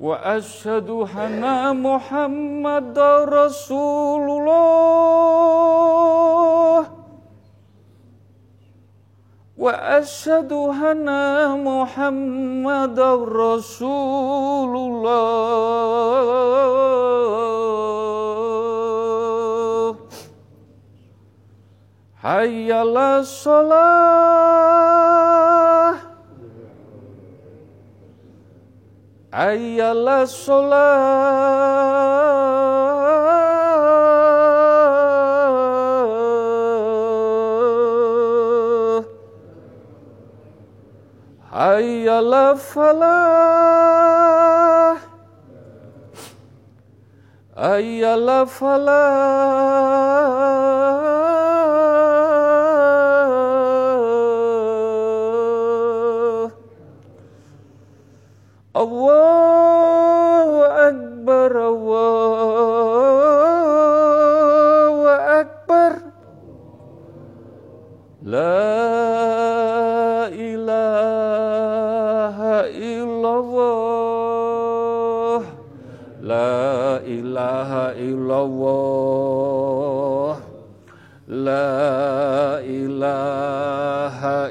وأشهد 0.00 0.90
أن 1.18 1.42
محمد 1.82 2.98
رسول 3.26 4.30
الله. 4.30 5.62
وأشهد 9.62 10.52
أن 10.90 11.06
محمد 11.62 12.98
رسول 13.46 14.74
الله. 14.90 15.22
حي 22.22 22.72
على 22.72 23.18
الصلاة. 23.22 23.62
حي 29.32 29.82
على 29.82 30.22
الصلاة. 30.22 31.62
حي 41.71 42.09
على 42.09 42.51
الفلاح 42.51 42.97
حي 47.57 48.05
على 48.05 48.41
الفلاح 48.41 48.97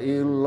إلا 0.00 0.39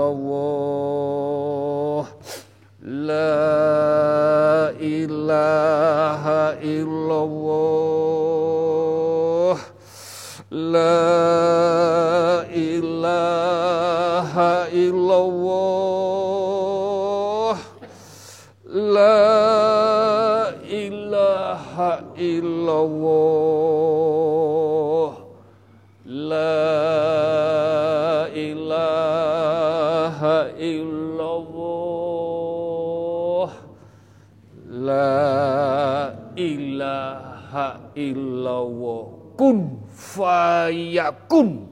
fayakun 40.15 41.67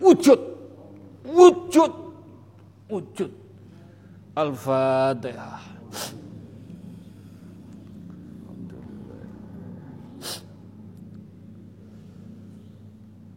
wujud. 0.00 0.40
Wujud. 1.26 1.92
Wujud. 2.88 3.32
Al-Fatihah. 4.36 5.64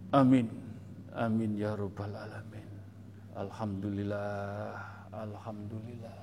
Amin. 0.10 0.48
Amin 1.14 1.52
ya 1.58 1.78
Rabbal 1.78 2.14
Alamin. 2.14 2.68
Alhamdulillah. 3.38 4.74
Alhamdulillah 5.10 6.18